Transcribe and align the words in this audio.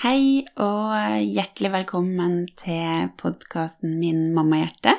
Hei 0.00 0.46
og 0.56 0.94
hjertelig 1.28 1.68
velkommen 1.74 2.46
til 2.56 3.10
podkasten 3.20 3.98
min 4.00 4.30
Mammahjerte. 4.32 4.94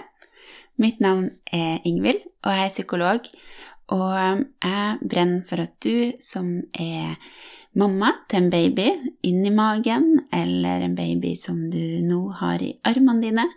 Mitt 0.78 1.00
navn 1.02 1.24
er 1.50 1.82
Ingvild, 1.90 2.20
og 2.46 2.54
jeg 2.54 2.68
er 2.68 2.74
psykolog. 2.76 3.30
Og 3.98 4.12
jeg 4.14 5.00
brenner 5.02 5.42
for 5.48 5.64
at 5.64 5.74
du 5.82 6.12
som 6.22 6.52
er 6.78 7.18
mamma 7.74 8.12
til 8.30 8.44
en 8.44 8.52
baby 8.54 8.86
inni 9.26 9.50
magen, 9.50 10.06
eller 10.30 10.86
en 10.86 10.94
baby 10.94 11.34
som 11.34 11.58
du 11.74 11.82
nå 12.06 12.22
har 12.38 12.62
i 12.62 12.76
armene 12.86 13.26
dine, 13.26 13.48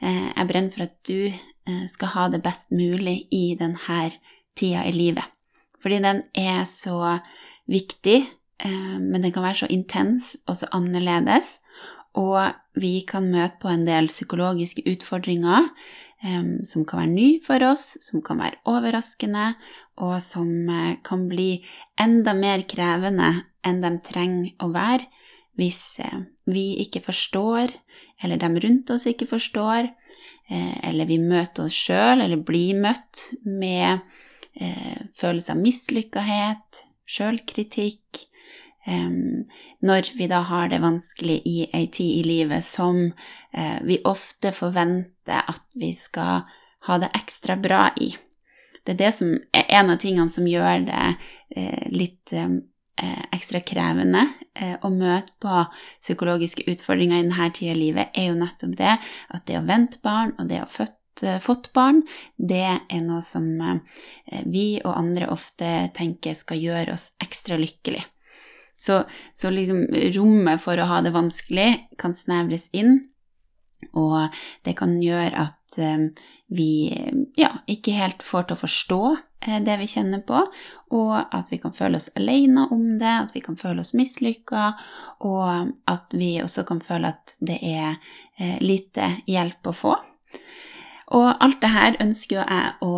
eh, 0.00 0.32
jeg 0.32 0.48
brenner 0.54 0.72
for 0.72 0.86
at 0.88 0.96
du 1.04 1.28
eh, 1.28 1.84
skal 1.92 2.14
ha 2.16 2.30
det 2.32 2.40
best 2.48 2.72
mulig 2.72 3.26
i 3.28 3.44
denne 3.60 4.00
tida 4.56 4.88
i 4.88 4.96
livet. 4.96 5.36
Fordi 5.84 6.00
den 6.08 6.24
er 6.32 6.64
så 6.64 7.18
viktig 7.68 8.22
men 8.64 9.22
den 9.22 9.32
kan 9.32 9.44
være 9.44 9.60
så 9.62 9.66
intens 9.70 10.32
og 10.46 10.56
så 10.58 10.68
annerledes. 10.74 11.58
Og 12.18 12.54
vi 12.78 13.02
kan 13.06 13.28
møte 13.30 13.60
på 13.62 13.70
en 13.70 13.84
del 13.86 14.08
psykologiske 14.10 14.82
utfordringer 14.90 15.68
um, 16.24 16.64
som 16.66 16.86
kan 16.88 17.02
være 17.02 17.12
nye 17.12 17.42
for 17.44 17.62
oss, 17.68 17.98
som 18.02 18.22
kan 18.24 18.40
være 18.42 18.58
overraskende, 18.70 19.52
og 20.02 20.16
som 20.24 20.48
uh, 20.70 20.96
kan 21.04 21.28
bli 21.30 21.60
enda 22.00 22.34
mer 22.34 22.64
krevende 22.70 23.30
enn 23.66 23.82
de 23.84 23.92
trenger 24.02 24.64
å 24.64 24.72
være 24.74 25.06
hvis 25.58 25.98
vi 26.46 26.76
ikke 26.84 27.00
forstår, 27.02 27.72
eller 28.22 28.38
de 28.38 28.50
rundt 28.62 28.92
oss 28.94 29.08
ikke 29.10 29.26
forstår, 29.26 29.88
eller 30.86 31.08
vi 31.10 31.16
møter 31.18 31.64
oss 31.64 31.74
sjøl, 31.74 32.22
eller 32.22 32.38
blir 32.46 32.78
møtt 32.78 33.24
med 33.42 33.98
følelse 35.18 35.56
av 35.56 35.58
mislykkethet, 35.58 36.84
sjølkritikk, 37.10 38.27
når 39.80 40.16
vi 40.16 40.26
da 40.26 40.40
har 40.48 40.68
det 40.68 40.80
vanskelig 40.80 41.42
i 41.44 41.58
ei 41.72 41.86
tid 41.92 42.20
i 42.20 42.22
livet 42.26 42.64
som 42.64 43.12
eh, 43.52 43.76
vi 43.84 44.00
ofte 44.04 44.52
forventer 44.52 45.44
at 45.44 45.64
vi 45.74 45.92
skal 45.94 46.46
ha 46.88 46.98
det 46.98 47.10
ekstra 47.14 47.56
bra 47.56 47.90
i. 47.96 48.14
Det 48.84 48.94
er 48.94 49.00
det 49.02 49.12
som 49.18 49.34
er 49.52 49.68
en 49.80 49.92
av 49.92 50.00
tingene 50.00 50.32
som 50.32 50.48
gjør 50.48 50.86
det 50.88 51.04
eh, 51.56 51.86
litt 51.92 52.32
eh, 52.32 52.58
ekstra 53.32 53.60
krevende 53.62 54.24
å 54.82 54.88
møte 54.90 55.30
på 55.38 55.60
psykologiske 56.02 56.64
utfordringer 56.66 57.20
i 57.20 57.26
denne 57.28 57.50
tida 57.54 57.76
i 57.76 57.78
livet, 57.78 58.08
er 58.10 58.32
jo 58.32 58.38
nettopp 58.40 58.72
det 58.80 58.96
at 58.98 59.44
det 59.46 59.60
å 59.60 59.66
vente 59.68 60.00
barn 60.02 60.32
og 60.34 60.48
det 60.50 60.64
å 60.64 60.70
født 60.72 60.96
fått 61.42 61.70
barn, 61.74 62.00
det 62.38 62.64
er 62.66 63.00
noe 63.02 63.22
som 63.26 63.46
vi 64.50 64.66
og 64.82 64.92
andre 64.98 65.30
ofte 65.34 65.70
tenker 65.94 66.34
skal 66.38 66.58
gjøre 66.62 66.94
oss 66.94 67.08
ekstra 67.22 67.58
lykkelige. 67.58 68.02
Så, 68.78 69.02
så 69.34 69.50
liksom 69.50 69.86
rommet 70.14 70.62
for 70.62 70.78
å 70.78 70.88
ha 70.88 71.00
det 71.02 71.14
vanskelig 71.14 71.70
kan 71.98 72.14
snevres 72.14 72.68
inn. 72.72 73.00
Og 73.94 74.34
det 74.66 74.74
kan 74.78 74.96
gjøre 75.02 75.46
at 75.46 75.78
um, 75.78 76.08
vi 76.50 76.90
ja, 77.38 77.50
ikke 77.70 77.94
helt 77.94 78.24
får 78.26 78.48
til 78.48 78.56
å 78.56 78.62
forstå 78.62 79.00
uh, 79.14 79.58
det 79.66 79.76
vi 79.82 79.88
kjenner 79.90 80.22
på, 80.26 80.40
og 80.98 81.14
at 81.20 81.52
vi 81.52 81.60
kan 81.62 81.74
føle 81.76 82.00
oss 82.00 82.10
alene 82.18 82.66
om 82.74 82.84
det, 82.98 83.14
at 83.26 83.34
vi 83.36 83.42
kan 83.44 83.58
føle 83.60 83.84
oss 83.84 83.94
mislykka, 83.98 84.72
og 85.26 85.74
at 85.90 86.18
vi 86.18 86.36
også 86.42 86.66
kan 86.68 86.82
føle 86.84 87.14
at 87.14 87.38
det 87.38 87.60
er 87.62 87.94
uh, 87.94 88.58
lite 88.64 89.12
hjelp 89.30 89.70
å 89.70 89.76
få. 89.84 89.94
Og 91.18 91.28
alt 91.30 91.62
det 91.62 91.72
her 91.72 92.02
ønsker 92.04 92.36
jo 92.36 92.42
jeg 92.44 92.72
å 92.84 92.90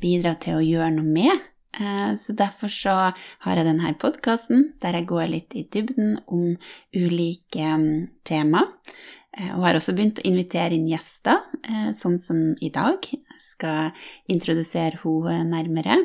bidra 0.00 0.32
til 0.40 0.56
å 0.56 0.64
gjøre 0.64 0.94
noe 0.94 1.04
med. 1.18 1.49
Eh, 1.78 2.16
så 2.16 2.32
derfor 2.32 2.68
så 2.72 2.96
har 3.14 3.56
jeg 3.56 3.66
denne 3.68 3.94
podkasten 4.00 4.72
der 4.82 4.98
jeg 4.98 5.08
går 5.10 5.30
litt 5.30 5.54
i 5.54 5.66
dybden 5.70 6.18
om 6.26 6.56
ulike 6.96 7.76
mm, 7.78 8.08
tema. 8.26 8.64
Eh, 9.36 9.52
og 9.54 9.64
har 9.66 9.78
også 9.78 9.94
begynt 9.94 10.22
å 10.22 10.28
invitere 10.28 10.74
inn 10.74 10.88
gjester, 10.90 11.44
eh, 11.62 11.90
sånn 11.96 12.18
som 12.22 12.42
i 12.58 12.72
dag. 12.74 13.06
Jeg 13.06 13.44
skal 13.44 14.06
introdusere 14.30 14.98
henne 15.00 15.46
nærmere. 15.54 16.02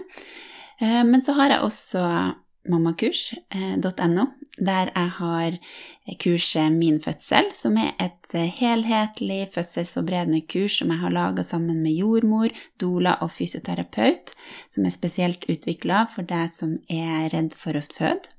Men 0.75 1.21
så 1.23 1.31
har 1.37 1.53
jeg 1.53 1.63
også 1.63 2.01
mammakurs.no, 2.71 4.25
der 4.57 4.91
jeg 4.91 5.09
har 5.17 5.57
kurset 6.23 6.71
Min 6.75 7.01
fødsel, 7.01 7.51
som 7.53 7.77
er 7.77 7.91
et 8.01 8.35
helhetlig 8.59 9.47
fødselsforberedende 9.53 10.41
kurs 10.51 10.77
som 10.79 10.93
jeg 10.93 11.01
har 11.03 11.15
laga 11.15 11.43
sammen 11.43 11.81
med 11.83 11.97
jordmor, 11.99 12.49
doula 12.81 13.17
og 13.21 13.31
fysioterapeut, 13.31 14.33
som 14.69 14.85
er 14.85 14.95
spesielt 14.95 15.45
utvikla 15.49 16.05
for 16.15 16.27
deg 16.27 16.55
som 16.55 16.77
er 16.89 17.29
redd 17.33 17.53
for 17.57 17.77
å 17.77 17.85
føde. 17.85 18.31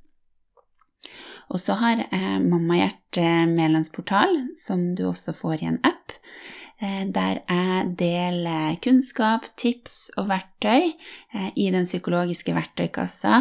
Og 1.52 1.62
så 1.62 1.76
har 1.78 2.02
jeg 2.02 2.42
Mammahjerte 2.42 3.26
Mælandsportal, 3.52 4.40
som 4.58 4.94
du 4.98 5.06
også 5.06 5.34
får 5.36 5.62
i 5.62 5.68
en 5.70 5.82
app. 5.86 6.16
Eh, 6.78 7.06
der 7.08 7.38
jeg 7.48 7.92
deler 7.98 8.74
kunnskap, 8.84 9.46
tips 9.56 10.10
og 10.20 10.26
verktøy 10.28 10.90
eh, 10.90 11.46
i 11.56 11.70
den 11.72 11.86
psykologiske 11.88 12.52
verktøykassa, 12.52 13.38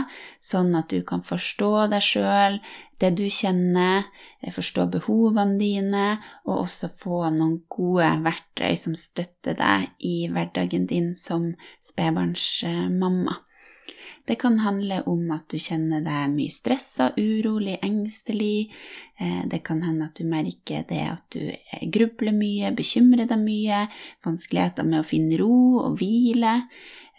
sånn 0.50 0.72
at 0.80 0.88
du 0.94 1.02
kan 1.10 1.26
forstå 1.30 1.72
deg 1.92 2.06
sjøl, 2.06 2.56
det 3.04 3.10
du 3.20 3.26
kjenner, 3.28 4.08
eh, 4.40 4.54
forstå 4.56 4.86
behovene 4.94 5.60
dine, 5.60 6.06
og 6.48 6.62
også 6.62 6.94
få 7.02 7.26
noen 7.36 7.58
gode 7.76 8.14
verktøy 8.24 8.80
som 8.80 8.96
støtter 9.04 9.60
deg 9.60 9.92
i 10.00 10.16
hverdagen 10.32 10.88
din 10.94 11.12
som 11.20 11.50
spedbarnsmamma. 11.92 13.36
Det 14.26 14.36
kan 14.42 14.60
handle 14.60 15.02
om 15.10 15.24
at 15.36 15.48
du 15.52 15.58
kjenner 15.62 16.04
deg 16.06 16.34
mye 16.34 16.54
stressa, 16.54 17.12
urolig, 17.18 17.78
engstelig. 17.86 18.72
Eh, 19.20 19.42
det 19.52 19.62
kan 19.68 19.84
hende 19.86 20.10
at 20.10 20.20
du 20.20 20.26
merker 20.30 20.86
det 20.90 21.02
at 21.12 21.26
du 21.36 21.90
grubler 21.94 22.36
mye, 22.36 22.74
bekymrer 22.76 23.30
deg 23.30 23.42
mye, 23.42 23.86
vanskeligheter 24.26 24.88
med 24.88 25.02
å 25.02 25.08
finne 25.08 25.40
ro 25.42 25.58
og 25.84 26.00
hvile. 26.02 26.56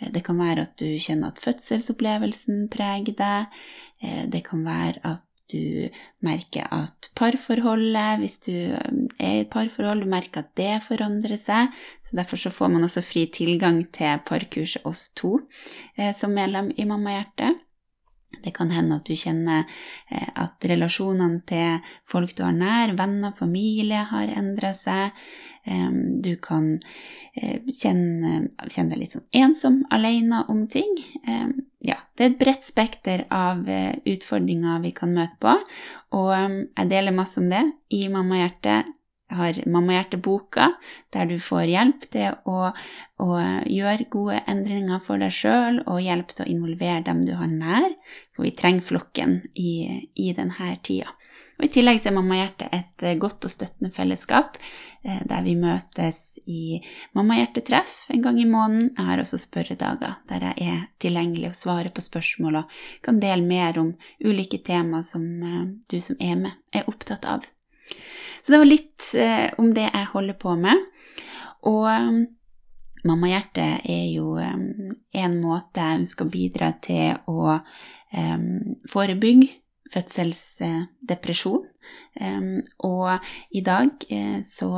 Eh, 0.01 0.11
det 0.15 0.25
kan 0.27 0.41
være 0.41 0.67
at 0.67 0.77
du 0.83 0.89
kjenner 0.99 1.35
at 1.35 1.43
fødselsopplevelsen 1.45 2.67
preger 2.73 3.19
deg. 3.21 3.61
Eh, 4.03 4.25
det 4.33 4.43
kan 4.47 4.67
være 4.67 5.03
at 5.15 5.26
du 5.53 5.89
merker 6.27 6.67
at 6.75 7.11
parforholdet, 7.19 8.21
hvis 8.23 8.39
du 8.47 8.53
um, 8.53 9.05
er 9.19 9.39
i 9.39 9.45
et 9.45 9.51
parforhold, 9.53 10.05
du 10.05 10.11
merker 10.11 10.45
at 10.45 10.53
det 10.59 10.73
forandrer 10.87 11.39
seg. 11.41 11.75
Så 12.05 12.19
derfor 12.19 12.41
så 12.41 12.53
får 12.55 12.73
man 12.75 12.87
også 12.87 13.05
fri 13.05 13.27
tilgang 13.33 13.83
til 13.97 14.23
parkurset 14.27 14.87
oss 14.89 15.09
to 15.19 15.39
eh, 15.97 16.13
som 16.17 16.35
medlem 16.37 16.73
i 16.77 16.89
Mammahjertet. 16.89 17.63
Det 18.45 18.53
kan 18.57 18.71
hende 18.75 18.99
at 19.01 19.09
du 19.09 19.17
kjenner 19.19 19.65
eh, 20.11 20.31
at 20.43 20.67
relasjonene 20.71 21.43
til 21.49 21.93
folk 22.09 22.35
du 22.37 22.45
har 22.47 22.57
nær, 22.57 22.95
venner, 22.99 23.35
familie, 23.37 24.05
har 24.11 24.33
endra 24.37 24.73
seg. 24.77 25.27
Du 26.23 26.37
kan 26.39 26.77
eh, 27.35 27.59
kjenne, 27.75 28.53
kjenne 28.71 28.93
deg 28.93 29.01
litt 29.01 29.17
sånn 29.17 29.25
ensom, 29.35 29.81
alene 29.91 30.45
om 30.53 30.61
ting. 30.71 30.93
Ja, 31.83 31.99
det 32.15 32.25
er 32.25 32.31
et 32.31 32.39
bredt 32.41 32.67
spekter 32.67 33.25
av 33.35 33.67
eh, 33.71 33.99
utfordringer 34.09 34.81
vi 34.85 34.93
kan 34.97 35.15
møte 35.15 35.37
på, 35.43 35.57
og 36.19 36.31
jeg 36.35 36.91
deler 36.91 37.15
masse 37.15 37.43
om 37.43 37.51
det 37.51 37.65
i 37.95 38.07
Mammahjertet 38.11 38.95
jeg 39.27 39.39
har 39.39 39.57
Mammahjerte-boka, 39.75 40.69
der 41.15 41.27
du 41.27 41.37
får 41.43 41.65
hjelp 41.73 42.05
til 42.15 42.37
å, 42.47 42.71
å, 43.23 43.29
gjøre 43.67 44.07
gode 44.13 44.39
endringer 44.47 45.03
for 45.03 45.19
deg 45.23 45.35
sjøl, 45.35 45.81
og 45.87 46.05
hjelp 46.05 46.31
til 46.31 46.47
å 46.47 46.51
involvere 46.53 47.03
dem 47.09 47.25
du 47.27 47.35
har 47.35 47.51
nær, 47.51 47.89
for 48.37 48.47
vi 48.47 48.55
trenger 48.55 48.87
flokken 48.87 49.41
i, 49.59 49.73
i 50.15 50.31
denne 50.37 50.77
tida. 50.87 51.11
Og 51.57 51.65
I 51.65 51.71
tillegg 51.73 52.05
er 52.05 52.13
Mammahjerte 52.13 52.69
et 52.77 53.03
eh, 53.03 53.17
godt 53.21 53.47
og 53.49 53.53
støttende 53.53 53.89
fellesskap, 53.97 54.59
eh, 55.03 55.23
der 55.29 55.45
vi 55.47 55.55
møtes 55.57 56.37
i 56.45 56.83
Mammahjertetreff 57.17 57.95
en 58.13 58.25
gang 58.27 58.41
i 58.43 58.49
måneden. 58.51 58.91
Jeg 58.93 59.09
har 59.09 59.23
også 59.25 59.41
spørredager 59.41 60.19
der 60.29 60.51
jeg 60.51 60.69
er 60.75 60.85
tilgjengelig 61.03 61.55
og 61.55 61.59
svarer 61.63 61.91
på 61.97 62.05
spørsmål 62.05 62.61
og 62.61 62.79
kan 63.09 63.23
dele 63.25 63.49
mer 63.49 63.81
om 63.81 63.95
ulike 64.21 64.61
tema 64.69 65.01
som 65.07 65.27
eh, 65.41 65.63
du 65.89 65.99
som 66.05 66.21
er 66.21 66.37
med, 66.45 66.61
er 66.77 66.93
opptatt 66.93 67.25
av. 67.33 67.49
Så 68.47 68.53
det 68.53 68.59
var 68.63 68.69
litt 68.69 69.07
eh, 69.19 69.49
om 69.59 69.73
det 69.75 69.89
jeg 69.89 70.09
holder 70.13 70.37
på 70.39 70.53
med. 70.55 70.83
Og 71.67 71.87
um, 71.91 72.21
Mammahjertet 73.07 73.89
er 73.91 74.05
jo 74.13 74.37
um, 74.39 74.93
en 75.19 75.35
måte 75.43 75.83
jeg 75.83 76.03
ønsker 76.05 76.29
å 76.29 76.31
bidra 76.31 76.69
til 76.83 77.17
å 77.27 77.57
um, 77.59 78.77
forebygge 78.87 79.51
fødselsdepresjon. 79.91 81.67
Og 82.87 83.29
i 83.55 83.61
dag 83.67 84.07
så 84.47 84.69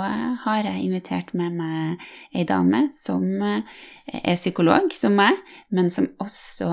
har 0.45 0.67
jeg 0.67 0.83
invitert 0.85 1.31
med 1.37 1.57
meg 1.57 2.09
ei 2.37 2.45
dame 2.49 2.83
som 2.93 3.25
er 3.41 4.37
psykolog, 4.37 4.93
som 4.93 5.17
meg, 5.17 5.41
men 5.73 5.89
som 5.93 6.11
også 6.21 6.69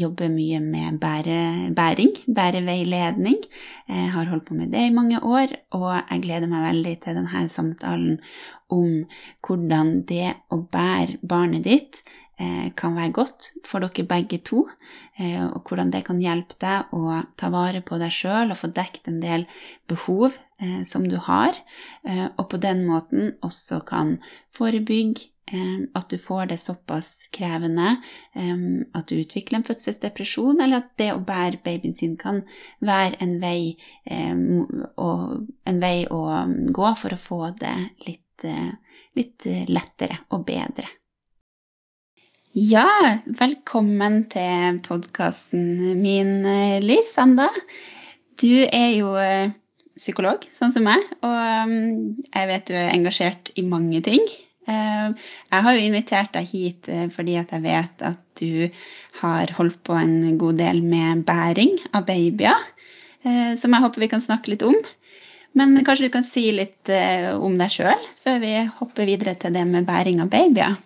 jobber 0.00 0.30
mye 0.32 0.60
med 0.62 0.98
bære, 1.02 1.72
bæring, 1.76 2.14
bæreveiledning. 2.34 3.40
Jeg 3.88 4.12
har 4.14 4.30
holdt 4.30 4.46
på 4.48 4.56
med 4.58 4.72
det 4.72 4.86
i 4.88 4.94
mange 4.94 5.20
år, 5.22 5.54
og 5.76 5.90
jeg 5.96 6.22
gleder 6.22 6.50
meg 6.50 6.66
veldig 6.68 6.94
til 7.02 7.18
denne 7.18 7.44
samtalen 7.52 8.16
om 8.74 9.04
hvordan 9.46 9.92
det 10.08 10.34
å 10.52 10.60
bære 10.72 11.18
barnet 11.28 11.64
ditt 11.64 12.02
eh, 12.40 12.68
kan 12.76 12.98
være 12.98 13.14
godt 13.16 13.48
for 13.66 13.84
dere 13.84 14.06
begge 14.08 14.40
to, 14.44 14.66
eh, 15.18 15.44
og 15.46 15.62
hvordan 15.64 15.94
det 15.94 16.04
kan 16.08 16.20
hjelpe 16.22 16.58
deg 16.60 16.92
å 16.96 17.22
ta 17.40 17.50
vare 17.54 17.80
på 17.84 18.00
deg 18.00 18.12
sjøl 18.14 18.52
og 18.52 18.60
få 18.60 18.70
dekket 18.76 19.10
en 19.12 19.22
del 19.24 19.48
behov 19.90 20.36
eh, 20.60 20.82
som 20.88 21.08
du 21.08 21.16
har, 21.30 21.56
og 22.08 22.44
på 22.52 22.60
den 22.62 22.84
måten 22.88 23.34
også 23.44 23.80
kan 23.88 24.16
forebygge 24.56 25.32
at 25.94 26.10
du 26.10 26.18
får 26.20 26.50
det 26.50 26.58
såpass 26.60 27.28
krevende 27.32 27.96
at 28.36 29.08
du 29.08 29.16
utvikler 29.18 29.58
en 29.58 29.66
fødselsdepresjon, 29.66 30.60
eller 30.60 30.82
at 30.82 30.92
det 31.00 31.10
å 31.14 31.22
bære 31.24 31.62
babyen 31.64 31.96
sin 31.96 32.16
kan 32.20 32.42
være 32.84 33.16
en 33.24 33.36
vei, 33.42 33.76
en 34.06 35.82
vei 35.82 35.96
å 36.12 36.22
gå 36.80 36.94
for 37.00 37.16
å 37.16 37.20
få 37.22 37.42
det 37.60 37.76
litt, 38.06 38.48
litt 39.18 39.48
lettere 39.70 40.20
og 40.34 40.44
bedre. 40.48 40.88
Ja, 42.58 42.88
velkommen 43.38 44.22
til 44.32 44.78
podkasten 44.82 46.00
min, 46.00 46.42
Liss 46.80 47.12
Anda. 47.20 47.50
Du 48.40 48.64
er 48.64 48.94
jo 48.96 49.12
eh, 49.20 49.52
psykolog, 49.98 50.46
sånn 50.56 50.72
som 50.74 50.86
meg, 50.88 51.04
og 51.20 51.72
jeg 52.32 52.48
vet 52.50 52.66
du 52.70 52.74
er 52.78 52.94
engasjert 52.94 53.52
i 53.60 53.66
mange 53.68 54.00
ting. 54.06 54.24
Eh, 54.68 55.28
jeg 55.48 55.64
har 55.64 55.76
jo 55.76 55.84
invitert 55.84 56.34
deg 56.36 56.48
hit 56.50 56.88
fordi 56.88 57.08
fordi 57.14 57.36
jeg 57.38 57.62
vet 57.64 58.04
at 58.04 58.20
du 58.40 58.68
har 59.22 59.54
holdt 59.56 59.80
på 59.86 59.96
en 59.98 60.36
god 60.40 60.60
del 60.60 60.82
med 60.84 61.24
bæring 61.28 61.74
av 61.92 62.06
babyer, 62.08 62.66
eh, 63.24 63.54
som 63.58 63.74
jeg 63.74 63.84
håper 63.84 64.04
vi 64.04 64.10
kan 64.12 64.24
snakke 64.24 64.52
litt 64.54 64.66
om. 64.66 64.76
Men 65.56 65.78
kanskje 65.82 66.06
du 66.06 66.14
kan 66.14 66.26
si 66.26 66.50
litt 66.54 66.90
om 67.40 67.56
deg 67.58 67.72
sjøl 67.72 68.04
før 68.22 68.36
vi 68.44 68.52
hopper 68.78 69.08
videre 69.08 69.32
til 69.40 69.56
det 69.56 69.64
med 69.66 69.88
bæring 69.88 70.20
av 70.22 70.28
babyer? 70.30 70.76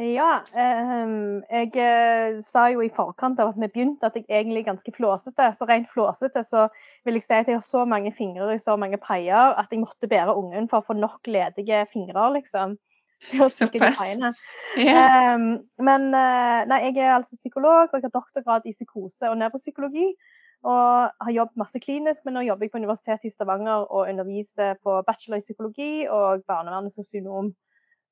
Ja, 0.00 0.28
jeg 0.56 2.42
sa 2.46 2.62
jo 2.72 2.80
i 2.80 2.92
forkant 2.94 3.40
av 3.42 3.50
at 3.50 3.58
vi 3.60 3.68
begynte 3.68 4.08
at 4.08 4.14
jeg 4.16 4.24
egentlig 4.28 4.62
er 4.62 4.70
ganske 4.70 4.94
flåsete. 4.96 5.50
Så 5.52 5.66
rent 5.68 5.90
flåsete 5.90 6.40
så 6.46 6.68
vil 7.04 7.18
jeg 7.18 7.26
si 7.26 7.36
at 7.36 7.50
jeg 7.50 7.58
har 7.58 7.66
så 7.66 7.82
mange 7.84 8.12
fingre 8.16 8.54
i 8.54 8.62
så 8.62 8.78
mange 8.80 8.96
paier 9.02 9.52
at 9.60 9.68
jeg 9.68 9.82
måtte 9.82 10.08
bære 10.08 10.36
ungen 10.40 10.70
for 10.70 10.80
å 10.80 10.86
få 10.88 10.96
nok 10.96 11.28
ledige 11.28 11.84
fingre, 11.92 12.30
liksom. 12.38 12.78
Yeah. 14.78 15.34
Um, 15.34 15.42
men 15.84 16.08
eh, 16.16 16.60
nei, 16.70 16.78
jeg 16.86 17.02
er 17.04 17.18
altså 17.18 17.36
psykolog, 17.36 17.90
og 17.90 17.98
jeg 17.98 18.06
har 18.06 18.14
doktorgrad 18.14 18.64
i 18.64 18.72
psykose 18.72 19.28
og 19.28 19.36
nevropsykologi. 19.42 20.06
Og 20.60 21.24
har 21.24 21.32
jobbet 21.32 21.60
masse 21.60 21.80
klinisk, 21.80 22.24
men 22.24 22.36
nå 22.36 22.44
jobber 22.44 22.66
jeg 22.66 22.72
på 22.72 22.80
Universitetet 22.80 23.28
i 23.28 23.32
Stavanger 23.32 23.86
og 23.88 24.08
underviser 24.08 24.76
på 24.84 24.98
bachelor 25.06 25.40
i 25.40 25.44
psykologi 25.44 25.92
og 26.08 26.44
barnevern 26.48 26.88
og 26.88 26.92
sosionom. 26.92 27.52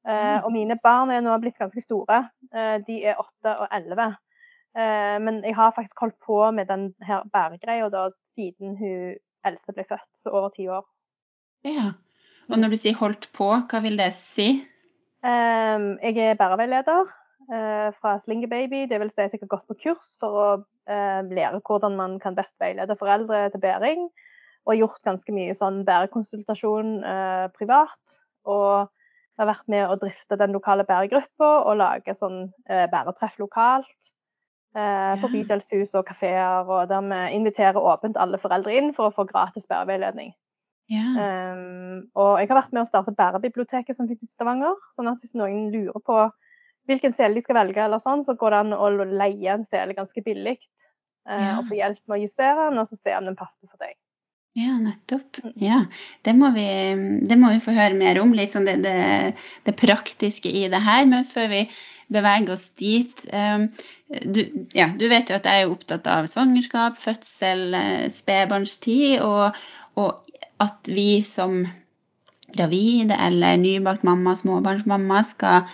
Uh, 0.08 0.40
og 0.46 0.54
mine 0.54 0.78
barn 0.80 1.10
er 1.12 1.20
nå 1.20 1.34
blitt 1.42 1.58
ganske 1.60 1.82
store. 1.84 2.22
Uh, 2.48 2.78
de 2.86 3.02
er 3.10 3.20
åtte 3.20 3.52
og 3.52 3.68
elleve. 3.76 4.08
Uh, 4.72 5.18
men 5.20 5.42
jeg 5.44 5.56
har 5.58 5.74
faktisk 5.76 6.00
holdt 6.00 6.16
på 6.24 6.38
med 6.56 6.70
den 6.70 6.94
her 7.04 7.26
bæregreia 7.32 8.08
siden 8.24 8.76
hun 8.80 9.18
eldste 9.44 9.74
ble 9.76 9.84
født, 9.88 10.08
så 10.16 10.32
over 10.32 10.48
ti 10.54 10.68
år. 10.68 10.86
Ja. 11.64 11.92
Og 12.48 12.56
når 12.58 12.72
du 12.72 12.76
sier 12.80 12.96
'holdt 12.96 13.28
på', 13.36 13.68
hva 13.68 13.80
vil 13.84 13.98
det 13.98 14.14
si? 14.14 14.64
Jeg 15.22 16.16
er 16.16 16.38
bæreveileder 16.40 17.04
fra 18.00 18.18
Slingerbaby. 18.18 18.86
Det 18.88 19.00
vil 19.00 19.10
si 19.10 19.20
at 19.20 19.32
jeg 19.32 19.40
har 19.42 19.52
gått 19.52 19.68
på 19.68 19.76
kurs 19.84 20.16
for 20.20 20.30
å 20.32 20.46
lære 20.88 21.60
hvordan 21.60 21.96
man 21.96 22.18
kan 22.20 22.34
best 22.34 22.54
veilede 22.60 22.96
foreldre 22.96 23.50
til 23.50 23.60
bæring. 23.60 24.08
Og 24.64 24.76
gjort 24.76 25.04
ganske 25.04 25.32
mye 25.32 25.54
sånn 25.54 25.84
bærekonsultasjon 25.84 27.02
privat. 27.58 28.16
Og 28.46 28.88
har 29.38 29.48
vært 29.50 29.68
med 29.70 29.86
å 29.86 29.96
drifte 30.00 30.38
den 30.40 30.54
lokale 30.56 30.86
bæregruppa 30.88 31.50
og 31.68 31.78
lage 31.78 32.14
sånn 32.16 32.48
bæretreff 32.66 33.38
lokalt. 33.38 34.12
På 34.74 35.30
bydelshus 35.32 35.94
og 35.96 36.04
kafeer, 36.06 36.68
og 36.68 36.90
der 36.90 37.06
vi 37.06 37.20
inviterer 37.38 37.78
åpent 37.80 38.18
alle 38.20 38.38
foreldre 38.38 38.74
inn 38.76 38.92
for 38.94 39.08
å 39.08 39.14
få 39.14 39.24
gratis 39.26 39.66
bæreveiledning. 39.66 40.34
Ja. 40.88 41.04
Um, 41.52 42.08
og 42.16 42.38
jeg 42.40 42.48
har 42.48 42.62
vært 42.62 42.72
med 42.72 42.86
å 42.86 42.88
starte 42.88 43.12
Bærebiblioteket 43.16 43.96
som 43.96 44.08
finnes 44.08 44.24
i 44.24 44.30
Stavanger. 44.30 44.76
sånn 44.94 45.10
at 45.10 45.20
hvis 45.20 45.36
noen 45.36 45.68
lurer 45.72 46.00
på 46.04 46.20
hvilken 46.88 47.12
sele 47.12 47.36
de 47.36 47.44
skal 47.44 47.58
velge, 47.60 47.82
eller 47.84 48.00
sånn, 48.00 48.24
så 48.24 48.32
går 48.40 48.54
det 48.54 48.60
an 48.64 48.76
å 48.76 48.88
leie 49.04 49.52
en 49.52 49.66
sele 49.68 49.96
ganske 49.96 50.24
billig. 50.24 50.56
Uh, 51.28 51.36
ja. 51.36 51.56
Og 51.58 51.68
få 51.68 51.76
hjelp 51.76 52.00
med 52.08 52.16
å 52.16 52.22
justere 52.22 52.70
den, 52.70 52.80
og 52.80 52.88
så 52.88 52.96
se 52.96 53.16
om 53.18 53.28
den 53.28 53.36
passer 53.36 53.68
for 53.68 53.76
deg. 53.84 53.98
Ja, 54.58 54.74
nettopp. 54.82 55.38
Ja, 55.62 55.84
det 56.26 56.34
må, 56.34 56.50
vi, 56.54 56.66
det 57.30 57.36
må 57.38 57.52
vi 57.52 57.62
få 57.62 57.74
høre 57.76 57.94
mer 57.98 58.18
om, 58.22 58.32
liksom 58.34 58.66
det, 58.66 58.80
det, 58.82 58.96
det, 59.68 59.74
praktiske 59.78 60.50
i 60.50 60.64
det 60.72 60.80
her. 60.82 61.04
Men 61.06 61.26
før 61.28 61.50
vi 61.52 61.62
beveger 62.10 62.54
oss 62.56 62.64
dit 62.80 63.22
um, 63.30 63.68
du, 64.08 64.40
ja, 64.72 64.88
du 64.96 65.04
vet 65.12 65.28
jo 65.28 65.36
at 65.36 65.46
jeg 65.46 65.64
er 65.64 65.72
opptatt 65.72 66.08
av 66.08 66.26
svangerskap, 66.30 66.96
fødsel, 67.00 67.66
eh, 67.76 68.06
spedbarnstid. 68.12 69.20
Og, 69.20 69.58
og 70.00 70.40
at 70.64 70.88
vi 70.90 71.20
som 71.26 71.60
gravide 72.56 73.16
eller 73.20 73.60
nybakt 73.60 74.06
mamma, 74.08 74.34
småbarnsmamma, 74.38 75.22
skal 75.28 75.68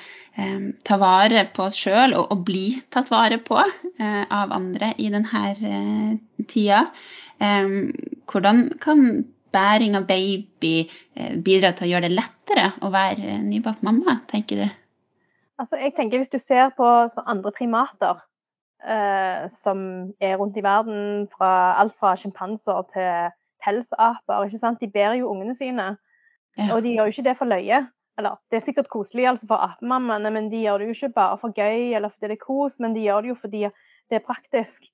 ta 0.85 0.97
vare 0.99 1.45
på 1.55 1.69
oss 1.69 1.77
sjøl 1.79 2.17
og, 2.19 2.33
og, 2.33 2.41
bli 2.49 2.81
tatt 2.91 3.11
vare 3.13 3.39
på 3.43 3.61
eh, 3.61 4.25
av 4.27 4.55
andre 4.55 4.93
i 4.99 5.11
denne 5.13 5.45
eh, 5.55 6.45
tida. 6.51 6.81
Eh, 7.39 7.77
hvordan 8.31 8.65
kan 8.83 9.25
bæring 9.55 9.95
av 9.99 10.09
baby 10.09 10.75
eh, 11.15 11.37
bidra 11.39 11.73
til 11.75 11.87
å 11.87 11.93
gjøre 11.93 12.09
det 12.09 12.17
lettere 12.19 12.71
å 12.83 12.91
være 12.95 13.39
nybakt 13.45 13.85
mamma, 13.87 14.19
tenker 14.31 14.65
du? 14.65 14.67
Altså, 15.63 15.79
jeg 15.79 15.95
tenker 15.95 16.19
Hvis 16.19 16.33
du 16.33 16.41
ser 16.43 16.73
på 16.75 16.87
andre 17.27 17.53
primater 17.55 18.19
eh, 18.83 19.47
som 19.49 19.79
er 20.21 20.37
rundt 20.41 20.59
i 20.59 20.65
verden, 20.67 21.29
fra 21.31 21.75
alt 21.79 21.95
fra 21.95 22.17
sjimpanser 22.19 22.83
til 22.91 23.35
pelsaper. 23.65 24.49
De 24.81 24.91
bærer 24.91 25.21
jo 25.21 25.31
ungene 25.31 25.55
sine. 25.55 25.95
Ja. 26.59 26.75
Og 26.75 26.83
de 26.83 26.95
gjør 26.95 27.09
jo 27.09 27.15
ikke 27.15 27.29
det 27.29 27.37
for 27.39 27.51
løye. 27.51 27.87
Eller 28.19 28.39
det 28.51 28.61
er 28.61 28.67
sikkert 28.67 28.91
koselig 28.93 29.27
altså 29.27 29.49
for 29.51 29.63
apemammaene, 29.65 30.31
men 30.35 30.51
de 30.51 30.63
gjør 30.63 30.83
det 30.83 30.91
jo 30.91 30.97
ikke 30.99 31.15
bare 31.17 31.39
for 31.41 31.55
gøy 31.57 31.95
eller 31.97 32.13
fordi 32.13 32.31
det 32.31 32.37
er 32.37 32.45
kos, 32.45 32.79
men 32.83 32.95
de 32.95 33.03
gjør 33.07 33.25
det 33.25 33.33
jo 33.33 33.39
fordi 33.41 33.63
det 33.65 34.19
er 34.21 34.27
praktisk. 34.27 34.87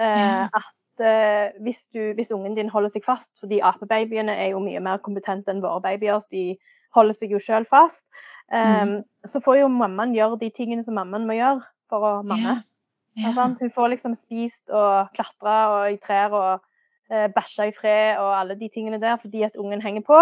Eh, 0.00 0.22
ja. 0.22 0.46
At 0.48 1.04
eh, 1.04 1.58
hvis, 1.64 1.84
du, 1.92 2.00
hvis, 2.16 2.32
ungen 2.32 2.56
din 2.56 2.72
holder 2.72 2.94
seg 2.94 3.04
fast, 3.04 3.32
fordi 3.40 3.60
apebabyene 3.60 4.36
er 4.38 4.54
jo 4.54 4.62
mye 4.64 4.80
mer 4.80 5.02
kompetente 5.04 5.52
enn 5.52 5.60
våre 5.64 5.82
babyer, 5.84 6.24
de 6.32 6.56
holder 6.96 7.16
seg 7.16 7.36
jo 7.36 7.40
sjøl 7.42 7.68
fast, 7.68 8.08
eh, 8.52 8.84
mm. 8.88 8.98
så 9.28 9.44
får 9.44 9.62
jo 9.62 9.72
mammaen 9.72 10.16
gjøre 10.16 10.40
de 10.40 10.52
tingene 10.56 10.84
som 10.84 10.96
mammaen 10.96 11.28
må 11.28 11.36
gjøre 11.36 11.64
for 11.92 12.08
å 12.08 12.12
mamme. 12.24 12.62
Ja. 13.20 13.32
Hun 13.36 13.70
får 13.70 13.92
liksom 13.92 14.14
spist 14.16 14.72
og 14.72 15.12
klatra 15.12 15.56
og 15.74 15.92
i 15.92 15.98
trær 16.00 16.32
og 16.32 16.62
eh, 17.12 17.28
bæsja 17.28 17.68
i 17.68 17.74
fred 17.76 18.16
og 18.16 18.32
alle 18.38 18.56
de 18.56 18.70
tingene 18.72 19.00
der 19.02 19.18
fordi 19.20 19.44
at 19.44 19.58
ungen 19.60 19.84
henger 19.84 20.06
på. 20.06 20.20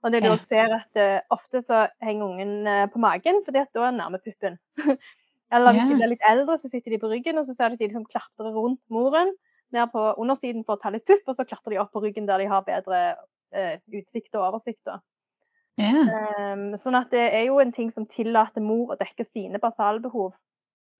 Og 0.00 0.12
det 0.12 0.22
du 0.24 0.30
også 0.30 0.54
ser 0.54 0.72
at 0.78 1.00
uh, 1.00 1.18
ofte 1.34 1.60
så 1.64 1.84
henger 2.04 2.30
ungen 2.30 2.54
uh, 2.68 2.86
på 2.92 3.00
magen, 3.02 3.42
fordi 3.44 3.60
at 3.60 3.72
da 3.76 3.88
er 3.88 3.98
nærme 3.98 4.20
puppen. 4.24 4.56
Eller 5.52 5.74
hvis 5.74 5.88
de 5.90 5.96
blir 5.98 6.12
litt 6.12 6.26
eldre, 6.30 6.56
så 6.60 6.70
sitter 6.70 6.94
de 6.94 7.00
på 7.02 7.10
ryggen, 7.10 7.40
og 7.40 7.46
så 7.46 7.56
ser 7.56 7.70
du 7.70 7.76
at 7.76 7.82
de 7.82 7.88
liksom 7.88 8.06
klatrer 8.06 8.52
rundt 8.54 8.80
moren 8.92 9.32
ned 9.74 9.90
på 9.92 10.02
undersiden 10.18 10.62
for 10.66 10.78
å 10.78 10.82
ta 10.82 10.92
litt 10.94 11.06
pupp, 11.06 11.24
og 11.26 11.36
så 11.36 11.46
klatrer 11.46 11.74
de 11.74 11.80
opp 11.82 11.90
på 11.94 12.02
ryggen 12.04 12.28
der 12.28 12.42
de 12.42 12.48
har 12.50 12.66
bedre 12.66 13.00
uh, 13.18 13.74
utsikt 13.98 14.36
og 14.38 14.46
oversikt. 14.46 14.88
Yeah. 15.80 16.06
Um, 16.52 16.64
sånn 16.78 16.98
at 16.98 17.10
det 17.14 17.26
er 17.34 17.48
jo 17.48 17.58
en 17.62 17.74
ting 17.74 17.90
som 17.94 18.06
tillater 18.10 18.62
mor 18.64 18.94
å 18.94 18.98
dekke 19.00 19.26
sine 19.26 19.60
basalbehov, 19.62 20.38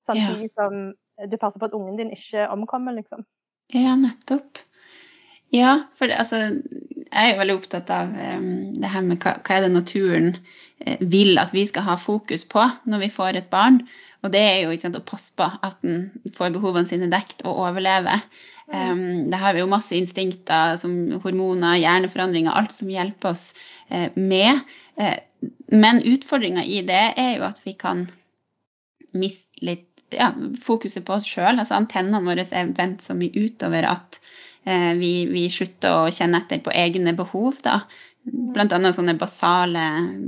samtidig 0.02 0.48
yeah. 0.48 0.56
som 0.56 1.30
du 1.30 1.36
passer 1.38 1.62
på 1.62 1.68
at 1.70 1.76
ungen 1.76 1.98
din 1.98 2.12
ikke 2.14 2.48
omkommer, 2.50 2.96
liksom. 2.96 3.24
Ja, 3.74 3.94
nettopp. 3.98 4.58
Ja, 5.54 5.90
for 5.98 6.10
det, 6.10 6.18
altså, 6.18 6.60
jeg 7.10 7.26
er 7.26 7.32
jo 7.32 7.40
veldig 7.40 7.56
opptatt 7.58 7.90
av 7.90 8.12
det 8.14 8.90
her 8.92 9.02
med 9.02 9.18
hva, 9.22 9.34
hva, 9.42 9.56
er 9.56 9.64
det 9.66 9.72
naturen 9.74 10.28
eh, 10.84 11.00
vil 11.00 11.40
at 11.42 11.50
vi 11.54 11.64
skal 11.66 11.86
ha 11.88 11.96
fokus 11.98 12.44
på 12.46 12.62
når 12.90 13.04
vi 13.04 13.10
får 13.14 13.40
et 13.40 13.50
barn. 13.50 13.80
Og 14.22 14.30
det 14.34 14.42
er 14.44 14.60
jo 14.62 14.76
sant, 14.78 14.98
å 14.98 15.06
passe 15.06 15.32
på 15.34 15.48
at 15.48 15.80
den 15.82 16.10
får 16.36 16.54
behovene 16.54 16.86
sine 16.86 17.10
dekt 17.10 17.42
og 17.42 17.58
overlever. 17.66 18.22
Um, 18.70 19.26
det 19.32 19.40
har 19.42 19.56
vi 19.56 19.64
jo 19.64 19.70
masse 19.70 19.96
instinkter 19.96 20.76
som 20.78 20.92
hormoner, 21.24 21.80
hjerneforandringer, 21.80 22.54
alt 22.54 22.74
som 22.76 22.92
hjelper 22.92 23.32
oss 23.32 23.48
uh, 23.90 24.12
med. 24.14 24.60
Uh, 25.00 25.16
men 25.72 26.04
utfordringa 26.06 26.62
i 26.62 26.84
det 26.86 27.06
er 27.18 27.32
jo 27.40 27.48
at 27.48 27.58
vi 27.64 27.74
kan 27.80 28.04
miste 29.16 29.64
litt 29.66 29.88
ja, 30.14 30.30
fokuset 30.62 31.02
på 31.06 31.16
oss 31.16 31.26
sjøl. 31.26 31.56
Altså 31.56 31.80
antennene 31.80 32.22
våre 32.28 32.46
er 32.46 32.70
vendt 32.76 33.02
så 33.02 33.16
mye 33.18 33.48
utover 33.48 33.88
at 33.88 34.20
Eh, 34.20 34.49
vi, 34.64 35.12
vi 35.30 35.46
slutter 35.50 36.02
å 36.02 36.10
kjenne 36.12 36.42
etter 36.42 36.60
på 36.60 36.72
egne 36.76 37.14
behov, 37.16 37.56
da. 37.64 37.80
Annet 38.28 38.96
sånne 38.96 39.16
basale 39.18 39.84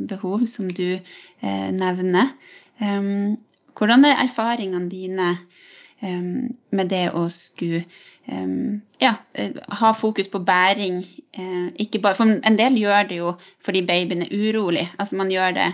behov 0.08 0.46
som 0.50 0.70
du 0.72 0.96
eh, 0.96 1.68
nevner. 1.74 2.32
Um, 2.80 3.36
hvordan 3.76 4.06
er 4.08 4.22
erfaringene 4.24 4.88
dine 4.90 5.28
um, 6.02 6.48
med 6.72 6.88
det 6.90 7.04
å 7.14 7.26
skulle 7.30 7.84
um, 8.26 8.80
ja, 9.02 9.12
ha 9.82 9.92
fokus 9.94 10.30
på 10.32 10.40
bæring. 10.42 11.02
Uh, 11.36 11.68
ikke 11.84 12.00
bare, 12.02 12.16
for 12.16 12.32
en 12.32 12.58
del 12.58 12.80
gjør 12.80 13.10
det 13.10 13.20
jo 13.20 13.34
fordi 13.64 13.84
babyen 13.86 14.24
er 14.24 14.32
urolig. 14.32 14.86
Altså 14.96 15.20
man 15.20 15.30
gjør 15.32 15.58
det 15.60 15.68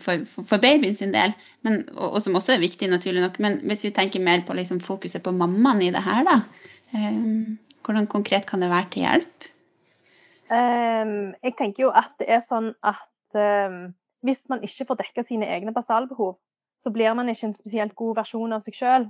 for, 0.00 0.24
for, 0.24 0.48
for, 0.48 0.64
babyen 0.64 0.96
sin 0.96 1.12
del, 1.14 1.36
men, 1.62 1.84
og, 1.94 2.16
og, 2.16 2.22
som 2.24 2.40
også 2.40 2.56
er 2.56 2.64
viktig, 2.64 2.88
naturlig 2.90 3.22
nok. 3.22 3.38
Men 3.44 3.60
hvis 3.68 3.84
vi 3.86 3.92
tenker 3.94 4.24
mer 4.24 4.42
på 4.48 4.56
liksom, 4.56 4.80
fokuset 4.82 5.22
på 5.22 5.36
mammaen 5.36 5.84
i 5.84 5.92
det 5.94 6.02
her, 6.08 6.24
da. 6.26 6.40
Hvordan 7.84 8.08
konkret 8.10 8.46
kan 8.48 8.64
det 8.64 8.72
være 8.72 8.90
til 8.92 9.06
hjelp? 9.08 9.50
jeg 10.54 11.54
tenker 11.58 11.86
jo 11.86 11.88
at 11.96 12.12
det 12.20 12.28
er 12.30 12.42
sånn 12.44 12.68
at 12.84 13.34
hvis 14.22 14.44
man 14.52 14.62
ikke 14.62 14.84
får 14.86 14.98
dekka 15.00 15.24
sine 15.26 15.48
egne 15.50 15.72
basalbehov, 15.74 16.36
så 16.78 16.92
blir 16.92 17.14
man 17.16 17.28
ikke 17.28 17.48
en 17.48 17.56
spesielt 17.56 17.96
god 17.98 18.18
versjon 18.20 18.54
av 18.56 18.62
seg 18.64 18.76
sjøl. 18.78 19.08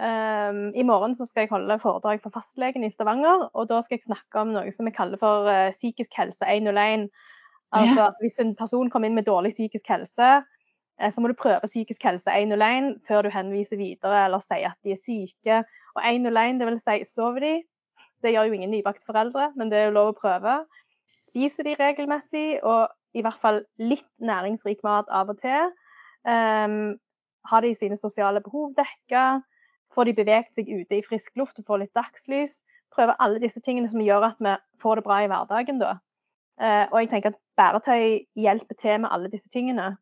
Um, 0.00 0.70
I 0.72 0.84
morgen 0.88 1.14
skal 1.14 1.44
jeg 1.44 1.52
holde 1.52 1.76
foredrag 1.82 2.22
for 2.22 2.32
fastlegen 2.32 2.84
i 2.86 2.90
Stavanger, 2.90 3.48
og 3.52 3.68
da 3.68 3.82
skal 3.84 3.98
jeg 3.98 4.06
snakke 4.06 4.40
om 4.40 4.54
noe 4.54 4.72
som 4.72 4.88
vi 4.88 4.94
kaller 4.96 5.20
for 5.20 5.50
uh, 5.50 5.68
psykisk 5.74 6.16
helse 6.16 6.48
101. 6.48 7.10
Altså 7.72 8.08
at 8.08 8.18
hvis 8.20 8.38
en 8.40 8.54
person 8.56 8.90
kommer 8.92 9.08
inn 9.08 9.16
med 9.16 9.28
dårlig 9.28 9.52
psykisk 9.54 9.90
helse, 9.92 10.30
uh, 10.42 11.10
så 11.12 11.20
må 11.20 11.28
du 11.28 11.36
prøve 11.38 11.68
psykisk 11.68 12.04
helse 12.08 12.32
101 12.32 12.94
før 13.08 13.26
du 13.26 13.34
henviser 13.34 13.80
videre 13.80 14.24
eller 14.26 14.40
sier 14.44 14.72
at 14.72 14.80
de 14.84 14.96
er 14.96 15.00
syke. 15.00 15.60
Og 15.94 16.02
101, 16.08 16.60
det 16.60 16.70
vil 16.70 16.80
si 16.80 16.98
sover 17.08 17.44
de? 17.44 17.54
Det 18.22 18.32
gjør 18.32 18.48
jo 18.48 18.56
ingen 18.56 18.70
nybakte 18.70 19.06
foreldre, 19.06 19.50
men 19.56 19.70
det 19.70 19.78
er 19.78 19.88
jo 19.88 19.96
lov 19.98 20.12
å 20.12 20.18
prøve. 20.18 20.58
Spiser 21.10 21.66
de 21.66 21.76
regelmessig, 21.78 22.60
og 22.62 22.92
i 23.18 23.22
hvert 23.24 23.40
fall 23.42 23.62
litt 23.82 24.08
næringsrik 24.22 24.82
mat 24.86 25.10
av 25.12 25.32
og 25.32 25.40
til. 25.42 25.72
Um, 26.22 26.94
har 27.50 27.64
de 27.64 27.72
sine 27.74 27.98
sosiale 27.98 28.40
behov 28.44 28.76
dekka? 28.78 29.42
Får 29.92 30.08
de 30.08 30.14
beveget 30.16 30.54
seg 30.56 30.70
ute 30.70 30.98
i 30.98 31.04
frisk 31.04 31.36
luft 31.36 31.58
og 31.60 31.66
får 31.68 31.82
litt 31.82 31.98
dagslys? 31.98 32.62
Prøve 32.94 33.16
alle 33.24 33.42
disse 33.42 33.60
tingene 33.64 33.90
som 33.90 34.04
gjør 34.04 34.30
at 34.30 34.40
vi 34.40 34.54
får 34.80 35.00
det 35.00 35.06
bra 35.08 35.18
i 35.24 35.28
hverdagen, 35.32 35.82
da. 35.82 35.98
Uh, 36.62 36.86
og 36.92 36.98
jeg 37.00 37.10
tenker 37.10 37.32
at 37.32 37.40
bæretøy 37.58 38.22
hjelper 38.38 38.78
til 38.78 39.02
med 39.02 39.12
alle 39.12 39.30
disse 39.32 39.50
tingene. 39.52 39.94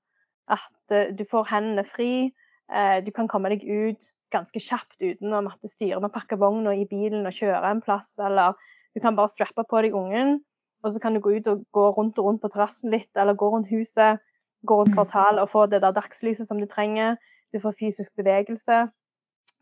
At 0.51 0.95
uh, 0.95 1.11
du 1.17 1.25
får 1.31 1.49
hendene 1.55 1.87
fri, 1.89 2.31
uh, 2.69 2.99
du 3.01 3.11
kan 3.17 3.31
komme 3.31 3.53
deg 3.55 3.65
ut 3.65 4.11
ganske 4.33 4.63
kjapt 4.63 5.01
uten 5.03 5.35
å 5.35 5.43
måtte 5.47 5.71
styre 5.71 6.01
med 6.01 6.11
å 6.11 6.15
pakke 6.15 6.39
vogna 6.41 6.75
i 6.77 6.87
bilen 6.89 7.27
og 7.27 7.37
kjøre 7.37 7.75
en 7.75 7.83
plass, 7.85 8.15
eller 8.23 8.57
du 8.95 9.03
kan 9.03 9.19
bare 9.19 9.33
strappe 9.33 9.65
på 9.69 9.85
deg 9.85 9.95
ungen, 9.97 10.39
og 10.85 10.95
så 10.95 11.03
kan 11.03 11.15
du 11.15 11.21
gå 11.23 11.37
ut 11.37 11.49
og 11.51 11.67
gå 11.77 11.87
rundt 11.97 12.19
og 12.19 12.27
rundt 12.27 12.43
på 12.43 12.51
terrassen 12.53 12.93
litt, 12.95 13.11
eller 13.19 13.39
gå 13.39 13.51
rundt 13.53 13.71
huset 13.71 14.23
gå 14.63 14.77
rundt 14.77 14.93
mm. 14.93 14.97
kvartalet 14.97 15.43
og 15.43 15.51
få 15.51 15.67
det 15.67 15.83
der 15.83 15.95
dagslyset 15.97 16.49
som 16.49 16.61
du 16.61 16.67
trenger. 16.67 17.17
Du 17.53 17.61
får 17.61 17.77
fysisk 17.79 18.17
bevegelse. 18.17 18.89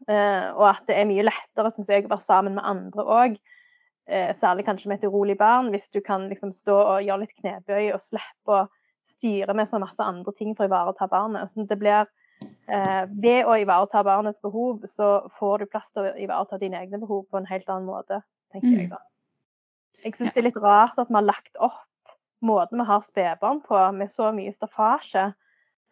Uh, 0.06 0.54
og 0.54 0.64
at 0.68 0.84
det 0.86 0.98
er 0.98 1.08
mye 1.10 1.26
lettere, 1.26 1.70
syns 1.74 1.90
jeg, 1.90 2.06
å 2.06 2.12
være 2.12 2.22
sammen 2.22 2.58
med 2.58 2.66
andre 2.66 3.04
òg. 3.04 3.38
Uh, 4.08 4.30
særlig 4.36 4.66
kanskje 4.68 4.90
med 4.90 5.00
et 5.00 5.08
urolig 5.08 5.38
barn, 5.38 5.72
hvis 5.74 5.88
du 5.94 6.00
kan 6.04 6.28
liksom 6.30 6.52
stå 6.54 6.76
og 6.76 7.06
gjøre 7.06 7.24
litt 7.24 7.34
knebøy 7.40 7.90
og 7.92 8.02
slippe 8.02 8.54
å 8.54 8.66
styre 9.06 9.54
med 9.56 9.68
så 9.68 9.80
masse 9.82 10.04
andre 10.04 10.34
ting 10.36 10.54
for 10.54 10.66
å 10.66 10.70
ivareta 10.70 11.08
barnet. 11.10 11.50
Så 11.50 11.66
det 11.68 11.80
blir 11.80 12.06
Ved 12.68 13.46
å 13.48 13.54
ivareta 13.56 14.02
barnets 14.04 14.42
behov, 14.44 14.82
så 14.84 15.28
får 15.32 15.62
du 15.62 15.70
plass 15.72 15.88
til 15.94 16.04
å 16.04 16.16
ivareta 16.20 16.58
dine 16.60 16.82
egne 16.82 17.00
behov 17.00 17.22
på 17.30 17.40
en 17.40 17.48
helt 17.48 17.68
annen 17.72 17.88
måte, 17.88 18.20
tenker 18.52 18.68
mm. 18.68 18.80
jeg 18.82 18.90
da. 18.92 18.98
Jeg 20.04 20.14
syns 20.18 20.34
det 20.34 20.42
er 20.42 20.46
litt 20.50 20.60
rart 20.62 21.00
at 21.00 21.08
vi 21.08 21.16
har 21.16 21.26
lagt 21.26 21.56
opp 21.64 22.12
måten 22.44 22.78
vi 22.78 22.86
har 22.86 23.00
spedbarn 23.02 23.60
på, 23.64 23.78
med 23.92 24.10
så 24.10 24.30
mye 24.34 24.52
staffasje. 24.54 25.30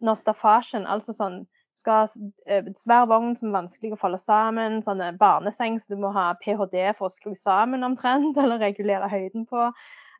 Når 0.05 0.19
staffasjen, 0.21 0.85
altså 0.87 1.15
sånn 1.15 1.41
skal 1.77 1.99
ha 1.99 2.05
eh, 2.49 2.67
svær 2.77 3.05
vogn 3.09 3.35
som 3.37 3.51
er 3.51 3.59
vanskelig 3.59 3.93
å 3.93 3.99
falle 4.01 4.19
sammen, 4.21 4.79
sånne 4.85 5.11
barneseng 5.19 5.77
så 5.81 5.93
du 5.93 6.01
må 6.01 6.11
ha 6.15 6.31
ph.d. 6.41 6.87
for 6.97 7.09
å 7.09 7.13
skru 7.13 7.35
sammen 7.37 7.85
omtrent, 7.85 8.37
eller 8.41 8.61
regulere 8.63 9.09
høyden 9.11 9.45
på. 9.49 9.69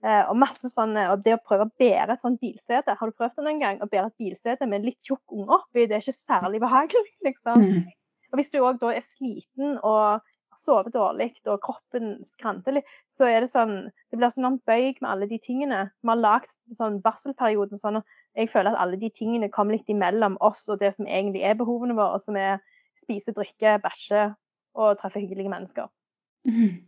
Eh, 0.05 0.23
og 0.29 0.37
masse 0.37 0.69
sånne, 0.69 1.07
og 1.13 1.23
det 1.25 1.37
å 1.37 1.41
prøve 1.41 1.65
å 1.67 1.73
bære 1.81 2.13
et 2.13 2.23
sånt 2.23 2.41
bilsete, 2.41 2.95
har 2.99 3.09
du 3.09 3.17
prøvd 3.17 3.39
det 3.39 3.45
noen 3.47 3.61
gang? 3.63 3.79
Å 3.81 3.89
bære 3.89 4.11
et 4.11 4.21
bilsete 4.21 4.69
med 4.69 4.81
en 4.81 4.89
litt 4.91 4.99
tjukk 5.05 5.33
unge 5.33 5.57
oppi, 5.57 5.85
det 5.85 5.97
er 5.97 6.05
ikke 6.05 6.17
særlig 6.19 6.61
behagelig, 6.63 7.13
liksom. 7.27 7.63
Mm. 7.63 7.93
Og 8.31 8.41
hvis 8.41 8.51
du 8.53 8.59
òg 8.61 8.81
da 8.81 8.91
er 8.93 9.05
sliten 9.05 9.77
og 9.87 10.25
sover 10.57 10.89
dårlig 10.93 11.29
og 11.45 11.59
kroppen 11.61 12.15
skranter 12.25 12.79
litt, 12.79 12.87
så 13.13 13.27
er 13.29 13.43
det 13.43 13.51
sånn 13.51 13.75
Det 14.09 14.17
blir 14.17 14.31
sånn 14.33 14.47
en 14.49 14.59
bøyg 14.65 14.97
med 15.03 15.09
alle 15.11 15.27
de 15.29 15.37
tingene. 15.41 15.83
Vi 16.01 16.09
har 16.09 16.17
lagd 16.19 16.55
sånn 16.77 16.97
barselperioden 17.03 17.77
sånn 17.77 17.99
og 18.01 18.15
jeg 18.37 18.49
føler 18.51 18.73
at 18.73 18.81
alle 18.81 18.97
de 19.01 19.09
tingene 19.13 19.49
kommer 19.53 19.77
litt 19.77 19.89
imellom 19.89 20.37
oss 20.45 20.65
og 20.69 20.81
det 20.81 20.91
som 20.95 21.07
egentlig 21.09 21.43
er 21.45 21.57
behovene 21.57 21.97
våre, 21.97 22.19
som 22.21 22.37
er 22.37 22.59
spise, 22.97 23.33
drikke, 23.37 23.77
bæsje 23.81 24.27
og 24.77 24.97
treffe 25.01 25.21
hyggelige 25.21 25.53
mennesker. 25.53 25.89
Mm. 26.45 26.85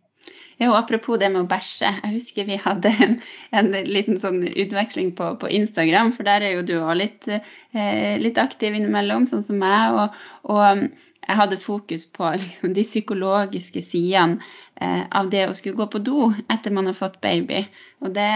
Ja, 0.59 0.69
og 0.73 0.77
Apropos 0.81 1.19
det 1.21 1.29
med 1.31 1.45
å 1.45 1.49
bæsje. 1.49 1.87
Jeg 1.87 2.15
husker 2.17 2.47
vi 2.47 2.57
hadde 2.59 2.91
en, 3.05 3.13
en 3.55 3.69
liten 3.87 4.19
sånn 4.19 4.41
utveksling 4.49 5.13
på, 5.15 5.31
på, 5.39 5.51
Instagram, 5.55 6.11
for 6.15 6.27
der 6.27 6.43
er 6.43 6.57
jo 6.57 6.65
du 6.67 6.75
òg 6.81 6.97
litt, 6.99 7.29
eh, 7.29 8.17
litt, 8.19 8.41
aktiv 8.41 8.75
innimellom, 8.75 9.29
sånn 9.29 9.45
som 9.45 9.61
meg. 9.61 9.95
og, 9.95 10.19
og 10.51 10.89
jeg 11.29 11.37
hadde 11.37 11.61
fokus 11.61 12.07
på 12.09 12.31
liksom, 12.41 12.73
de 12.73 12.83
psykologiske 12.83 13.83
sidene 13.85 14.39
eh, 14.81 15.03
av 15.15 15.29
det 15.29 15.45
å 15.47 15.55
skulle 15.55 15.77
gå 15.77 15.85
på 15.93 16.01
do 16.01 16.31
etter 16.49 16.73
man 16.73 16.89
har 16.89 16.97
fått 16.97 17.19
baby. 17.21 17.63
Og 18.01 18.15
det 18.15 18.29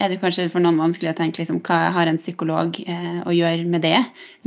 er 0.00 0.10
det 0.10 0.20
kanskje 0.22 0.48
for 0.52 0.64
noen 0.64 0.80
vanskelig 0.80 1.12
å 1.12 1.18
tenke 1.18 1.42
liksom, 1.42 1.60
hva 1.66 1.92
har 1.94 2.08
en 2.08 2.20
psykolog 2.20 2.78
eh, 2.82 3.20
å 3.28 3.34
gjøre 3.34 3.68
med 3.68 3.84
det? 3.84 3.98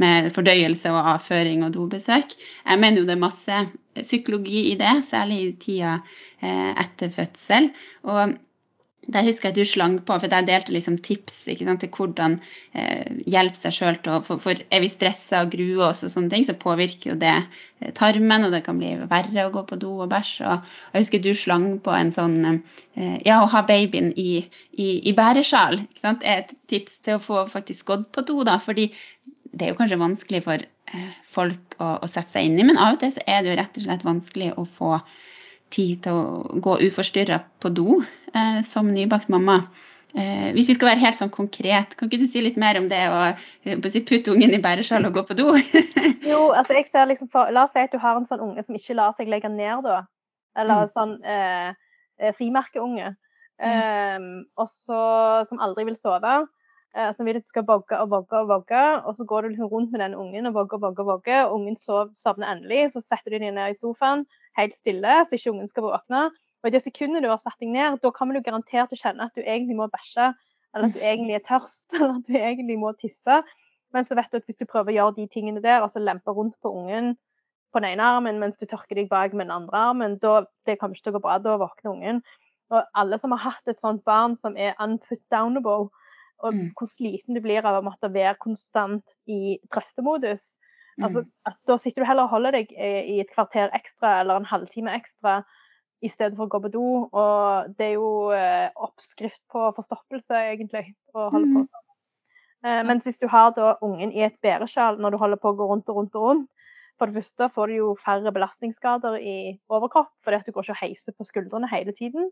Med 0.02 0.32
fordøyelse 0.36 0.92
og 0.92 1.12
avføring 1.16 1.64
og 1.66 1.76
dobesøk. 1.76 2.34
Jeg 2.66 2.82
mener 2.82 3.02
jo 3.02 3.08
det 3.08 3.16
er 3.16 3.22
masse 3.22 3.62
psykologi 4.02 4.66
i 4.72 4.76
det, 4.80 4.96
særlig 5.12 5.40
i 5.44 5.54
tida 5.62 5.94
eh, 6.42 6.72
etter 6.82 7.14
fødsel. 7.14 7.70
Og 8.10 8.36
der 9.12 9.26
husker 9.28 9.50
jeg 9.50 9.54
at 9.54 9.60
du 9.60 9.68
slang 9.70 9.98
på, 10.06 10.16
for 10.18 10.32
jeg 10.32 10.48
delte 10.48 10.74
liksom 10.74 10.98
tips 11.04 11.44
sant, 11.46 11.82
til 11.84 11.92
hvordan 11.94 12.38
eh, 12.74 13.22
hjelpe 13.30 13.60
seg 13.60 13.76
sjøl 13.76 14.00
for, 14.26 14.40
for, 14.42 14.62
er 14.74 14.82
vi 14.82 14.90
stressa 14.90 15.44
og 15.46 15.54
gruer 15.54 15.92
oss 15.92 16.04
og 16.06 16.14
sånne 16.14 16.34
ting, 16.34 16.46
så 16.48 16.58
påvirker 16.58 17.12
jo 17.12 17.18
det 17.22 17.34
eh, 17.36 17.92
tarmen, 17.98 18.48
og 18.48 18.56
det 18.56 18.64
kan 18.66 18.80
bli 18.82 18.96
verre 19.12 19.46
å 19.46 19.54
gå 19.54 19.66
på 19.70 19.80
do 19.82 19.94
og 20.06 20.10
bæsj. 20.14 20.34
Og 20.50 20.72
jeg 20.96 21.06
husker 21.06 21.24
du 21.26 21.32
slang 21.38 21.68
på 21.86 21.94
en 21.94 22.14
sånn 22.16 22.40
eh, 22.50 23.20
Ja, 23.26 23.42
å 23.44 23.52
ha 23.52 23.62
babyen 23.68 24.12
i, 24.18 24.46
i, 24.74 24.90
i 25.06 25.14
bæresjal 25.16 25.84
er 26.06 26.18
et 26.38 26.56
tips 26.72 27.02
til 27.06 27.20
å 27.20 27.24
få 27.24 27.46
faktisk 27.52 27.92
gått 27.92 28.10
på 28.16 28.26
do, 28.26 28.42
da. 28.48 28.58
Fordi 28.62 28.90
det 29.56 29.68
er 29.68 29.72
jo 29.72 29.80
kanskje 29.80 30.02
vanskelig 30.02 30.44
for 30.48 30.66
eh, 30.66 31.14
folk 31.30 31.78
å, 31.78 31.96
å, 32.02 32.10
sette 32.10 32.34
seg 32.34 32.50
inn 32.50 32.60
i, 32.60 32.68
men 32.68 32.82
av 32.82 32.98
og 32.98 33.04
til 33.04 33.14
så 33.16 33.24
er 33.30 33.44
det 33.44 33.54
jo 33.54 33.62
rett 33.62 33.80
og 33.80 33.88
slett 33.88 34.08
vanskelig 34.08 34.52
å 34.60 34.66
få 34.68 34.98
tid 35.76 36.06
til 36.06 36.16
å 36.16 36.62
gå 36.64 36.78
uforstyrra 36.88 37.42
på 37.62 37.72
do 37.76 38.00
eh, 38.02 38.62
som 38.66 38.90
nybakt 38.92 39.30
mamma. 39.34 39.62
Eh, 40.16 40.52
hvis 40.56 40.70
vi 40.72 40.78
skal 40.78 40.94
være 40.94 41.04
helt 41.04 41.18
sånn 41.18 41.34
konkret, 41.34 41.98
kan 42.00 42.08
ikke 42.08 42.22
du 42.22 42.28
si 42.32 42.44
litt 42.44 42.60
mer 42.62 42.80
om 42.80 42.88
det 42.92 43.02
å 43.12 43.20
si, 43.92 44.04
putte 44.08 44.32
ungen 44.32 44.56
i 44.56 44.62
bæresjal 44.64 45.04
og 45.10 45.18
gå 45.18 45.26
på 45.28 45.36
do? 45.36 45.50
jo, 46.32 46.40
altså 46.56 46.78
jeg 46.78 46.88
ser 46.88 47.10
liksom 47.12 47.32
for, 47.34 47.52
La 47.52 47.66
oss 47.68 47.76
si 47.76 47.84
at 47.84 47.92
du 47.92 48.00
har 48.00 48.16
en 48.16 48.28
sånn 48.28 48.44
unge 48.46 48.64
som 48.64 48.78
ikke 48.80 48.96
lar 48.96 49.16
seg 49.18 49.32
legge 49.32 49.52
ned, 49.52 49.84
da. 49.84 50.06
Eller 50.56 50.86
mm. 50.86 50.92
sånn 50.94 51.18
eh, 51.28 51.72
frimerkeunge. 52.38 53.12
frimerkeunge. 53.12 53.14
Eh, 53.66 54.30
og 54.60 54.72
så, 54.72 55.02
som 55.50 55.60
aldri 55.64 55.88
vil 55.90 56.00
sove. 56.00 56.46
Eh, 56.96 57.12
som 57.12 57.28
vil 57.28 57.36
at 57.36 57.44
du 57.44 57.50
skal 57.50 57.66
vogge 57.68 57.98
og 58.00 58.08
vogge 58.14 58.40
og 58.40 58.48
vogge, 58.48 58.82
og 59.04 59.16
så 59.18 59.26
går 59.28 59.44
du 59.44 59.50
liksom 59.52 59.68
rundt 59.68 59.92
med 59.92 60.00
den 60.00 60.14
ungen 60.16 60.48
og 60.48 60.54
vogger 60.56 60.78
og 60.78 60.84
vogger. 60.86 61.04
og 61.04 61.10
vogger, 61.10 61.42
og 61.44 61.56
Ungen 61.60 61.76
sovner 61.76 62.48
endelig, 62.48 62.92
så 62.94 63.02
setter 63.04 63.36
du 63.36 63.40
deg 63.44 63.52
ned 63.52 63.74
i 63.74 63.76
sofaen 63.76 64.24
helt 64.56 64.76
stille, 64.76 65.18
så 65.26 65.36
ikke 65.36 65.52
ungen 65.52 65.68
skal 65.68 65.84
våkne. 65.84 66.30
Og 66.64 66.70
i 66.70 66.72
det 66.72 66.82
sekundet 66.86 67.24
du 67.24 67.28
har 67.30 67.42
satt 67.42 67.60
deg 67.60 67.74
ned, 67.74 68.00
da 68.00 68.12
kommer 68.16 68.38
du 68.38 68.46
garantert 68.46 68.90
til 68.90 68.98
å 68.98 69.02
kjenne 69.04 69.28
at 69.28 69.36
du 69.36 69.44
egentlig 69.44 69.76
må 69.76 69.90
bæsje, 69.92 70.32
eller 70.72 70.88
at 70.88 70.96
du 70.96 71.04
egentlig 71.04 71.36
er 71.36 71.44
tørst, 71.44 71.86
eller 72.00 72.16
at 72.16 72.30
du 72.30 72.40
egentlig 72.40 72.80
må 72.80 72.94
tisse. 72.96 73.42
Men 73.92 74.08
så 74.08 74.16
vet 74.16 74.32
du 74.32 74.40
at 74.40 74.48
hvis 74.48 74.64
du 74.64 74.66
prøver 74.66 74.94
å 74.94 74.98
gjøre 75.00 75.18
de 75.20 75.28
tingene 75.36 75.64
der, 75.64 75.84
altså 75.84 76.00
lempe 76.00 76.32
rundt 76.32 76.56
på 76.64 76.72
ungen 76.72 77.18
på 77.76 77.84
den 77.84 77.92
ene 77.92 78.08
armen 78.08 78.40
mens 78.40 78.56
du 78.56 78.64
tørker 78.64 78.96
deg 78.96 79.12
bak 79.12 79.34
med 79.36 79.50
den 79.50 79.56
andre 79.58 79.84
armen, 79.92 80.16
da, 80.24 80.46
det 80.64 80.78
kommer 80.80 80.96
ikke 80.96 81.10
til 81.10 81.18
å 81.18 81.20
gå 81.20 81.26
bra. 81.28 81.36
Da 81.44 81.60
våkner 81.60 81.92
ungen. 81.92 82.24
Og 82.72 82.88
alle 82.96 83.20
som 83.20 83.36
har 83.36 83.44
hatt 83.52 83.68
et 83.68 83.84
sånt 83.84 84.06
barn 84.08 84.40
som 84.40 84.56
er 84.56 84.78
unput 84.80 85.20
downable, 85.34 85.92
og 86.44 86.56
mm. 86.56 86.64
hvor 86.78 86.90
sliten 86.90 87.38
du 87.38 87.42
blir 87.44 87.66
av 87.66 87.80
å 87.80 87.86
måtte 87.86 88.12
være 88.12 88.36
konstant 88.42 89.16
i 89.32 89.58
trøstemodus, 89.72 90.56
Altså, 91.04 91.26
mm. 91.26 91.32
at 91.50 91.58
da 91.68 91.76
sitter 91.80 92.04
du 92.04 92.08
heller 92.08 92.28
og 92.28 92.32
holder 92.38 92.56
deg 92.56 92.70
i 92.72 93.20
et 93.20 93.32
kvarter 93.34 93.74
ekstra 93.76 94.22
eller 94.22 94.40
en 94.40 94.48
halvtime 94.48 94.94
ekstra 94.96 95.42
i 96.06 96.12
stedet 96.12 96.38
for 96.38 96.48
å 96.48 96.54
gå 96.54 96.62
på 96.66 96.72
do. 96.72 96.86
Og 97.10 97.74
det 97.76 97.90
er 97.90 97.98
jo 97.98 98.32
eh, 98.36 98.70
oppskrift 98.88 99.42
på 99.52 99.68
forstoppelse, 99.76 100.40
egentlig, 100.54 100.88
å 101.16 101.28
holde 101.34 101.50
på 101.52 101.64
mm. 101.64 101.68
sånn. 101.72 101.86
Eh, 102.66 102.82
mens 102.88 103.08
hvis 103.08 103.20
du 103.20 103.28
har 103.32 103.52
da 103.58 103.76
ungen 103.86 104.14
i 104.16 104.24
et 104.26 104.40
bæresjal 104.44 105.02
når 105.02 105.16
du 105.16 105.22
holder 105.22 105.42
på 105.42 105.52
å 105.52 105.60
gå 105.60 105.68
rundt 105.72 105.92
og 105.92 106.00
rundt 106.00 106.16
og 106.20 106.30
rundt, 106.30 106.52
for 106.96 107.12
det 107.12 107.20
første 107.20 107.50
får 107.52 107.68
du 107.68 107.76
jo 107.76 107.88
færre 108.00 108.32
belastningsskader 108.32 109.18
i 109.20 109.38
overkropp 109.68 110.14
fordi 110.24 110.38
at 110.40 110.46
du 110.48 110.54
går 110.56 110.64
ikke 110.64 110.78
og 110.78 110.80
heiser 110.80 111.12
på 111.12 111.28
skuldrene 111.28 111.68
hele 111.68 111.92
tiden. 111.92 112.30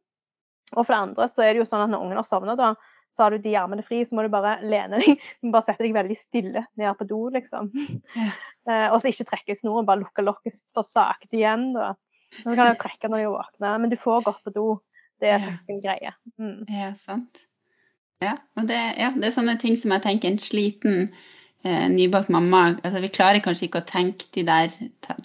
Og 0.72 0.86
for 0.86 0.94
det 0.94 1.02
andre 1.02 1.28
så 1.28 1.44
er 1.44 1.52
det 1.52 1.66
jo 1.66 1.68
sånn 1.68 1.84
at 1.84 1.92
når 1.92 2.06
ungen 2.06 2.22
har 2.22 2.28
sovna, 2.28 2.56
da, 2.56 2.70
så 3.14 3.26
har 3.26 3.34
du 3.34 3.44
de 3.44 3.54
armene 3.60 3.86
fri, 3.86 4.02
så 4.06 4.18
må 4.18 4.26
du 4.26 4.32
bare 4.34 4.56
lene 4.66 5.00
deg. 5.02 5.22
Du 5.40 5.48
må 5.48 5.56
bare 5.56 5.68
sette 5.68 5.86
deg 5.86 5.94
veldig 5.96 6.18
stille 6.18 6.66
ned 6.80 6.98
på 7.00 7.08
do, 7.10 7.28
liksom. 7.36 7.72
Ja. 8.18 8.32
Eh, 8.64 8.86
og 8.96 9.02
så 9.04 9.10
ikke 9.10 9.26
trekke 9.28 9.52
i 9.52 9.58
snoren, 9.60 9.84
bare 9.84 10.00
lukke 10.00 10.24
lokket 10.24 10.56
for 10.72 10.88
sakte 10.88 11.36
igjen. 11.36 11.74
da. 11.76 11.90
Så 12.32 12.54
kan 12.56 12.70
du 12.70 12.78
trekke 12.80 13.10
når 13.12 13.26
du 13.26 13.34
våkner. 13.34 13.82
Men 13.84 13.92
du 13.92 13.98
får 14.00 14.24
gått 14.24 14.40
på 14.46 14.54
do. 14.56 14.68
Det 15.20 15.34
er 15.34 15.42
faktisk 15.44 15.74
en 15.74 15.82
greie. 15.84 16.14
Mm. 16.40 16.62
Ja, 16.72 16.94
sant. 16.96 17.44
Ja, 18.24 18.38
og 18.56 18.68
det, 18.72 18.80
ja, 19.00 19.12
det 19.16 19.28
er 19.28 19.36
sånne 19.36 19.58
ting 19.60 19.76
som 19.80 19.92
jeg 19.92 20.06
tenker 20.06 20.32
en 20.32 20.40
sliten 20.40 20.98
eh, 21.64 21.88
nybakt 21.92 22.32
mamma 22.32 22.64
altså 22.76 23.02
Vi 23.04 23.12
klarer 23.12 23.44
kanskje 23.44 23.68
ikke 23.68 23.84
å 23.84 23.90
tenke 23.90 24.30
de 24.36 24.46
der 24.48 24.74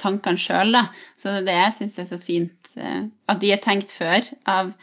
tankene 0.02 0.40
sjøl, 0.40 0.75
da. 0.75 0.88
Så 1.14 1.30
det 1.30 1.40
er 1.40 1.49
det 1.49 1.59
jeg 1.59 1.75
syns 1.78 1.99
er 2.02 2.09
så 2.11 2.21
fint, 2.23 2.71
eh, 2.78 3.02
at 3.30 3.42
de 3.42 3.52
er 3.54 3.62
tenkt 3.62 3.95
før 3.95 4.26
av, 4.50 4.75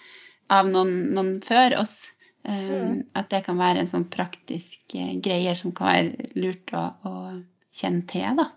av 0.54 0.72
noen, 0.72 0.96
noen 1.16 1.38
før 1.46 1.78
oss. 1.82 1.98
Mm. 2.46 2.98
At 3.18 3.32
det 3.32 3.44
kan 3.46 3.58
være 3.58 3.82
en 3.82 3.90
sånn 3.90 4.06
praktisk 4.12 4.96
eh, 4.98 5.16
greie 5.24 5.56
som 5.58 5.74
kan 5.76 5.92
være 5.92 6.30
lurt 6.38 6.74
å, 6.78 6.84
å 7.06 7.14
kjenne 7.76 8.06
til, 8.10 8.38
da. 8.40 8.50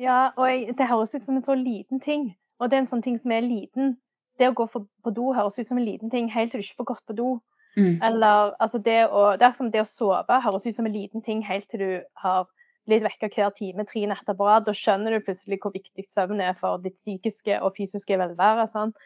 Ja, 0.00 0.20
og 0.36 0.46
jeg, 0.48 0.76
det 0.78 0.88
høres 0.88 1.12
ut 1.14 1.26
som 1.26 1.36
en 1.36 1.44
så 1.44 1.56
liten 1.58 2.00
ting. 2.00 2.30
Og 2.60 2.70
det 2.70 2.78
er 2.78 2.84
en 2.84 2.90
sånn 2.90 3.04
ting 3.04 3.18
som 3.20 3.32
er 3.36 3.44
liten. 3.44 3.98
Det 4.40 4.48
å 4.48 4.56
gå 4.56 4.66
for, 4.72 4.88
på 5.04 5.12
do 5.16 5.34
høres 5.36 5.58
ut 5.60 5.68
som 5.68 5.80
en 5.80 5.84
liten 5.84 6.12
ting 6.12 6.30
helt 6.32 6.54
til 6.54 6.62
du 6.62 6.64
ikke 6.64 6.80
får 6.80 6.90
gått 6.94 7.06
på 7.08 7.16
do. 7.18 7.28
Mm. 7.76 8.00
Eller 8.02 8.54
altså 8.58 8.80
det 8.82 9.04
å 9.14 9.36
Det 9.38 9.46
er 9.46 9.52
som 9.54 9.68
det 9.70 9.84
å 9.84 9.86
sove 9.86 10.40
høres 10.42 10.64
ut 10.66 10.74
som 10.74 10.88
en 10.88 10.96
liten 10.96 11.22
ting 11.22 11.44
helt 11.46 11.68
til 11.70 11.84
du 11.84 11.92
har 12.18 12.48
blitt 12.88 13.04
vekka 13.04 13.28
hver 13.30 13.52
time 13.54 13.84
tre 13.86 14.06
netter 14.10 14.36
på 14.36 14.48
rad. 14.48 14.66
Da 14.66 14.74
skjønner 14.76 15.14
du 15.14 15.24
plutselig 15.26 15.60
hvor 15.62 15.74
viktig 15.76 16.06
søvn 16.08 16.40
er 16.42 16.56
for 16.58 16.80
ditt 16.82 16.98
psykiske 16.98 17.60
og 17.60 17.76
fysiske 17.76 18.18
velvære. 18.18 18.66
Sant? 18.72 18.96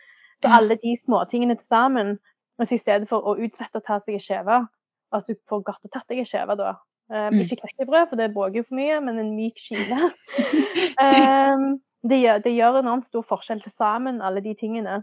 Så 0.40 0.50
alle 0.50 0.78
de 0.80 0.94
småtingene 0.98 1.58
til 1.58 1.66
sammen, 1.66 2.16
så 2.62 2.76
i 2.76 2.78
stedet 2.78 3.08
for 3.10 3.26
å 3.26 3.34
utsette 3.42 3.80
å 3.80 3.84
ta 3.84 3.98
seg 3.98 4.14
en 4.14 4.22
skjeve, 4.22 4.58
at 5.14 5.26
du 5.26 5.34
får 5.50 5.64
godt 5.66 5.86
og 5.86 5.90
tatt 5.94 6.06
deg 6.10 6.22
en 6.22 6.28
skjeve 6.28 6.54
da. 6.60 6.76
Um. 7.12 7.34
Ikke 7.42 7.58
knekkebrød, 7.60 8.08
for 8.12 8.16
det 8.16 8.30
bråker 8.32 8.62
jo 8.62 8.66
for 8.68 8.78
mye, 8.78 9.00
men 9.04 9.18
en 9.20 9.34
myk 9.36 9.58
skile. 9.60 10.12
um, 11.02 11.66
det, 12.10 12.20
gjør, 12.22 12.38
det 12.46 12.54
gjør 12.54 12.78
enormt 12.80 13.08
stor 13.10 13.26
forskjell 13.26 13.60
til 13.64 13.74
sammen, 13.74 14.22
alle 14.24 14.40
de 14.44 14.54
tingene. 14.58 15.02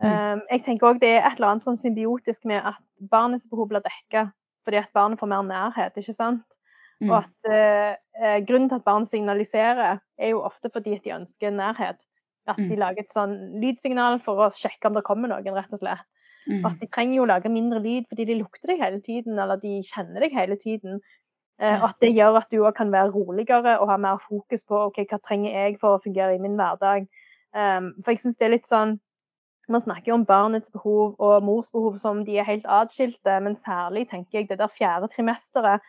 Um, 0.00 0.40
jeg 0.48 0.62
tenker 0.64 0.86
også 0.88 1.02
Det 1.02 1.10
er 1.18 1.26
et 1.28 1.34
eller 1.36 1.50
annet 1.50 1.64
sånn 1.64 1.76
symbiotisk 1.76 2.46
med 2.48 2.64
at 2.64 2.78
barnets 3.12 3.44
behov 3.50 3.68
blir 3.68 3.82
dekka 3.84 4.30
fordi 4.64 4.78
at 4.80 4.92
barnet 4.96 5.20
får 5.20 5.28
mer 5.28 5.42
nærhet. 5.44 5.96
ikke 5.96 6.14
sant? 6.14 6.56
Mm. 7.00 7.10
Og 7.10 7.16
at 7.18 7.48
eh, 7.48 7.96
eh, 8.20 8.38
Grunnen 8.44 8.68
til 8.68 8.76
at 8.76 8.84
barn 8.84 9.06
signaliserer, 9.08 10.00
er 10.20 10.32
jo 10.34 10.42
ofte 10.44 10.70
fordi 10.72 10.98
at 10.98 11.04
de 11.04 11.14
ønsker 11.16 11.50
nærhet. 11.50 12.04
At 12.46 12.56
de 12.60 12.68
Mm. 12.68 12.78
lager 12.78 13.00
et 13.02 13.12
sånn 13.12 13.34
lydsignal 13.60 14.20
for 14.20 14.36
å 14.36 14.50
sjekke 14.52 14.88
om 14.88 14.94
det 14.96 15.04
kommer 15.04 15.28
noen, 15.32 15.54
rett 15.56 15.72
og 15.72 15.80
slett. 15.80 16.04
Mm. 16.48 16.64
Og 16.64 16.70
at 16.72 16.80
de 16.80 16.86
trenger 16.86 17.16
jo 17.16 17.22
å 17.24 17.28
lage 17.30 17.50
mindre 17.52 17.80
lyd 17.84 18.06
fordi 18.08 18.24
de 18.24 18.38
lukter 18.40 18.72
deg 18.72 18.80
hele 18.80 19.00
tiden, 19.00 19.38
eller 19.38 19.56
de 19.60 19.82
kjenner 19.84 20.20
deg 20.20 20.32
hele 20.32 20.56
tiden. 20.56 21.00
Eh, 21.60 21.76
og 21.82 21.90
at 21.90 22.00
det 22.00 22.14
gjør 22.16 22.38
at 22.38 22.48
du 22.50 22.62
òg 22.62 22.74
kan 22.74 22.90
være 22.90 23.12
roligere 23.12 23.78
og 23.80 23.90
ha 23.90 23.96
mer 24.00 24.16
fokus 24.18 24.64
på 24.64 24.86
ok, 24.88 25.04
hva 25.10 25.18
trenger 25.20 25.52
jeg 25.52 25.78
for 25.80 25.98
å 25.98 26.02
fungere 26.02 26.34
i 26.34 26.38
min 26.40 26.56
hverdag. 26.56 27.06
Um, 27.52 27.94
for 28.04 28.12
jeg 28.12 28.20
syns 28.22 28.36
det 28.38 28.46
er 28.46 28.52
litt 28.54 28.66
sånn 28.68 29.00
Man 29.68 29.80
snakker 29.82 30.06
jo 30.08 30.14
om 30.14 30.24
barnets 30.24 30.70
behov 30.70 31.16
og 31.18 31.42
mors 31.44 31.68
behov 31.70 31.98
som 31.98 32.24
de 32.24 32.38
er 32.38 32.46
helt 32.46 32.64
atskilte, 32.66 33.36
men 33.42 33.54
særlig 33.54 34.08
tenker 34.08 34.38
jeg 34.40 34.48
det 34.48 34.58
der 34.58 34.70
fjerde 34.72 35.06
trimesteret, 35.12 35.80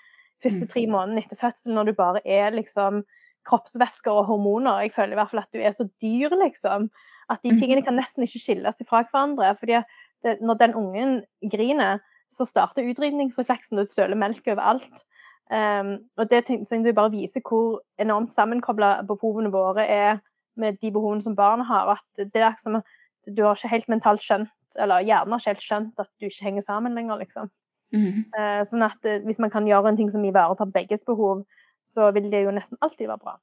første 0.43 0.65
Mm. 0.65 0.69
tre 0.69 0.83
månedene 0.87 1.23
etter 1.23 1.37
fødsel, 1.39 1.73
når 1.73 1.85
du 1.85 1.93
bare 1.93 2.21
er 2.25 2.51
liksom 2.51 3.03
kroppsvæsker 3.47 4.11
og 4.11 4.25
hormoner. 4.25 4.81
Jeg 4.81 4.91
føler 4.91 5.11
i 5.11 5.15
hvert 5.15 5.29
fall 5.31 5.39
at 5.39 5.53
du 5.53 5.59
er 5.59 5.71
så 5.71 5.87
dyr, 6.01 6.29
liksom. 6.43 6.89
At 7.29 7.41
de 7.41 7.49
Mhm. 7.49 7.57
tingene 7.59 7.83
kan 7.83 7.95
nesten 7.95 8.21
ikke 8.23 8.39
skilles 8.43 8.81
fra 8.87 9.03
hverandre. 9.03 9.57
fordi 9.57 9.71
at 9.77 9.85
det, 10.23 10.37
når 10.41 10.59
den 10.61 10.75
ungen 10.75 11.21
griner, 11.51 11.99
så 12.31 12.45
starter 12.45 12.87
utrydningsrefleksen, 12.87 13.79
og 13.79 13.87
du 13.87 13.91
søler 13.91 14.19
melk 14.19 14.47
overalt. 14.47 15.05
Um, 15.51 15.97
og 16.17 16.29
det 16.31 16.45
tenker 16.47 16.85
jeg 16.85 16.95
bare 16.95 17.11
viser 17.11 17.43
hvor 17.43 17.81
enormt 17.99 18.31
sammenkobla 18.31 19.01
behovene 19.07 19.51
våre 19.51 19.83
er 19.83 20.21
med 20.55 20.79
de 20.81 20.91
behovene 20.91 21.21
som 21.21 21.35
barn 21.35 21.65
har. 21.67 21.97
At 21.97 22.31
det 22.33 22.41
er 22.41 22.55
som 22.61 22.79
du 23.27 23.43
har 23.43 23.55
ikke 23.55 23.73
helt 23.73 23.89
mentalt 23.89 24.23
skjønt, 24.23 24.53
eller 24.79 25.03
hjernen 25.03 25.35
har 25.35 25.43
ikke 25.43 25.51
helt 25.51 25.65
skjønt 25.65 25.99
at 25.99 26.09
du 26.19 26.29
ikke 26.29 26.47
henger 26.47 26.65
sammen 26.65 26.95
lenger, 26.95 27.19
liksom. 27.19 27.51
Mm. 27.91 28.23
Uh, 28.31 28.61
sånn 28.63 28.87
at 28.87 29.03
uh, 29.03 29.19
hvis 29.27 29.41
man 29.43 29.51
kan 29.51 29.67
gjøre 29.67 29.91
en 29.91 29.99
ting 29.99 30.09
som 30.09 30.23
ivaretar 30.25 30.71
begges 30.71 31.03
behov, 31.03 31.43
så 31.83 32.11
vil 32.15 32.31
det 32.31 32.45
jo 32.45 32.55
nesten 32.55 32.79
alltid 32.81 33.09
være 33.09 33.23
bra. 33.25 33.35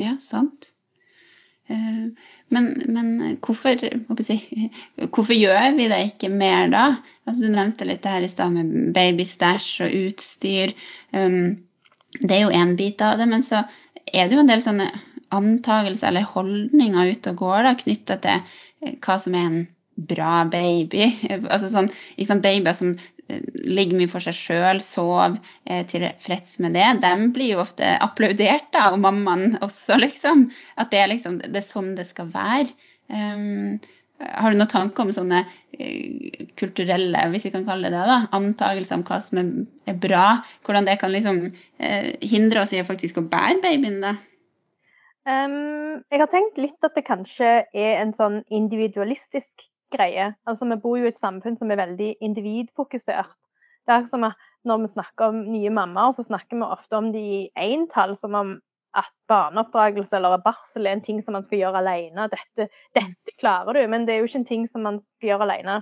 Ja, 0.00 0.16
sant. 0.20 0.74
Eh, 1.70 2.06
Men, 2.52 2.66
men 2.92 3.38
hvorfor, 3.40 3.80
si, 4.20 4.34
hvorfor 5.08 5.32
gjør 5.32 5.70
vi 5.78 5.86
det 5.88 6.00
ikke 6.10 6.28
mer 6.28 6.66
da? 6.68 6.82
Altså, 7.24 7.46
du 7.46 7.54
nevnte 7.54 7.86
litt 7.88 8.02
det 8.04 8.10
her 8.12 8.26
i 8.26 8.28
stad 8.28 8.52
med 8.52 8.90
babystæsj 8.92 9.86
og 9.86 9.94
utstyr. 10.02 10.74
Um, 11.16 11.62
det 12.20 12.34
er 12.36 12.42
jo 12.42 12.52
én 12.52 12.74
bit 12.76 13.00
av 13.00 13.16
det, 13.22 13.28
men 13.30 13.46
så 13.48 13.62
er 14.04 14.28
det 14.28 14.36
jo 14.36 14.42
en 14.42 14.52
del 14.52 14.60
sånne 14.60 14.90
antagelser 15.32 16.10
eller 16.10 16.28
holdninger 16.28 17.14
ute 17.14 17.32
og 17.32 17.40
går 17.40 17.64
da, 17.64 17.72
knytta 17.80 18.18
til 18.20 18.42
eh, 18.42 18.98
hva 19.00 19.16
som 19.22 19.38
er 19.38 19.48
en 19.48 19.58
bra 19.96 20.44
baby. 20.50 21.08
Altså 21.52 21.70
sånn, 21.72 21.90
liksom 22.18 22.42
Babyer 22.44 22.76
som 22.76 22.94
eh, 23.28 23.42
ligger 23.54 23.98
mye 23.98 24.10
for 24.10 24.24
seg 24.24 24.36
sjøl, 24.36 24.82
sover, 24.84 25.38
er 25.68 25.88
tilfreds 25.90 26.58
med 26.64 26.76
det, 26.78 26.88
de 27.04 27.32
blir 27.34 27.54
jo 27.54 27.64
ofte 27.64 27.96
applaudert 28.04 28.70
da, 28.74 28.90
og 28.92 29.02
mammaen 29.04 29.58
også, 29.64 29.98
liksom. 30.00 30.48
At 30.80 30.92
det 30.94 31.02
er 31.02 31.12
liksom, 31.14 31.42
det 31.44 31.60
er 31.60 31.68
sånn 31.68 31.94
det 31.98 32.08
skal 32.10 32.32
være. 32.32 32.72
Um, 33.12 33.80
har 34.22 34.52
du 34.52 34.58
noen 34.58 34.70
tanker 34.70 35.04
om 35.04 35.12
sånne 35.14 35.42
eh, 35.74 36.44
kulturelle, 36.58 37.24
hvis 37.32 37.48
vi 37.48 37.52
kan 37.54 37.64
kalle 37.66 37.90
det 37.92 38.02
det, 38.06 38.18
antakelser 38.36 39.00
om 39.00 39.06
hva 39.08 39.18
som 39.24 39.40
er, 39.42 39.48
er 39.90 39.96
bra? 39.98 40.26
Hvordan 40.66 40.86
det 40.88 40.98
kan 41.00 41.12
liksom 41.14 41.48
eh, 41.82 42.12
hindre 42.22 42.62
oss 42.62 42.74
i 42.76 42.84
faktisk 42.86 43.18
å 43.18 43.26
bære 43.32 43.58
babyen, 43.64 43.98
da? 44.04 44.14
Um, 45.22 46.02
jeg 46.10 46.18
har 46.18 46.30
tenkt 46.30 46.56
litt 46.58 46.86
at 46.86 46.96
det 46.98 47.04
kanskje 47.06 47.50
er 47.66 48.00
en 48.00 48.10
sånn 48.14 48.40
individualistisk 48.50 49.62
greie. 49.92 50.32
Altså, 50.46 50.68
Vi 50.68 50.80
bor 50.82 50.98
jo 50.98 51.06
i 51.06 51.12
et 51.12 51.20
samfunn 51.20 51.56
som 51.58 51.70
er 51.70 51.80
veldig 51.80 52.14
individfokusert. 52.20 53.38
Det 53.86 53.94
er 53.94 54.04
som 54.06 54.24
at 54.24 54.38
Når 54.64 54.78
vi 54.78 54.86
snakker 54.92 55.32
om 55.32 55.38
nye 55.50 55.70
mammaer, 55.74 56.12
så 56.14 56.22
snakker 56.22 56.54
vi 56.54 56.62
ofte 56.62 56.94
om 56.94 57.08
de 57.10 57.18
i 57.18 57.48
entall, 57.58 58.12
som 58.14 58.34
om 58.38 58.52
at 58.94 59.10
barneoppdragelse 59.26 60.14
eller 60.16 60.36
barsel 60.44 60.86
er 60.86 60.92
en 60.92 61.02
ting 61.02 61.18
som 61.22 61.34
man 61.34 61.42
skal 61.42 61.58
gjøre 61.58 61.80
alene. 61.80 62.28
Dette, 62.30 62.68
dette 62.94 63.34
klarer 63.40 63.74
du, 63.74 63.80
men 63.90 64.06
det 64.06 64.14
er 64.14 64.20
jo 64.20 64.28
ikke 64.30 64.38
en 64.42 64.46
ting 64.52 64.68
som 64.70 64.84
man 64.86 65.00
skal 65.02 65.32
gjøre 65.32 65.48
alene. 65.48 65.80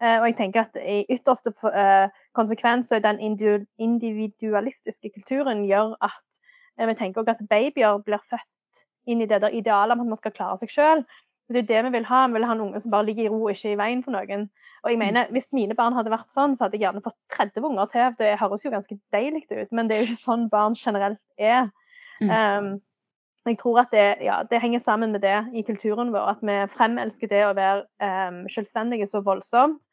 Eh, 0.00 0.16
og 0.18 0.26
jeg 0.30 0.36
tenker 0.38 0.66
at 0.66 0.78
I 0.80 1.02
ytterste 1.12 1.52
eh, 1.72 2.12
konsekvens 2.36 2.92
er 2.92 3.02
den 3.04 3.20
individualistiske 3.20 5.12
kulturen 5.12 5.66
gjør 5.68 5.92
at 6.00 6.40
eh, 6.78 6.88
vi 6.88 6.96
tenker 6.96 7.20
også 7.20 7.36
at 7.36 7.50
babyer 7.50 8.00
blir 8.06 8.22
født 8.30 8.84
inn 9.10 9.20
i 9.20 9.28
det 9.28 9.42
der 9.42 9.52
idealet 9.56 9.96
om 9.96 10.06
at 10.06 10.12
man 10.14 10.20
skal 10.20 10.32
klare 10.32 10.56
seg 10.60 10.72
sjøl. 10.72 11.04
Det 11.50 11.58
er 11.58 11.62
jo 11.62 11.68
det 11.68 11.84
vi 11.84 11.96
vil 11.98 12.04
ha. 12.06 12.26
Vi 12.26 12.38
vil 12.38 12.44
ha 12.46 12.54
en 12.54 12.60
unge 12.62 12.80
som 12.80 12.92
bare 12.92 13.06
ligger 13.08 13.24
i 13.26 13.30
ro 13.30 13.40
og 13.42 13.50
ikke 13.50 13.72
i 13.72 13.78
veien 13.78 14.04
for 14.06 14.14
noen. 14.14 14.44
Og 14.84 14.92
jeg 14.92 14.98
mener, 14.98 15.26
Hvis 15.34 15.52
mine 15.52 15.74
barn 15.74 15.96
hadde 15.98 16.12
vært 16.12 16.30
sånn, 16.30 16.54
så 16.56 16.64
hadde 16.64 16.78
jeg 16.78 16.86
gjerne 16.86 17.02
fått 17.02 17.18
30 17.34 17.66
unger 17.66 17.90
til. 17.90 18.12
Det 18.20 18.36
høres 18.38 18.64
jo 18.64 18.70
ganske 18.70 18.98
deilig 19.12 19.42
ut, 19.50 19.72
men 19.72 19.88
det 19.88 19.96
er 19.96 20.04
jo 20.04 20.10
ikke 20.10 20.22
sånn 20.22 20.46
barn 20.52 20.76
generelt 20.78 21.20
er. 21.36 21.72
Mm. 22.20 22.30
Um, 22.30 22.70
jeg 23.48 23.58
tror 23.58 23.80
at 23.82 23.90
det, 23.92 24.06
ja, 24.22 24.42
det 24.44 24.60
henger 24.60 24.78
sammen 24.78 25.12
med 25.12 25.24
det 25.24 25.38
i 25.56 25.64
kulturen 25.66 26.12
vår, 26.12 26.36
at 26.36 26.44
vi 26.44 26.56
fremelsker 26.70 27.30
det 27.30 27.40
å 27.46 27.54
være 27.56 27.86
um, 28.28 28.44
selvstendige 28.52 29.08
så 29.08 29.24
voldsomt. 29.24 29.88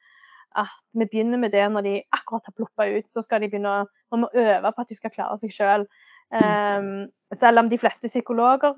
At 0.58 0.84
vi 0.94 1.08
begynner 1.08 1.42
med 1.42 1.56
det 1.56 1.66
når 1.72 1.86
de 1.86 1.96
akkurat 2.16 2.46
har 2.46 2.56
ploppa 2.56 2.88
ut. 2.92 3.10
Så 3.10 3.24
skal 3.26 3.42
de 3.42 3.50
begynne 3.50 3.80
å, 3.82 4.20
må 4.20 4.30
øve 4.30 4.72
på 4.72 4.84
at 4.84 4.92
de 4.92 5.00
skal 5.00 5.14
klare 5.14 5.40
seg 5.42 5.56
sjøl. 5.56 5.88
Um, 6.30 7.08
selv 7.34 7.64
om 7.64 7.72
de 7.72 7.80
fleste 7.80 8.12
psykologer 8.12 8.76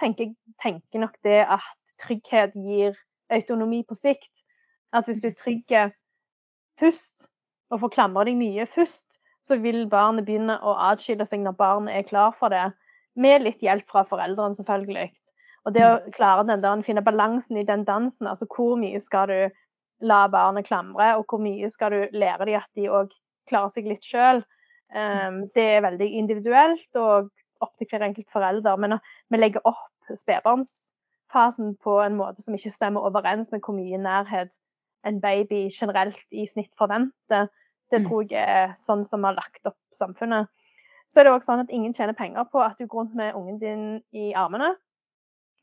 tenker, 0.00 0.32
tenker 0.62 1.02
nok 1.04 1.16
det 1.26 1.40
at 1.44 1.94
trygghet 2.02 2.56
gir 2.56 2.98
autonomi 3.32 3.82
på 3.86 3.96
sikt. 3.98 4.44
At 4.92 5.08
hvis 5.08 5.20
du 5.22 5.28
er 5.30 5.36
trygg 5.36 5.74
først, 6.80 7.28
og 7.68 7.82
får 7.82 7.94
klamre 7.98 8.24
deg 8.28 8.38
mye 8.40 8.64
først, 8.68 9.18
så 9.44 9.58
vil 9.60 9.86
barnet 9.90 10.26
begynne 10.26 10.58
å 10.64 10.74
atskille 10.90 11.26
seg 11.28 11.42
når 11.44 11.56
barnet 11.58 11.96
er 11.96 12.06
klar 12.08 12.34
for 12.36 12.52
det. 12.52 12.70
Med 13.18 13.44
litt 13.44 13.62
hjelp 13.64 13.88
fra 13.90 14.04
foreldrene, 14.08 14.56
selvfølgelig. 14.56 15.10
Og 15.66 15.74
det 15.74 15.84
å 15.84 15.96
klare 16.14 16.46
den 16.48 16.62
der, 16.62 16.84
finne 16.86 17.04
balansen 17.04 17.58
i 17.60 17.66
den 17.66 17.84
dansen, 17.88 18.28
altså 18.30 18.48
hvor 18.48 18.78
mye 18.80 19.00
skal 19.02 19.28
du 19.28 19.56
la 20.08 20.20
barnet 20.30 20.68
klamre, 20.68 21.16
og 21.18 21.26
hvor 21.28 21.42
mye 21.42 21.68
skal 21.72 21.92
du 21.92 22.14
lære 22.16 22.46
dem 22.46 22.60
at 22.60 22.70
de 22.78 22.86
òg 22.88 23.12
klarer 23.50 23.72
seg 23.74 23.88
litt 23.90 24.06
sjøl. 24.06 24.44
Um, 24.88 25.42
det 25.52 25.66
er 25.74 25.84
veldig 25.84 26.06
individuelt 26.16 26.96
og 26.96 27.28
opp 27.60 27.76
til 27.78 27.88
hver 27.90 28.04
enkelt 28.06 28.30
forelder. 28.30 28.76
Men 28.76 28.98
vi 29.30 29.40
legger 29.40 29.64
opp 29.64 30.12
spedbarnsfasen 30.14 31.76
på 31.84 31.98
en 32.04 32.16
måte 32.20 32.42
som 32.42 32.54
ikke 32.54 32.72
stemmer 32.74 33.06
overens 33.08 33.52
med 33.52 33.60
hvor 33.64 33.76
mye 33.76 34.00
nærhet 34.00 34.58
en 35.06 35.20
baby 35.20 35.68
generelt 35.72 36.24
i 36.32 36.46
snitt 36.46 36.72
forventer. 36.78 37.48
Det 37.90 38.00
Mm. 38.02 38.08
tror 38.08 38.24
jeg 38.30 38.44
er 38.44 38.74
sånn 38.76 39.04
som 39.04 39.20
vi 39.20 39.26
har 39.26 39.38
lagt 39.38 39.66
opp 39.66 39.78
samfunnet. 39.92 40.48
Så 41.08 41.20
er 41.20 41.24
det 41.24 41.32
òg 41.32 41.42
sånn 41.42 41.60
at 41.60 41.70
ingen 41.72 41.94
tjener 41.94 42.12
penger 42.12 42.44
på 42.44 42.60
at 42.60 42.76
du 42.78 42.86
går 42.86 42.98
rundt 43.06 43.14
med 43.14 43.34
ungen 43.34 43.58
din 43.58 44.02
i 44.12 44.32
armene. 44.34 44.76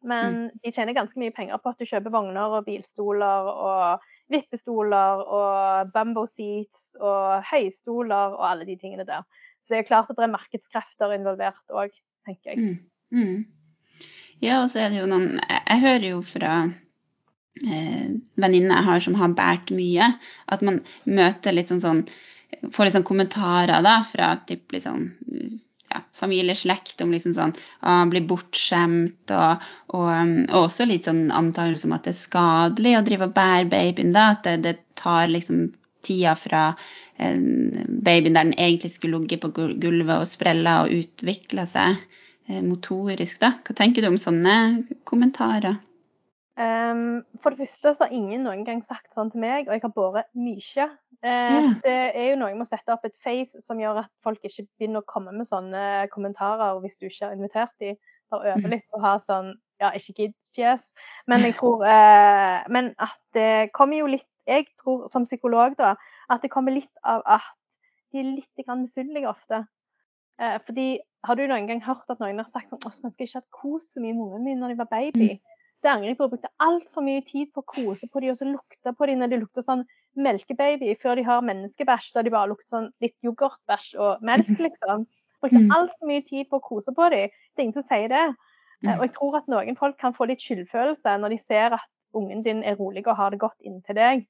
Men 0.03 0.51
de 0.63 0.71
tjener 0.71 0.93
ganske 0.93 1.17
mye 1.19 1.34
penger 1.34 1.58
på 1.58 1.69
at 1.69 1.79
du 1.79 1.86
kjøper 1.86 2.13
vogner 2.13 2.58
og 2.58 2.65
bilstoler 2.65 3.49
og 3.51 4.01
vippestoler 4.29 5.21
og 5.23 5.91
bumbo 5.93 6.25
seats 6.25 6.95
og 6.99 7.43
høystoler 7.51 8.36
og 8.38 8.51
alle 8.51 8.65
de 8.65 8.75
tingene 8.75 9.05
der. 9.05 9.23
Så 9.65 9.73
det 9.73 9.82
er 9.82 9.88
klart 9.88 10.10
at 10.12 10.19
det 10.19 10.28
er 10.28 10.36
markedskrefter 10.36 11.15
involvert 11.15 11.73
òg, 11.73 11.93
tenker 12.28 12.54
jeg. 12.54 12.62
Mm. 12.62 12.75
Mm. 13.17 14.06
Ja, 14.43 14.60
og 14.62 14.69
så 14.69 14.84
er 14.84 14.91
det 14.91 14.99
jo 14.99 15.08
noen 15.10 15.39
Jeg 15.39 15.82
hører 15.82 16.06
jo 16.10 16.21
fra 16.25 16.54
eh, 16.67 18.08
venninner 18.38 18.75
jeg 18.75 18.88
har 18.89 19.04
som 19.06 19.17
har 19.17 19.34
båret 19.38 19.73
mye, 19.73 20.12
at 20.54 20.65
man 20.65 20.82
møter 21.10 21.56
litt 21.56 21.73
sånn 21.73 21.82
sånn 21.82 22.04
Får 22.71 22.88
litt 22.88 22.95
sånn 22.95 23.08
kommentarer 23.08 23.82
da 23.84 23.97
fra 24.06 24.36
typ 24.47 24.71
litt 24.71 24.86
sånn 24.86 25.10
ja, 25.91 26.01
familieslekt 26.17 27.01
om 27.04 27.12
liksom 27.13 27.34
sånn 27.36 27.54
å 27.86 27.95
bli 28.12 28.21
bortskjemt, 28.30 29.34
og, 29.34 29.65
og, 29.91 30.06
um, 30.08 30.36
og, 30.45 30.60
også 30.67 30.88
litt 30.88 31.10
sånn 31.10 31.28
antakelse 31.36 31.89
om 31.89 31.95
at 31.97 32.08
det 32.08 32.13
er 32.13 32.21
skadelig 32.21 32.95
å 32.99 33.04
drive 33.08 33.28
og 33.28 33.36
bære 33.36 33.67
babyen, 33.73 34.13
da. 34.15 34.30
At 34.38 34.47
det, 34.47 34.56
det 34.63 34.75
tar 35.01 35.28
liksom 35.34 35.67
tida 36.06 36.36
fra 36.38 36.63
babyen 37.17 38.36
der 38.36 38.43
den 38.43 38.54
egentlig 38.58 38.91
skulle 38.93 39.19
ligge 39.23 39.39
på 39.39 39.51
gulvet 39.56 40.17
og 40.17 40.28
sprella 40.28 40.82
og 40.84 40.93
utvikla 40.97 41.67
seg 41.71 41.95
eh, 42.49 42.62
motorisk, 42.63 43.39
da. 43.41 43.56
Hva 43.65 43.75
tenker 43.78 44.04
du 44.04 44.12
om 44.12 44.19
sånne 44.19 44.56
kommentarer? 45.08 45.80
Um, 46.56 47.25
for 47.43 47.51
det 47.51 47.65
første 47.65 47.91
så 47.91 48.06
har 48.06 48.13
ingen 48.15 48.45
noen 48.47 48.62
gang 48.63 48.80
sagt 48.84 49.12
sånn 49.12 49.28
til 49.32 49.41
meg, 49.43 49.67
og 49.67 49.75
jeg 49.75 49.84
har 49.84 49.91
båret 49.95 50.30
mye. 50.39 50.86
Uh, 51.19 51.28
yeah. 51.28 51.71
Det 51.84 51.95
er 52.15 52.30
jo 52.30 52.38
noe 52.39 52.54
med 52.56 52.63
å 52.63 52.69
sette 52.69 52.93
opp 52.93 53.04
et 53.08 53.15
face 53.23 53.60
som 53.63 53.82
gjør 53.82 54.06
at 54.06 54.12
folk 54.23 54.39
ikke 54.47 54.63
begynner 54.78 55.04
å 55.04 55.10
komme 55.10 55.34
med 55.36 55.49
sånne 55.49 56.06
kommentarer 56.13 56.80
hvis 56.84 56.95
du 57.01 57.10
ikke 57.10 57.28
har 57.28 57.36
invitert 57.36 57.75
dem. 57.84 57.99
Bare 58.32 58.54
øve 58.54 58.63
mm. 58.63 58.71
litt 58.71 58.95
og 58.95 59.04
ha 59.04 59.17
sånn 59.21 59.51
ja, 59.84 59.91
ikke 59.91 60.15
gidd-fjes. 60.21 60.88
Men 61.28 61.43
jeg 61.43 61.58
tror 61.60 61.84
uh, 61.84 62.63
Men 62.71 62.93
at 63.04 63.19
det 63.36 63.73
kommer 63.75 63.99
jo 63.99 64.08
litt 64.15 64.30
Jeg 64.47 64.67
tror 64.81 65.08
som 65.12 65.25
psykolog, 65.25 65.77
da, 65.79 65.95
at 66.31 66.43
det 66.43 66.51
kommer 66.53 66.75
litt 66.75 66.91
av 67.03 67.23
at 67.25 67.79
de 68.13 68.21
er 68.21 68.31
litt 68.36 68.69
misunnelige 68.69 69.29
ofte. 69.29 69.65
Eh, 70.39 70.58
fordi 70.67 70.88
har 71.25 71.38
du 71.38 71.45
noen 71.47 71.67
gang 71.67 71.81
hørt 71.84 72.10
at 72.12 72.21
noen 72.21 72.41
har 72.41 72.47
sagt 72.49 72.67
sånn 72.67 72.81
Å, 72.84 72.91
skulle 72.91 73.10
ønske 73.10 73.23
jeg 73.23 73.29
ikke 73.29 73.39
hadde 73.39 73.55
kost 73.55 73.93
så 73.95 74.01
mye 74.03 74.15
med 74.15 74.25
ungene 74.25 74.49
min 74.49 74.63
når 74.63 74.73
de 74.73 74.79
var 74.81 74.89
baby. 74.91 75.29
Mm. 75.36 75.53
Det 75.86 75.91
angrer 75.91 76.12
jeg 76.12 76.17
på. 76.17 76.25
Jeg 76.25 76.34
brukte 76.34 76.53
altfor 76.65 77.05
mye 77.05 77.23
tid 77.27 77.51
på 77.53 77.62
å 77.62 77.69
kose 77.69 78.10
på 78.12 78.23
dem 78.23 78.34
og 78.34 78.39
så 78.39 78.47
lukte 78.49 78.95
på 78.97 79.08
dem 79.10 79.21
når 79.21 79.31
de 79.31 79.39
lukter 79.43 79.65
sånn 79.65 79.86
melkebaby, 80.15 80.95
før 81.01 81.19
de 81.19 81.25
har 81.27 81.45
menneskebæsj, 81.45 82.12
da 82.15 82.23
de 82.23 82.34
bare 82.34 82.49
lukter 82.51 82.71
sånn 82.71 82.89
litt 83.03 83.15
yoghurtbæsj 83.25 83.93
og 83.99 84.23
melk, 84.25 84.51
liksom. 84.67 85.05
Brukte 85.43 85.62
mm. 85.62 85.71
altfor 85.75 86.10
mye 86.10 86.23
tid 86.25 86.49
på 86.49 86.60
å 86.60 86.63
kose 86.63 86.93
på 86.95 87.10
dem. 87.13 87.34
Det 87.53 87.62
er 87.62 87.67
ingen 87.67 87.77
som 87.77 87.86
sier 87.86 88.12
det. 88.12 88.25
Eh. 88.84 88.95
Og 88.95 89.05
jeg 89.05 89.13
tror 89.17 89.39
at 89.39 89.51
noen 89.51 89.77
folk 89.79 89.99
kan 90.01 90.15
få 90.15 90.27
litt 90.29 90.43
skyldfølelse 90.43 91.17
når 91.21 91.36
de 91.36 91.41
ser 91.41 91.77
at 91.77 91.91
ungen 92.15 92.43
din 92.45 92.63
er 92.63 92.78
rolig 92.80 93.06
og 93.08 93.17
har 93.19 93.34
det 93.34 93.41
godt 93.43 93.60
inntil 93.65 93.97
deg. 93.99 94.25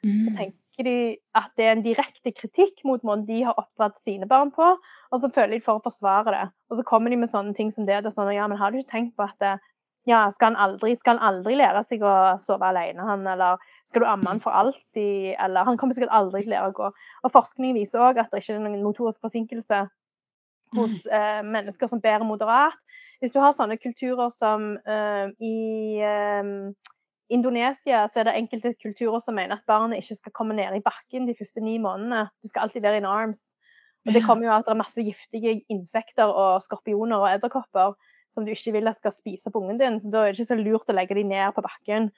Så 0.00 0.30
mm. 0.30 0.36
tenker 0.38 0.86
de 0.86 0.96
at 1.36 1.50
det 1.60 1.66
er 1.66 1.74
en 1.74 1.84
direkte 1.84 2.32
kritikk 2.32 2.84
mot 2.88 3.02
måten 3.04 3.26
de 3.28 3.42
har 3.44 3.58
oppdratt 3.60 3.98
sine 4.00 4.28
barn 4.28 4.52
på, 4.54 4.70
og 5.10 5.20
så 5.20 5.28
føler 5.34 5.58
de 5.58 5.64
for 5.64 5.80
å 5.80 5.84
forsvare 5.84 6.32
det. 6.32 6.46
Og 6.70 6.80
så 6.80 6.86
kommer 6.88 7.12
de 7.12 7.18
med 7.20 7.32
sånne 7.32 7.52
ting 7.56 7.72
som 7.74 7.88
det. 7.88 8.00
det 8.06 8.14
sånn, 8.14 8.32
ja, 8.32 8.46
men 8.48 8.60
har 8.60 8.72
du 8.72 8.80
ikke 8.80 8.94
tenkt 8.94 9.16
på 9.18 9.28
at 9.28 9.60
ja, 10.08 10.24
skal 10.32 10.54
han, 10.54 10.56
aldri, 10.56 10.94
skal 10.96 11.18
han 11.18 11.34
aldri 11.34 11.56
lære 11.60 11.82
seg 11.84 12.02
å 12.04 12.14
sove 12.40 12.70
alene, 12.70 13.04
han? 13.04 13.26
Eller 13.28 13.60
skal 13.88 14.04
du 14.04 14.08
amme 14.08 14.32
han 14.32 14.40
for 14.42 14.56
alltid? 14.56 15.34
Eller 15.36 15.66
han 15.68 15.76
kommer 15.80 15.96
sikkert 15.96 16.14
aldri 16.16 16.44
til 16.44 16.52
å 16.52 16.54
lære 16.54 16.70
å 16.72 16.76
gå. 16.78 16.90
Og 17.24 17.34
forskning 17.34 17.76
viser 17.76 18.02
òg 18.06 18.20
at 18.22 18.32
det 18.32 18.40
ikke 18.40 18.56
er 18.56 18.64
noen 18.64 18.84
motorisk 18.84 19.20
forsinkelse 19.26 19.84
hos 20.78 21.04
eh, 21.10 21.42
mennesker 21.44 21.90
som 21.90 22.00
bærer 22.00 22.24
moderat. 22.24 22.78
Hvis 23.20 23.34
du 23.34 23.40
har 23.42 23.52
sånne 23.52 23.76
kulturer 23.76 24.32
som 24.32 24.72
eh, 24.88 25.28
i 25.44 25.56
eh, 26.00 26.52
Indonesia 27.30 28.04
så 28.10 28.20
er 28.20 28.28
det 28.28 28.36
enkelte 28.38 28.74
kulturer 28.82 29.20
som 29.22 29.36
mener 29.38 29.58
at 29.58 29.66
barnet 29.70 30.02
ikke 30.02 30.18
skal 30.18 30.34
komme 30.34 30.56
ned 30.58 30.76
i 30.76 30.84
bakken 30.84 31.28
de 31.28 31.36
første 31.38 31.62
ni 31.62 31.76
månedene. 31.78 32.26
Det 32.42 32.50
skal 32.50 32.66
alltid 32.66 32.82
være 32.82 33.02
in 33.02 33.08
arms. 33.08 33.54
Og 34.08 34.16
det 34.16 34.24
kommer 34.24 34.46
jo 34.46 34.52
av 34.54 34.62
at 34.62 34.68
det 34.68 34.72
er 34.72 34.80
masse 34.80 35.02
giftige 35.04 35.52
insekter 35.70 36.30
og 36.30 36.62
skorpioner 36.64 37.20
og 37.20 37.28
edderkopper 37.34 37.94
som 38.32 38.46
du 38.46 38.52
ikke 38.54 38.72
vil 38.78 38.88
at 38.88 38.98
skal 38.98 39.12
spise 39.12 39.50
på 39.52 39.60
ungen 39.60 39.80
din. 39.80 39.98
Så 40.00 40.10
da 40.10 40.24
er 40.24 40.32
det 40.32 40.40
ikke 40.40 40.52
så 40.52 40.58
lurt 40.58 40.90
å 40.90 40.96
legge 40.96 41.18
dem 41.18 41.30
ned 41.32 41.52
på 41.56 41.64
bakken. 41.66 42.08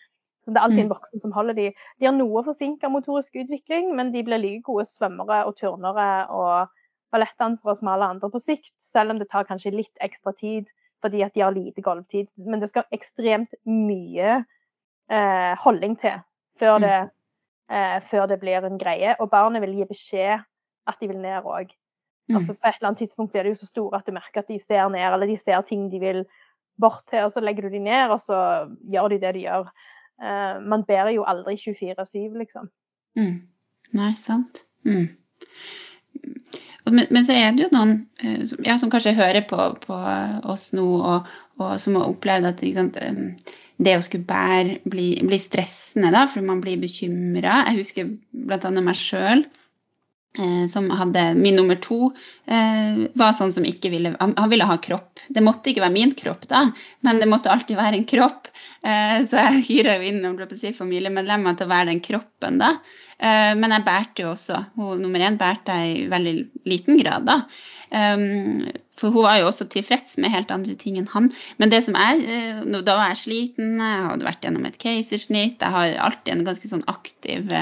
Så 0.42 0.52
det 0.52 0.58
er 0.58 0.66
alltid 0.66 0.84
en 0.84 0.88
mm. 0.90 0.94
voksen 0.94 1.22
som 1.22 1.34
holder 1.34 1.58
dem. 1.58 1.82
De 2.00 2.08
har 2.08 2.14
noe 2.16 2.42
forsinka 2.46 2.90
motorisk 2.90 3.36
utvikling, 3.42 3.92
men 3.98 4.10
de 4.14 4.24
blir 4.26 4.40
like 4.42 4.64
gode 4.66 4.86
svømmere 4.90 5.42
og 5.48 5.56
turnere 5.58 6.06
og 6.34 6.72
ballettdansere 7.14 7.76
som 7.78 7.92
alle 7.92 8.08
andre 8.14 8.30
på 8.32 8.40
sikt, 8.42 8.74
selv 8.80 9.14
om 9.14 9.20
det 9.20 9.28
tar 9.30 9.46
kanskje 9.48 9.74
litt 9.74 10.04
ekstra 10.04 10.34
tid 10.36 10.72
fordi 11.02 11.24
at 11.26 11.34
de 11.34 11.42
har 11.42 11.54
lite 11.54 11.82
golvtid. 11.82 12.30
Men 12.46 12.62
det 12.62 12.68
skal 12.70 12.86
ekstremt 12.94 13.56
mye 13.66 14.42
eh, 15.12 15.52
holdning 15.62 15.96
til 16.00 16.22
før 16.60 16.78
mm. 16.78 16.86
det, 16.86 16.98
eh, 17.72 17.98
før 18.08 18.26
det 18.30 18.40
blir 18.42 18.66
en 18.66 18.80
greie. 18.80 19.14
Og 19.20 19.30
barnet 19.32 19.64
vil 19.64 19.76
gi 19.80 19.88
beskjed 19.90 20.42
at 20.90 21.00
de 21.00 21.10
vil 21.10 21.20
ned 21.22 21.46
òg. 21.46 21.72
Mm. 22.30 22.38
Altså 22.38 22.54
På 22.54 22.68
et 22.68 22.78
eller 22.78 22.92
annet 22.92 23.04
tidspunkt 23.04 23.32
blir 23.32 23.46
de 23.46 23.54
jo 23.54 23.60
så 23.60 23.68
store 23.68 23.98
at 23.98 24.08
du 24.08 24.14
merker 24.14 24.42
at 24.42 24.50
de 24.50 24.58
ser 24.62 24.88
ned, 24.92 25.04
eller 25.04 25.28
de 25.28 25.38
ser 25.38 25.62
ting 25.68 25.88
de 25.92 26.00
vil 26.02 26.24
bort 26.80 27.04
til, 27.10 27.26
og 27.26 27.32
så 27.34 27.42
legger 27.42 27.68
du 27.68 27.76
de 27.76 27.82
ned, 27.84 28.10
og 28.10 28.20
så 28.20 28.38
gjør 28.90 29.12
de 29.12 29.20
det 29.22 29.34
de 29.36 29.46
gjør. 29.46 29.72
Eh, 30.22 30.60
man 30.62 30.84
bærer 30.88 31.12
jo 31.16 31.26
aldri 31.28 31.56
24-7, 31.60 32.38
liksom. 32.38 32.70
Mm. 33.18 33.42
Nei, 33.98 34.12
sant. 34.16 34.64
Mm. 34.88 35.10
Men, 36.90 37.06
men, 37.10 37.24
så 37.26 37.34
er 37.36 37.52
det 37.54 37.66
jo 37.66 37.72
noen 37.74 37.92
eh, 38.22 38.46
ja, 38.66 38.78
som 38.80 38.90
kanskje 38.90 39.14
hører 39.18 39.44
på, 39.48 39.58
på 39.84 39.98
oss 40.50 40.70
nå, 40.76 40.86
og, 40.98 41.28
og, 41.60 41.74
som 41.80 41.98
har 41.98 42.10
opplevd 42.10 42.48
at 42.48 42.64
sant, 42.74 42.96
det 43.86 43.96
å 43.98 44.04
skulle 44.04 44.28
bære 44.28 44.78
blir 44.88 45.22
bli 45.26 45.38
stressende, 45.40 46.12
da, 46.14 46.26
for 46.30 46.44
man 46.46 46.62
blir 46.64 46.80
bekymra. 46.82 47.62
Jeg 47.70 47.80
husker 47.80 48.12
bl.a. 48.32 48.70
meg 48.78 48.98
sjøl. 48.98 49.44
Eh, 50.38 50.68
som 50.68 50.90
hadde 50.90 51.34
Min 51.34 51.56
nummer 51.56 51.76
to 51.76 52.06
eh, 52.46 53.04
var 53.20 53.34
sånn 53.36 53.50
som 53.52 53.66
ikke 53.68 53.90
ville 53.92 54.14
han, 54.16 54.32
ville 54.48 54.64
ha 54.64 54.78
kropp. 54.80 55.20
Det 55.28 55.42
måtte 55.44 55.68
ikke 55.70 55.84
være 55.84 55.92
min 55.92 56.14
kropp, 56.16 56.46
da, 56.48 56.62
men 57.04 57.20
det 57.20 57.28
måtte 57.28 57.52
alltid 57.52 57.76
være 57.76 58.00
en 58.00 58.06
kropp. 58.08 58.48
Eh, 58.80 59.18
så 59.28 59.42
jeg 59.42 59.64
hyra 59.68 59.98
jo 59.98 60.08
inn 60.08 60.56
si, 60.56 60.72
familiemedlemmer 60.78 61.58
til 61.58 61.68
å 61.68 61.74
være 61.74 61.90
den 61.92 62.04
kroppen, 62.04 62.60
da. 62.62 62.76
Men 63.22 63.70
jeg 63.70 63.84
bærte 63.86 64.24
jo 64.24 64.32
også. 64.32 64.56
Hun, 64.74 64.98
nummer 65.04 65.22
én 65.22 65.36
bærte 65.38 65.70
jeg 65.78 65.90
i 65.94 66.06
veldig 66.10 66.32
liten 66.66 66.96
grad, 66.98 67.22
da. 67.28 67.36
Um, 67.94 68.64
for 68.98 69.14
hun 69.14 69.28
var 69.28 69.36
jo 69.38 69.46
også 69.46 69.68
tilfreds 69.70 70.16
med 70.18 70.32
helt 70.32 70.50
andre 70.50 70.74
ting 70.80 70.96
enn 70.98 71.06
han. 71.12 71.28
Men 71.62 71.70
det 71.70 71.84
som 71.86 71.94
er, 71.94 72.18
da 72.82 72.96
var 72.98 73.12
jeg 73.12 73.20
sliten, 73.20 73.76
jeg 73.78 74.08
hadde 74.08 74.26
vært 74.26 74.42
gjennom 74.42 74.66
et 74.66 74.80
keisersnitt, 74.82 75.62
jeg 75.62 75.76
har 75.76 75.94
alltid 76.08 76.34
en 76.34 76.44
ganske 76.50 76.72
sånn 76.72 76.82
aktiv 76.90 77.54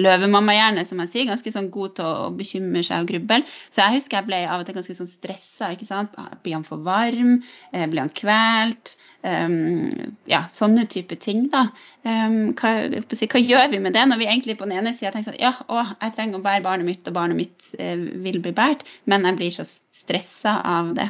løvemammahjerne, 0.00 0.84
som 0.88 1.00
jeg 1.04 1.12
sier, 1.12 1.28
ganske 1.30 1.52
sånn 1.54 1.70
god 1.74 1.96
til 1.98 2.08
å 2.08 2.28
bekymre 2.34 2.82
seg 2.86 3.04
og 3.04 3.10
gruble. 3.12 3.40
Så 3.70 3.84
jeg 3.84 4.00
husker 4.00 4.20
jeg 4.20 4.28
ble 4.28 4.42
av 4.48 4.62
og 4.62 4.68
til 4.68 4.76
ganske 4.78 4.96
sånn 4.98 5.10
stressa. 5.10 5.72
ikke 5.72 5.88
sant? 5.88 6.14
Blir 6.42 6.58
han 6.58 6.66
for 6.66 6.82
varm? 6.84 7.36
Eh, 7.72 7.86
blir 7.90 8.04
han 8.04 8.14
kvelt? 8.14 8.96
Um, 9.24 9.88
ja, 10.28 10.42
sånne 10.52 10.84
type 10.90 11.16
ting, 11.16 11.46
da. 11.52 11.70
Um, 12.04 12.52
hva, 12.58 12.74
hva, 12.92 13.40
gjør 13.40 13.70
vi 13.72 13.80
med 13.80 13.94
det 13.96 14.02
når 14.10 14.20
vi 14.20 14.26
egentlig 14.28 14.58
på 14.60 14.66
den 14.68 14.82
ene 14.82 14.92
sida 14.92 15.14
tenker 15.14 15.30
sånn 15.30 15.40
Ja, 15.40 15.54
å, 15.64 15.80
jeg 15.80 16.12
trenger 16.12 16.42
å 16.42 16.44
bære 16.44 16.64
barnet 16.66 16.88
mitt, 16.90 17.08
og 17.08 17.16
barnet 17.16 17.38
mitt 17.38 17.70
uh, 17.78 17.94
vil 18.26 18.42
bli 18.44 18.52
båret, 18.52 18.84
men 19.08 19.24
jeg 19.24 19.38
blir 19.38 19.54
så 19.54 19.64
stressa 19.64 20.58
av 20.68 20.92
det. 20.98 21.08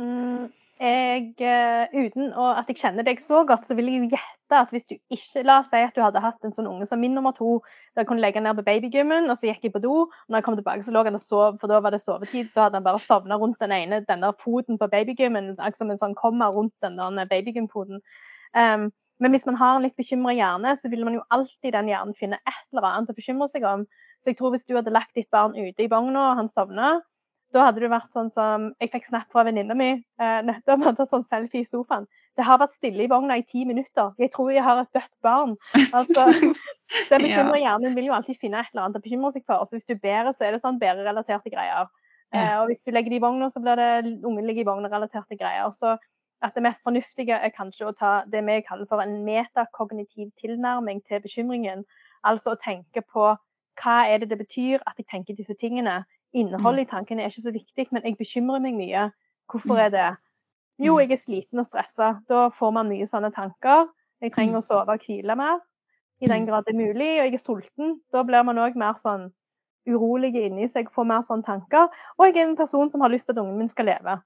Mm, 0.00 0.48
jeg, 0.80 1.34
uh, 1.44 1.92
uten 1.92 2.30
at 2.32 2.70
jeg 2.70 2.78
kjenner 2.80 3.04
deg 3.04 3.20
så 3.20 3.42
godt, 3.48 3.66
så 3.68 3.74
vil 3.76 3.90
jeg 3.90 4.00
jo 4.00 4.14
gjette 4.14 4.56
at 4.56 4.70
hvis 4.72 4.86
du 4.88 4.94
ikke 5.12 5.42
La 5.44 5.58
oss 5.60 5.68
si 5.68 5.80
at 5.84 5.92
du 5.96 6.00
hadde 6.00 6.22
hatt 6.24 6.46
en 6.46 6.54
sånn 6.56 6.68
unge 6.70 6.88
som 6.88 7.02
min 7.02 7.12
nummer 7.14 7.34
to, 7.36 7.58
der 7.92 8.02
jeg 8.02 8.08
kunne 8.08 8.24
legge 8.24 8.40
ned 8.40 8.56
på 8.56 8.64
babygymmen, 8.64 9.28
og 9.28 9.36
så 9.36 9.50
gikk 9.50 9.68
jeg 9.68 9.74
på 9.74 9.82
do. 9.84 9.92
og 10.06 10.32
Når 10.32 10.40
jeg 10.40 10.46
kom 10.46 10.56
tilbake, 10.56 10.86
så 10.86 10.94
lå 10.96 11.04
han 11.04 11.18
og 11.18 11.22
sov, 11.22 11.60
for 11.60 11.68
da 11.68 11.82
var 11.84 11.92
det 11.92 12.00
sovetid. 12.00 12.48
Så 12.48 12.56
da 12.56 12.64
hadde 12.66 12.80
han 12.80 12.88
bare 12.88 13.02
sovna 13.04 13.36
rundt 13.40 13.60
den 13.60 13.76
ene 13.76 14.00
denne 14.08 14.32
foten 14.40 14.80
på 14.80 14.88
babygymmen, 14.88 15.52
som 15.76 15.92
en 15.92 16.00
sånn 16.00 16.16
kommer 16.18 16.56
rundt 16.56 16.74
den 16.80 16.96
babygymfoten. 17.28 18.00
Um, 18.56 18.88
men 19.20 19.36
hvis 19.36 19.44
man 19.46 19.60
har 19.60 19.76
en 19.76 19.84
litt 19.84 19.98
bekymra 20.00 20.32
hjerne, 20.32 20.74
så 20.80 20.88
vil 20.88 21.04
man 21.04 21.18
jo 21.18 21.26
alltid 21.28 21.76
den 21.76 21.92
hjernen 21.92 22.16
finne 22.16 22.40
et 22.40 22.64
eller 22.72 22.88
annet 22.88 23.12
å 23.12 23.18
bekymre 23.18 23.50
seg 23.52 23.68
om. 23.68 23.84
Så 24.24 24.32
jeg 24.32 24.40
tror 24.40 24.54
hvis 24.54 24.64
du 24.64 24.74
hadde 24.78 24.96
lagt 24.96 25.12
ditt 25.16 25.28
barn 25.32 25.52
ute 25.58 25.84
i 25.84 25.90
vogna, 25.92 26.30
og 26.30 26.40
han 26.40 26.48
sovna, 26.48 26.94
da 27.54 27.66
hadde 27.66 27.82
det 27.82 27.90
vært 27.90 28.12
sånn 28.14 28.30
som 28.32 28.70
Jeg 28.80 28.92
fikk 28.92 29.08
snap 29.08 29.30
fra 29.32 29.44
venninna 29.46 29.74
mi 29.78 29.90
eh, 29.92 30.40
nettopp. 30.46 30.84
Hadde 30.88 31.06
sånn 31.10 31.26
selfie 31.26 31.64
i 31.64 31.68
sofaen. 31.68 32.06
Det 32.38 32.46
har 32.46 32.60
vært 32.62 32.76
stille 32.76 33.04
i 33.04 33.10
vogna 33.10 33.36
i 33.40 33.46
ti 33.46 33.64
minutter. 33.68 34.12
Jeg 34.22 34.32
tror 34.34 34.52
jeg 34.54 34.64
har 34.64 34.80
et 34.80 34.92
dødt 34.96 35.12
barn. 35.24 35.56
Altså, 35.90 36.28
Den 37.10 37.24
bekymra 37.26 37.58
hjernen 37.58 37.96
vil 37.96 38.10
jo 38.10 38.14
alltid 38.16 38.38
finne 38.38 38.62
et 38.62 38.70
eller 38.72 38.86
annet 38.86 39.00
å 39.00 39.04
bekymre 39.04 39.32
seg 39.34 39.44
for. 39.46 39.64
Altså, 39.64 39.76
hvis 39.78 39.88
du 39.90 39.96
bærer, 39.98 40.30
så 40.34 40.46
er 40.46 40.54
det 40.54 40.62
sånn 40.62 40.78
bærerelaterte 40.80 41.52
greier. 41.52 41.90
Ja. 42.30 42.38
Eh, 42.38 42.54
og 42.60 42.70
hvis 42.70 42.84
du 42.86 42.92
legger 42.94 43.12
det 43.12 43.18
i 43.18 43.24
vogna, 43.24 43.50
så 43.50 43.62
blir 43.62 43.78
det 43.80 43.90
ungen 44.22 44.46
ligger 44.46 44.64
i 44.64 44.70
vogna-relaterte 44.70 45.38
greier. 45.40 45.74
Så 45.74 45.96
at 46.40 46.54
det 46.56 46.64
mest 46.64 46.86
fornuftige 46.86 47.36
er 47.36 47.52
kanskje 47.52 47.90
å 47.90 47.96
ta 47.96 48.12
det 48.30 48.40
vi 48.46 48.60
kaller 48.64 48.88
for 48.88 49.02
en 49.02 49.18
metakognitiv 49.26 50.30
tilnærming 50.40 51.02
til 51.08 51.20
bekymringen. 51.24 51.84
Altså 52.26 52.54
å 52.54 52.60
tenke 52.60 53.02
på 53.04 53.34
hva 53.80 53.98
er 54.08 54.22
det 54.22 54.30
det 54.32 54.40
betyr 54.40 54.80
at 54.86 54.96
jeg 55.00 55.08
tenker 55.10 55.36
disse 55.36 55.56
tingene, 55.60 56.00
Innholdet 56.36 56.84
mm. 56.84 56.86
i 56.86 56.90
tankene 56.90 57.24
er 57.24 57.32
ikke 57.32 57.46
så 57.48 57.54
viktig, 57.54 57.86
men 57.90 58.04
jeg 58.06 58.18
bekymrer 58.18 58.62
meg 58.62 58.76
mye. 58.78 59.08
Hvorfor 59.50 59.74
mm. 59.74 59.82
er 59.86 59.94
det? 59.94 60.10
Jo, 60.80 60.98
jeg 61.02 61.12
er 61.12 61.20
sliten 61.20 61.60
og 61.60 61.66
stressa. 61.66 62.14
Da 62.30 62.46
får 62.54 62.70
man 62.76 62.88
mye 62.88 63.08
sånne 63.08 63.32
tanker. 63.34 63.90
Jeg 64.22 64.32
trenger 64.36 64.60
å 64.60 64.64
sove 64.64 64.94
og 64.96 65.04
hvile 65.04 65.36
mer, 65.36 65.60
i 66.20 66.28
den 66.28 66.46
grad 66.48 66.66
det 66.66 66.74
er 66.74 66.80
mulig. 66.80 67.10
Og 67.18 67.26
jeg 67.26 67.36
er 67.36 67.42
sulten. 67.42 67.94
Da 68.12 68.22
blir 68.24 68.44
man 68.46 68.60
òg 68.60 68.78
mer 68.80 68.96
sånn 69.00 69.30
urolig 69.88 70.34
inni 70.36 70.68
seg, 70.68 70.90
får 70.92 71.08
mer 71.08 71.24
sånne 71.26 71.46
tanker. 71.46 71.88
Og 72.18 72.28
jeg 72.28 72.36
er 72.36 72.48
en 72.48 72.58
person 72.58 72.92
som 72.92 73.04
har 73.04 73.12
lyst 73.12 73.28
til 73.28 73.36
at 73.36 73.42
ungen 73.42 73.58
min 73.60 73.72
skal 73.72 73.88
leve. 73.90 74.20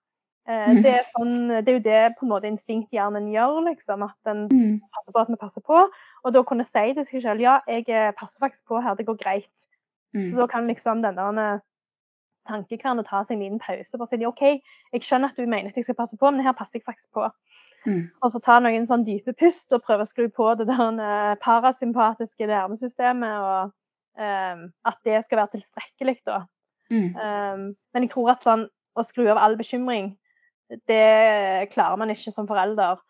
Eh, 0.44 0.72
det, 0.84 0.90
er 1.00 1.04
sånn, 1.08 1.36
det, 1.48 1.64
er 1.64 1.78
jo 1.78 1.84
det 1.84 2.00
på 2.18 2.26
en 2.26 2.32
måte 2.34 2.50
instinkthjernen 2.50 3.30
gjør, 3.32 3.62
liksom. 3.70 4.02
At 4.06 4.16
den 4.28 4.48
Mm. 4.52 4.80
passer 4.92 5.12
på 5.12 5.22
at 5.22 5.30
vi 5.30 5.40
passer 5.40 5.62
på. 5.64 5.86
Og 6.24 6.34
da 6.34 6.42
kunne 6.42 6.66
si 6.68 6.94
til 6.94 7.06
seg 7.06 7.22
selv 7.22 7.40
ja, 7.40 7.60
jeg 7.66 8.14
passer 8.18 8.40
faktisk 8.40 8.66
på 8.68 8.82
her, 8.82 8.94
det 8.94 9.06
går 9.06 9.16
greit. 9.16 9.66
Mm. 10.14 10.30
Så 10.30 10.36
da 10.36 10.46
kan 10.46 10.66
liksom 10.66 11.02
denne 11.02 11.62
tankekvernen 12.48 13.06
ta 13.06 13.22
seg 13.24 13.36
en 13.36 13.44
liten 13.44 13.62
pause. 13.62 13.98
Bare 14.00 14.10
si 14.10 14.26
OK, 14.28 14.42
jeg 14.92 15.04
skjønner 15.04 15.32
at 15.32 15.38
du 15.38 15.46
mener 15.46 15.70
at 15.70 15.78
jeg 15.78 15.88
skal 15.88 15.98
passe 15.98 16.18
på, 16.20 16.30
men 16.30 16.44
her 16.44 16.56
passer 16.56 16.80
jeg 16.80 16.86
faktisk 16.86 17.14
på. 17.16 17.28
Mm. 17.86 18.02
Og 18.22 18.32
så 18.32 18.40
ta 18.44 18.58
noen 18.62 18.86
sånn 18.88 19.06
dype 19.06 19.34
pust 19.38 19.72
og 19.76 19.84
prøve 19.84 20.06
å 20.06 20.08
skru 20.08 20.28
på 20.32 20.50
det 20.60 20.68
der 20.70 21.00
eh, 21.04 21.32
parasympatiske 21.44 22.48
nervesystemet. 22.50 23.40
og 23.40 23.74
um, 24.18 24.68
at 24.86 24.98
det 25.04 25.22
skal 25.24 25.40
være 25.40 25.56
tilstrekkelig, 25.56 26.18
da. 26.26 26.44
Mm. 26.90 27.14
Um, 27.16 27.64
men 27.94 28.06
jeg 28.06 28.12
tror 28.14 28.34
at 28.34 28.44
sånn 28.44 28.68
å 28.94 29.02
skru 29.02 29.26
av 29.32 29.40
all 29.42 29.56
bekymring, 29.58 30.14
det 30.88 31.70
klarer 31.74 31.98
man 32.00 32.12
ikke 32.14 32.32
som 32.34 32.48
forelder. 32.50 33.00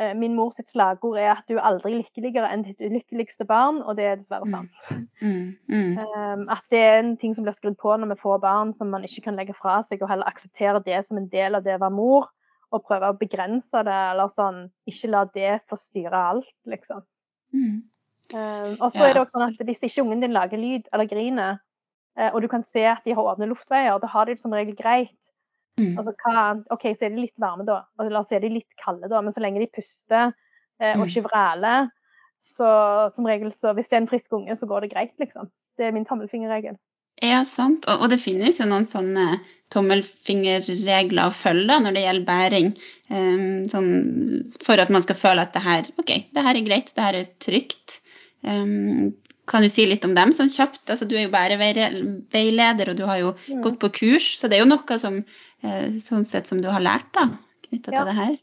Eh, 0.00 0.14
Min 0.16 0.34
mors 0.34 0.56
slagord 0.66 1.18
er 1.18 1.34
at 1.34 1.44
du 1.48 1.56
er 1.58 1.66
aldri 1.68 1.92
lykkeligere 1.98 2.48
enn 2.50 2.62
ditt 2.64 2.80
ulykkeligste 2.80 3.44
barn, 3.44 3.82
og 3.82 3.96
det 3.96 4.04
er 4.04 4.16
dessverre 4.16 4.46
Mm. 4.46 4.50
sant. 4.50 5.08
Mm. 5.20 5.56
Mm. 5.68 5.98
Um, 5.98 6.48
At 6.48 6.62
det 6.70 6.78
er 6.78 6.98
en 6.98 7.16
ting 7.16 7.34
som 7.34 7.44
blir 7.44 7.52
skrudd 7.52 7.76
på 7.76 7.96
når 8.00 8.08
vi 8.14 8.20
får 8.22 8.40
barn 8.40 8.72
som 8.72 8.90
man 8.90 9.02
ikke 9.04 9.22
kan 9.22 9.36
legge 9.36 9.54
fra 9.54 9.82
seg, 9.82 10.02
og 10.02 10.08
heller 10.08 10.24
akseptere 10.24 10.82
det 10.84 11.04
som 11.04 11.18
en 11.18 11.28
del 11.28 11.54
av 11.54 11.62
det 11.62 11.74
å 11.76 11.80
være 11.84 11.92
mor, 11.92 12.28
og 12.72 12.84
prøve 12.86 13.12
å 13.12 13.18
begrense 13.18 13.84
det, 13.84 13.98
eller 14.10 14.28
sånn 14.32 14.70
Ikke 14.88 15.10
la 15.10 15.24
det 15.24 15.60
få 15.68 15.76
styre 15.76 16.14
alt, 16.16 16.54
liksom. 16.66 17.02
Mm. 17.52 17.82
Um, 18.32 18.76
og 18.80 18.90
så 18.92 18.98
Ja. 19.00 19.10
er 19.10 19.12
det 19.12 19.22
også 19.22 19.36
sånn 19.38 19.48
at 19.52 19.66
hvis 19.66 19.80
ikke 19.84 20.02
ungen 20.06 20.20
din 20.20 20.32
lager 20.32 20.56
lyd 20.56 20.88
eller 20.92 21.04
griner, 21.06 21.58
eh, 22.16 22.30
og 22.32 22.40
du 22.40 22.48
kan 22.48 22.62
se 22.62 22.84
at 22.84 23.04
de 23.04 23.12
har 23.12 23.22
åpne 23.22 23.46
luftveier, 23.48 24.00
da 24.00 24.06
har 24.06 24.24
de 24.24 24.32
det 24.32 24.40
som 24.40 24.52
regel 24.52 24.74
greit. 24.74 25.31
Mm. 25.80 25.96
Altså, 25.96 26.12
hva, 26.20 26.44
OK, 26.74 26.88
så 26.92 27.06
er 27.06 27.14
de 27.14 27.22
litt 27.22 27.40
varme, 27.40 27.64
da. 27.64 27.82
Eller 28.02 28.26
så 28.28 28.36
er 28.36 28.44
de 28.44 28.52
litt 28.52 28.76
kalde, 28.82 29.08
da. 29.08 29.22
Men 29.24 29.32
så 29.32 29.40
lenge 29.44 29.62
de 29.62 29.70
puster 29.72 30.32
eh, 30.80 30.92
og 30.96 31.04
Mm. 31.04 31.08
ikke 31.08 31.26
vræler, 31.30 31.90
så 32.42 32.68
som 33.14 33.26
regel 33.28 33.52
så 33.54 33.72
Hvis 33.74 33.88
det 33.88 33.96
er 33.96 34.02
en 34.02 34.10
frisk 34.10 34.32
unge, 34.34 34.56
så 34.58 34.66
går 34.66 34.80
det 34.84 34.92
greit, 34.92 35.14
liksom. 35.22 35.48
Det 35.78 35.86
er 35.86 35.92
min 35.94 36.04
tommelfingerregel. 36.04 36.76
Ja, 37.22 37.44
sant. 37.44 37.86
Og, 37.86 38.02
og 38.02 38.10
det 38.10 38.20
finnes 38.20 38.58
jo 38.58 38.66
noen 38.66 38.84
sånne 38.88 39.40
tommelfingerregler 39.72 41.28
å 41.28 41.34
følge 41.34 41.78
når 41.80 41.94
det 41.96 42.02
gjelder 42.04 42.26
bæring. 42.28 42.70
Um, 43.12 43.64
sånn, 43.70 43.90
for 44.64 44.80
at 44.82 44.90
man 44.92 45.04
skal 45.04 45.18
føle 45.18 45.44
at 45.46 45.54
det 45.54 45.62
her, 45.64 45.88
ok, 46.02 46.12
det 46.34 46.44
her 46.46 46.58
er 46.58 46.66
greit, 46.66 46.92
det 46.96 47.06
her 47.06 47.18
er 47.22 47.30
trygt. 47.42 48.00
Um, 48.42 49.12
kan 49.46 49.62
du 49.62 49.68
si 49.68 49.86
litt 49.86 50.04
om 50.04 50.14
dem 50.14 50.32
sånn 50.36 50.50
kjapt? 50.52 50.84
Altså, 50.88 51.08
du 51.08 51.16
er 51.16 51.26
jo 51.26 51.32
bare 51.32 51.56
veileder, 51.58 52.90
og 52.90 52.96
du 52.96 53.04
har 53.06 53.18
jo 53.18 53.34
Mm. 53.48 53.62
gått 53.62 53.78
på 53.78 53.92
kurs, 53.92 54.38
så 54.38 54.48
det 54.48 54.58
er 54.58 54.64
jo 54.64 54.70
noe 54.70 54.98
som, 54.98 55.24
eh, 55.62 55.88
sånn 55.98 56.24
sett 56.24 56.46
som 56.46 56.60
du 56.62 56.68
har 56.70 56.80
lært 56.80 57.10
da, 57.12 57.28
knyttet 57.68 57.92
Ja. 57.92 58.04
til 58.04 58.06
det 58.06 58.14
her. 58.14 58.36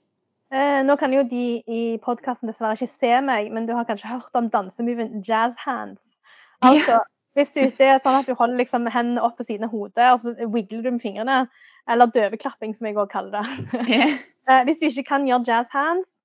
Eh, 0.52 0.84
nå 0.84 0.98
kan 0.98 1.14
jo 1.14 1.24
de 1.24 1.62
i 1.68 1.98
podkasten 2.00 2.48
dessverre 2.48 2.74
ikke 2.76 2.90
se 2.90 3.22
meg, 3.22 3.52
men 3.52 3.66
du 3.66 3.74
har 3.74 3.86
kanskje 3.86 4.10
hørt 4.10 4.34
om 4.34 4.50
dansemoven 4.50 5.24
jazz 5.24 5.56
hands. 5.58 6.20
Altså, 6.62 7.02
hvis 7.36 7.52
du, 7.54 7.62
ute 7.62 7.82
er 7.82 8.00
sånn 8.00 8.20
at 8.20 8.26
du 8.26 8.34
holder 8.34 8.58
liksom 8.58 8.88
hendene 8.90 9.22
opp 9.22 9.38
på 9.38 9.46
siden 9.46 9.64
av 9.64 9.70
hodet, 9.72 10.12
og 10.12 10.20
så 10.20 10.36
wiggler 10.52 10.82
du 10.84 10.92
med 10.92 11.02
fingrene. 11.02 11.48
Eller 11.88 12.06
døveklapping, 12.08 12.76
som 12.76 12.86
jeg 12.88 12.96
òg 12.96 13.10
kaller 13.10 13.32
det. 13.42 13.88
Yeah. 13.90 14.18
Eh, 14.50 14.64
hvis 14.66 14.80
du 14.80 14.88
ikke 14.88 15.06
kan 15.06 15.28
gjøre 15.28 15.46
jazz 15.46 15.68
hands 15.70 16.19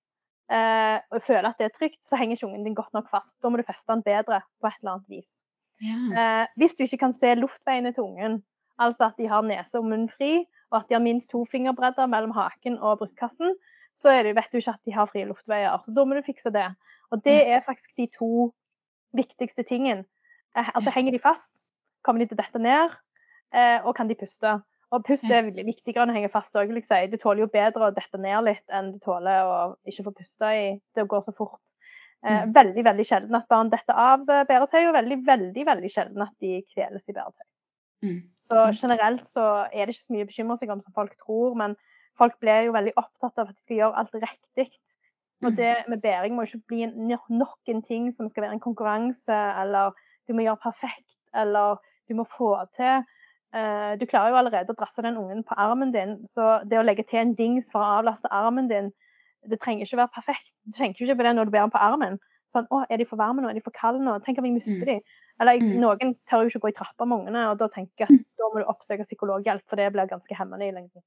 eh, 0.52 0.98
og 1.11 1.22
føler 1.24 1.48
at 1.48 1.61
det 1.61 1.68
er 1.68 1.76
trygt, 1.76 2.02
så 2.04 2.18
henger 2.20 2.37
ikke 2.37 2.48
ungen 2.48 2.64
din 2.66 2.76
godt 2.76 2.92
nok 2.96 3.11
fast. 3.11 3.37
Da 3.42 3.50
må 3.50 3.61
du 3.61 3.66
feste 3.66 3.92
den 3.92 4.04
bedre 4.07 4.42
på 4.61 4.70
et 4.70 4.80
eller 4.80 4.96
annet 4.96 5.12
vis. 5.12 5.37
Ja. 5.83 6.00
Eh, 6.20 6.46
hvis 6.61 6.76
du 6.76 6.85
ikke 6.85 7.00
kan 7.07 7.14
se 7.16 7.35
luftveiene 7.38 7.92
til 7.94 8.07
ungen, 8.07 8.42
altså 8.78 9.11
at 9.11 9.18
de 9.18 9.28
har 9.30 9.46
nese 9.46 9.78
og 9.78 9.88
munn 9.88 10.09
fri, 10.11 10.44
og 10.70 10.80
at 10.80 10.88
de 10.88 10.96
har 10.96 11.04
minst 11.04 11.30
to 11.30 11.44
fingerbredder 11.50 12.11
mellom 12.11 12.35
haken 12.35 12.78
og 12.80 12.98
brystkassen, 13.02 13.54
så 13.94 14.11
er 14.11 14.26
det, 14.26 14.35
vet 14.35 14.50
du 14.50 14.59
ikke 14.59 14.74
at 14.74 14.87
de 14.87 14.94
har 14.94 15.07
frie 15.07 15.26
luftveier. 15.28 15.78
Så 15.85 15.94
da 15.94 16.04
må 16.04 16.16
du 16.16 16.26
fikse 16.26 16.50
det. 16.50 16.66
Og 17.14 17.22
det 17.24 17.37
er 17.46 17.62
faktisk 17.62 17.94
de 17.96 18.09
to 18.11 18.50
viktigste 19.14 19.62
tingene. 19.62 20.04
Eh, 20.57 20.70
altså 20.74 20.90
henger 20.94 21.14
de 21.14 21.22
fast, 21.22 21.64
kommer 22.04 22.22
de 22.22 22.30
til 22.30 22.38
å 22.38 22.42
dette 22.42 22.62
ned, 22.62 22.94
eh, 23.54 23.78
og 23.85 23.94
kan 23.96 24.11
de 24.11 24.18
puste. 24.18 24.59
Og 24.92 25.05
pust 25.07 25.25
er 25.31 25.47
viktigere 25.55 26.05
enn 26.05 26.12
å 26.12 26.16
henge 26.16 26.33
fast 26.33 26.57
òg, 26.59 26.68
vil 26.68 26.81
jeg 26.83 26.88
si. 26.88 26.99
Du 27.12 27.16
tåler 27.20 27.44
jo 27.44 27.53
bedre 27.53 27.88
å 27.88 27.94
dette 27.94 28.20
ned 28.20 28.44
litt 28.47 28.75
enn 28.75 28.92
du 28.94 28.99
tåler 29.03 29.49
å 29.49 29.57
ikke 29.88 30.07
få 30.09 30.12
puste 30.18 30.51
i 30.55 30.66
det 30.97 31.07
går 31.11 31.25
så 31.25 31.35
fort. 31.37 31.62
Eh, 32.25 32.44
veldig 32.57 32.85
veldig 32.87 33.05
sjelden 33.05 33.37
at 33.37 33.49
barn 33.53 33.73
detter 33.73 33.97
av 34.01 34.23
bæretøy, 34.25 34.87
og 34.88 34.94
veldig 34.97 35.18
veldig, 35.27 35.64
veldig 35.68 35.90
sjelden 35.92 36.25
at 36.25 36.33
de 36.40 36.61
kveles 36.73 37.09
i 37.09 37.16
bæretøy. 37.16 37.47
Mm. 38.05 38.20
Så 38.44 38.68
generelt 38.77 39.27
så 39.29 39.44
er 39.73 39.87
det 39.87 39.94
ikke 39.94 40.07
så 40.07 40.14
mye 40.14 40.27
å 40.27 40.31
bekymre 40.31 40.57
seg 40.61 40.73
om 40.73 40.81
som 40.85 40.97
folk 40.97 41.16
tror, 41.20 41.57
men 41.61 41.77
folk 42.20 42.37
blir 42.40 42.68
jo 42.68 42.77
veldig 42.77 42.94
opptatt 43.01 43.40
av 43.40 43.51
at 43.51 43.57
de 43.57 43.64
skal 43.64 43.81
gjøre 43.81 44.01
alt 44.03 44.16
riktig. 44.23 44.68
Og 45.44 45.53
det 45.59 45.75
med 45.92 46.01
bæring 46.01 46.37
må 46.37 46.47
ikke 46.47 46.62
bli 46.70 46.87
nok 46.88 47.68
en 47.68 47.83
ting 47.85 48.09
som 48.14 48.29
skal 48.31 48.47
være 48.47 48.57
en 48.57 48.64
konkurranse, 48.64 49.35
eller 49.61 49.92
du 50.25 50.33
må 50.33 50.47
gjøre 50.47 50.62
perfekt, 50.62 51.18
eller 51.37 51.77
du 52.09 52.16
må 52.16 52.25
få 52.29 52.55
til. 52.77 53.05
Eh, 53.55 53.95
du 54.01 54.07
klarer 54.11 54.33
jo 54.33 54.38
allerede 54.40 54.73
å 54.75 54.79
drasse 54.79 55.03
den 55.05 55.17
ungen 55.21 55.45
på 55.47 55.55
armen 55.62 55.93
din, 55.95 56.17
så 56.27 56.59
det 56.67 56.81
å 56.81 56.85
legge 56.87 57.05
til 57.07 57.21
en 57.21 57.35
dings 57.38 57.69
for 57.71 57.85
å 57.85 58.01
avlaste 58.01 58.31
armen 58.35 58.67
din, 58.71 58.90
det 59.47 59.61
trenger 59.62 59.87
ikke 59.87 59.99
å 59.99 60.03
være 60.03 60.14
perfekt. 60.17 60.55
Du 60.67 60.75
tenker 60.79 61.05
jo 61.05 61.07
ikke 61.11 61.21
på 61.21 61.27
det 61.29 61.35
når 61.37 61.47
du 61.47 61.53
ber 61.55 61.62
den 61.67 61.75
på 61.75 61.83
armen. 61.87 62.19
Sånn, 62.51 62.67
å, 62.75 62.83
er 62.90 62.99
de 63.01 63.07
for 63.09 63.21
varme 63.21 63.43
nå? 63.45 63.49
Er 63.51 63.55
de 63.59 63.62
for 63.64 63.75
kalde 63.77 64.03
nå? 64.03 64.17
Tenk 64.25 64.38
om 64.40 64.49
jeg 64.49 64.57
mister 64.57 64.83
Mm. 64.83 64.87
de? 64.87 64.97
Eller 65.40 65.53
jeg, 65.59 65.62
Mm. 65.62 65.81
noen 65.81 66.14
tør 66.29 66.43
jo 66.45 66.51
ikke 66.51 66.61
å 66.61 66.64
gå 66.67 66.69
i 66.73 66.79
trappa 66.81 67.07
med 67.07 67.19
ungene, 67.21 67.51
og 67.51 67.59
da 67.59 67.69
tenker 67.69 68.07
jeg 68.07 68.09
at 68.11 68.27
da 68.38 68.51
må 68.53 68.61
du 68.62 68.64
oppsøke 68.71 69.07
psykologhjelp, 69.07 69.62
for 69.69 69.77
det 69.77 69.93
blir 69.93 70.07
ganske 70.11 70.35
hemmende 70.37 70.69
i 70.69 70.73
lengden. 70.73 71.03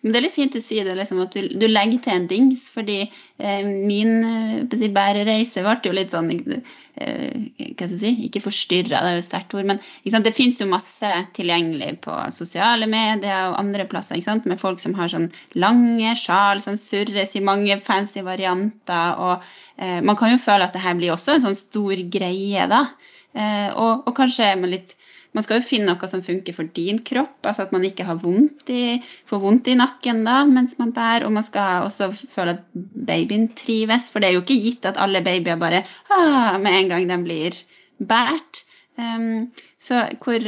Men 0.00 0.12
det 0.12 0.18
er 0.18 0.24
litt 0.28 0.36
fint 0.36 0.54
å 0.54 0.62
si 0.62 0.78
det, 0.86 0.94
liksom, 0.94 1.20
at 1.24 1.34
du, 1.34 1.48
du 1.58 1.66
legger 1.66 1.98
til 2.02 2.14
en 2.14 2.26
dings, 2.30 2.68
fordi 2.70 2.98
eh, 3.02 3.66
min 3.66 4.12
eh, 4.28 4.76
si, 4.78 4.90
bærereise 4.94 5.64
ble 5.64 5.74
jo 5.84 5.94
litt 5.96 6.14
sånn 6.14 6.30
eh, 6.30 7.32
Hva 7.58 7.88
skal 7.88 7.96
jeg 7.96 7.98
si 8.04 8.28
Ikke 8.28 8.44
forstyrra, 8.44 9.00
det 9.02 9.10
er 9.10 9.16
jo 9.16 9.24
et 9.24 9.26
sterkt 9.26 9.56
ord, 9.58 9.66
men 9.72 9.82
sant, 9.82 10.26
det 10.26 10.36
fins 10.36 10.62
jo 10.62 10.68
masse 10.70 11.10
tilgjengelig 11.38 11.96
på 12.06 12.14
sosiale 12.34 12.86
medier 12.90 13.50
og 13.50 13.58
andre 13.58 13.88
plasser 13.90 14.22
sant, 14.22 14.46
med 14.46 14.62
folk 14.62 14.82
som 14.82 14.94
har 14.98 15.10
sånn 15.10 15.30
lange 15.58 16.14
sjal 16.20 16.62
som 16.62 16.78
surres 16.78 17.34
i 17.34 17.44
mange 17.44 17.80
fancy 17.82 18.22
varianter. 18.26 19.18
og 19.18 19.50
eh, 19.82 19.98
Man 19.98 20.18
kan 20.20 20.34
jo 20.34 20.42
føle 20.42 20.68
at 20.68 20.78
det 20.78 20.84
her 20.86 20.98
blir 20.98 21.16
også 21.16 21.36
en 21.36 21.48
sånn 21.48 21.58
stor 21.58 22.06
greie, 22.06 22.70
da. 22.70 22.86
Eh, 23.34 23.70
og, 23.74 24.06
og 24.06 24.14
kanskje 24.16 24.54
med 24.62 24.76
litt 24.76 24.94
man 25.36 25.44
skal 25.44 25.60
jo 25.60 25.66
finne 25.68 25.92
noe 25.92 26.08
som 26.10 26.22
funker 26.24 26.56
for 26.56 26.70
din 26.74 27.00
kropp, 27.04 27.36
altså 27.46 27.66
at 27.66 27.74
man 27.74 27.84
ikke 27.86 28.06
vondt 28.22 28.70
i, 28.72 28.98
får 29.28 29.42
vondt 29.42 29.68
i 29.68 29.76
nakken 29.78 30.24
da, 30.26 30.40
mens 30.48 30.78
man 30.80 30.94
bærer. 30.96 31.26
Og 31.28 31.34
man 31.36 31.46
skal 31.46 31.86
også 31.86 32.10
føle 32.32 32.56
at 32.56 32.64
babyen 32.74 33.50
trives, 33.58 34.08
for 34.12 34.24
det 34.24 34.30
er 34.30 34.38
jo 34.38 34.44
ikke 34.44 34.60
gitt 34.64 34.88
at 34.88 35.00
alle 35.00 35.22
babyer 35.24 35.60
bare 35.60 35.84
ah, 36.14 36.56
med 36.60 36.74
en 36.74 36.92
gang 36.94 37.08
de 37.10 37.20
blir 37.26 37.60
båret. 37.98 38.64
Um, 38.98 39.50
så 39.78 40.08
hvor 40.24 40.42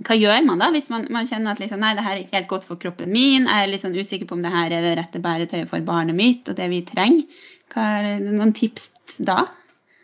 hva 0.00 0.16
gjør 0.16 0.46
man 0.46 0.62
da 0.62 0.70
hvis 0.72 0.88
man, 0.88 1.04
man 1.12 1.26
kjenner 1.28 1.52
at 1.52 1.60
liksom, 1.60 1.82
nei, 1.82 1.92
det 1.96 2.04
her 2.06 2.16
er 2.16 2.22
ikke 2.22 2.38
helt 2.38 2.48
godt 2.50 2.64
for 2.66 2.80
kroppen 2.80 3.12
min, 3.12 3.44
jeg 3.44 3.66
er 3.66 3.68
litt 3.70 3.84
sånn 3.84 3.96
usikker 3.96 4.28
på 4.30 4.38
om 4.38 4.44
det 4.44 4.54
her 4.54 4.72
er 4.72 4.86
det 4.86 4.94
rette 4.98 5.20
bæretøyet 5.22 5.68
for 5.70 5.84
barnet 5.84 6.16
mitt 6.16 6.48
og 6.48 6.56
det 6.58 6.70
vi 6.72 6.80
trenger? 6.88 7.44
Hva 7.74 7.84
er 7.98 8.24
noen 8.24 8.54
tips 8.56 8.88
da? 9.18 9.44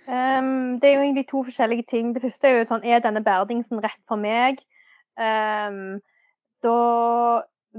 Um, 0.08 0.80
det 0.80 0.88
er 0.88 0.94
jo 0.94 1.04
egentlig 1.04 1.28
to 1.28 1.42
forskjellige 1.44 1.84
ting. 1.90 2.14
Det 2.14 2.22
første 2.22 2.48
er 2.48 2.58
jo 2.58 2.68
sånn 2.70 2.84
Er 2.84 3.02
denne 3.04 3.22
bæredingsen 3.24 3.82
rett 3.84 4.00
for 4.08 4.20
meg? 4.20 4.62
Um, 5.20 6.00
da 6.64 6.76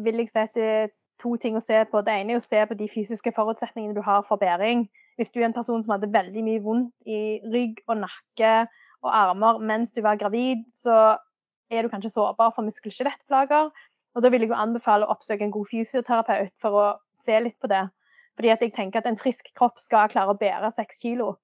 vil 0.05 0.21
jeg 0.21 0.29
si 0.31 0.39
at 0.39 0.53
det 0.55 0.67
er 0.67 0.91
to 1.21 1.35
ting 1.41 1.57
å 1.57 1.63
se 1.63 1.81
på. 1.91 2.01
Det 2.05 2.13
ene 2.13 2.35
er 2.35 2.41
å 2.41 2.43
se 2.43 2.61
på 2.67 2.77
de 2.77 2.89
fysiske 2.89 3.33
forutsetningene 3.35 3.97
du 3.97 4.03
har 4.05 4.23
for 4.27 4.41
bæring. 4.41 4.87
Hvis 5.19 5.33
du 5.33 5.41
er 5.41 5.49
en 5.49 5.57
person 5.57 5.83
som 5.83 5.95
hadde 5.95 6.13
veldig 6.13 6.43
mye 6.45 6.63
vondt 6.63 6.93
i 7.05 7.41
rygg 7.53 7.83
og 7.87 8.01
nakke 8.05 8.53
og 9.01 9.11
armer 9.13 9.59
mens 9.71 9.93
du 9.93 10.01
var 10.05 10.19
gravid, 10.21 10.63
så 10.73 11.17
er 11.71 11.83
du 11.83 11.91
kanskje 11.91 12.13
sårbar 12.13 12.53
for 12.55 12.65
muskel-skjelettplager. 12.65 13.71
Og 14.15 14.23
da 14.23 14.31
vil 14.31 14.43
jeg 14.43 14.51
jo 14.51 14.59
anbefale 14.59 15.07
å 15.07 15.13
oppsøke 15.13 15.45
en 15.45 15.53
god 15.53 15.69
fysioterapeut 15.71 16.53
for 16.61 16.79
å 16.79 16.87
se 17.15 17.37
litt 17.39 17.57
på 17.61 17.69
det. 17.71 17.85
Fordi 18.35 18.51
at 18.51 18.63
jeg 18.63 18.73
tenker 18.75 18.99
at 18.99 19.07
en 19.07 19.19
frisk 19.19 19.51
kropp 19.57 19.79
skal 19.79 20.11
klare 20.11 20.33
å 20.33 20.39
bære 20.39 20.71
seks 20.75 20.99
kilo. 21.03 21.35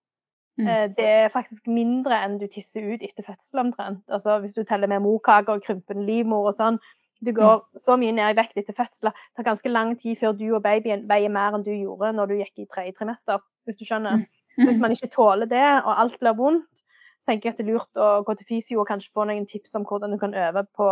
Mm. 0.58 0.68
Eh, 0.68 0.88
Det 0.98 1.06
er 1.06 1.30
faktisk 1.30 1.68
mindre 1.68 2.18
enn 2.26 2.40
du 2.40 2.48
tisser 2.48 2.82
ut 2.82 3.04
etter 3.04 3.24
fødsel 3.24 3.60
omtrent. 3.60 4.04
Altså 4.10 4.40
Hvis 4.40 4.54
du 4.54 4.64
teller 4.64 4.88
med 4.88 5.04
morkake 5.06 5.54
og 5.54 5.62
krympende 5.62 6.06
livmor 6.06 6.48
og 6.48 6.56
sånn. 6.58 6.80
Du 7.26 7.32
går 7.34 7.64
så 7.82 7.96
mye 7.98 8.14
ned 8.14 8.30
i 8.30 8.38
vekt 8.38 8.58
etter 8.58 8.74
fødsel. 8.78 9.10
Det 9.10 9.36
tar 9.36 9.44
ganske 9.44 9.70
lang 9.70 9.96
tid 9.98 10.16
før 10.20 10.36
du 10.38 10.56
og 10.56 10.64
babyen 10.64 11.08
veier 11.10 11.30
mer 11.30 11.54
enn 11.54 11.64
du 11.66 11.72
gjorde 11.74 12.14
når 12.14 12.28
du 12.28 12.36
gikk 12.38 12.60
i 12.60 12.66
tredje 12.66 12.94
trimester. 12.94 13.40
hvis 13.66 13.78
du 13.78 13.86
skjønner. 13.86 14.26
Så 14.58 14.66
hvis 14.66 14.80
man 14.80 14.92
ikke 14.92 15.10
tåler 15.14 15.46
det, 15.46 15.84
og 15.86 16.00
alt 16.02 16.20
blir 16.20 16.34
vondt, 16.34 16.82
så 17.22 17.32
tenker 17.32 17.50
jeg 17.50 17.54
at 17.54 17.58
det 17.58 17.66
er 17.68 17.74
lurt 17.74 18.00
å 18.00 18.24
gå 18.24 18.34
til 18.38 18.46
fysio 18.50 18.80
og 18.80 18.88
kanskje 18.88 19.12
få 19.14 19.26
noen 19.26 19.46
tips 19.46 19.76
om 19.76 19.84
hvordan 19.86 20.12
du 20.12 20.18
kan 20.18 20.34
øve 20.34 20.64
på 20.78 20.88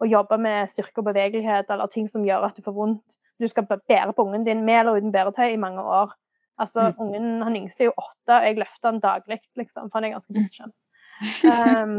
å 0.00 0.06
jobbe 0.06 0.38
med 0.38 0.68
styrke 0.68 0.98
og 0.98 1.04
bevegelighet 1.04 1.70
eller 1.70 1.86
ting 1.86 2.08
som 2.08 2.24
gjør 2.24 2.46
at 2.48 2.56
du 2.56 2.62
får 2.62 2.74
vondt. 2.74 3.18
Du 3.40 3.46
skal 3.48 3.66
bære 3.66 4.12
på 4.12 4.24
ungen 4.24 4.44
din 4.44 4.64
med 4.64 4.80
eller 4.80 4.96
uten 4.96 5.12
bæretøy 5.12 5.52
i 5.52 5.56
mange 5.60 5.82
år. 5.82 6.14
Altså, 6.58 6.90
mm. 6.90 7.00
ungen, 7.04 7.42
Han 7.42 7.56
yngste 7.58 7.84
er 7.84 7.90
jo 7.90 7.96
åtte, 8.00 8.36
og 8.38 8.46
jeg 8.46 8.60
løfter 8.60 8.92
han 8.92 9.02
daglig, 9.02 9.40
liksom, 9.60 9.90
for 9.90 9.98
han 9.98 10.08
er 10.08 10.14
ganske 10.16 10.32
mm. 10.32 10.38
bortskjemt. 10.40 10.88
Um, 11.48 11.98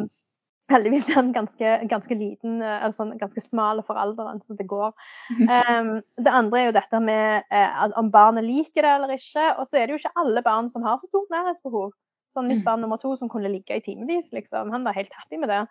heldigvis 0.71 1.09
er 1.11 1.19
han 1.19 1.29
ganske, 1.35 1.73
ganske 1.91 2.17
liten, 2.17 2.59
altså 2.61 3.07
ganske 3.19 3.43
smal 3.43 3.83
for 3.87 3.99
alderen, 4.01 4.41
så 4.43 4.57
det 4.57 4.67
går. 4.69 4.91
Um, 5.37 5.93
det 6.17 6.33
andre 6.33 6.61
er 6.61 6.67
jo 6.69 6.75
dette 6.79 7.01
med 7.03 7.53
uh, 7.53 7.85
om 8.01 8.11
barnet 8.11 8.45
liker 8.47 8.83
det 8.83 8.95
eller 8.97 9.15
ikke. 9.15 9.45
Og 9.57 9.69
så 9.69 9.79
er 9.79 9.87
det 9.87 9.95
jo 9.95 10.01
ikke 10.01 10.17
alle 10.23 10.43
barn 10.45 10.69
som 10.71 10.85
har 10.87 10.99
så 10.99 11.09
stort 11.11 11.31
nærhetsbehov. 11.33 11.93
Sånn 12.33 12.49
Mitt 12.51 12.65
barn 12.65 12.83
nummer 12.83 12.99
to 12.99 13.13
som 13.15 13.29
kunne 13.31 13.49
ligge 13.49 13.77
i 13.77 13.83
timevis, 13.83 14.33
liksom. 14.35 14.73
Han 14.73 14.83
var 14.83 14.97
helt 14.97 15.13
happy 15.15 15.39
med 15.39 15.53
det. 15.53 15.63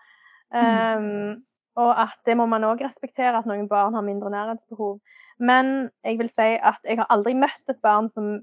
Um, 0.55 1.45
og 1.77 1.93
at 2.01 2.17
det 2.25 2.39
må 2.39 2.47
man 2.49 2.65
òg 2.65 2.81
respektere, 2.81 3.37
at 3.37 3.49
noen 3.49 3.69
barn 3.69 3.95
har 3.95 4.05
mindre 4.07 4.33
nærhetsbehov. 4.33 4.97
Men 5.37 5.91
jeg 6.07 6.17
vil 6.23 6.31
si 6.33 6.55
at 6.57 6.81
jeg 6.89 6.97
har 7.03 7.11
aldri 7.13 7.35
møtt 7.37 7.69
et 7.69 7.83
barn 7.85 8.09
som 8.09 8.39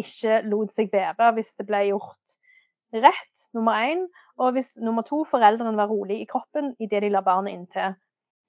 ikke 0.00 0.40
lot 0.48 0.72
seg 0.72 0.90
bære 0.92 1.32
hvis 1.36 1.54
det 1.58 1.66
ble 1.68 1.84
gjort 1.90 2.36
rett, 2.92 3.48
nummer 3.56 3.72
én. 3.72 4.06
Og 4.40 4.52
hvis 4.56 4.76
nummer 4.80 5.04
to, 5.06 5.24
foreldrene 5.28 5.76
var 5.76 5.90
rolig 5.92 6.22
i 6.22 6.28
kroppen 6.28 6.72
idet 6.80 7.02
de 7.04 7.10
la 7.12 7.20
barnet 7.24 7.52
inntil. 7.52 7.96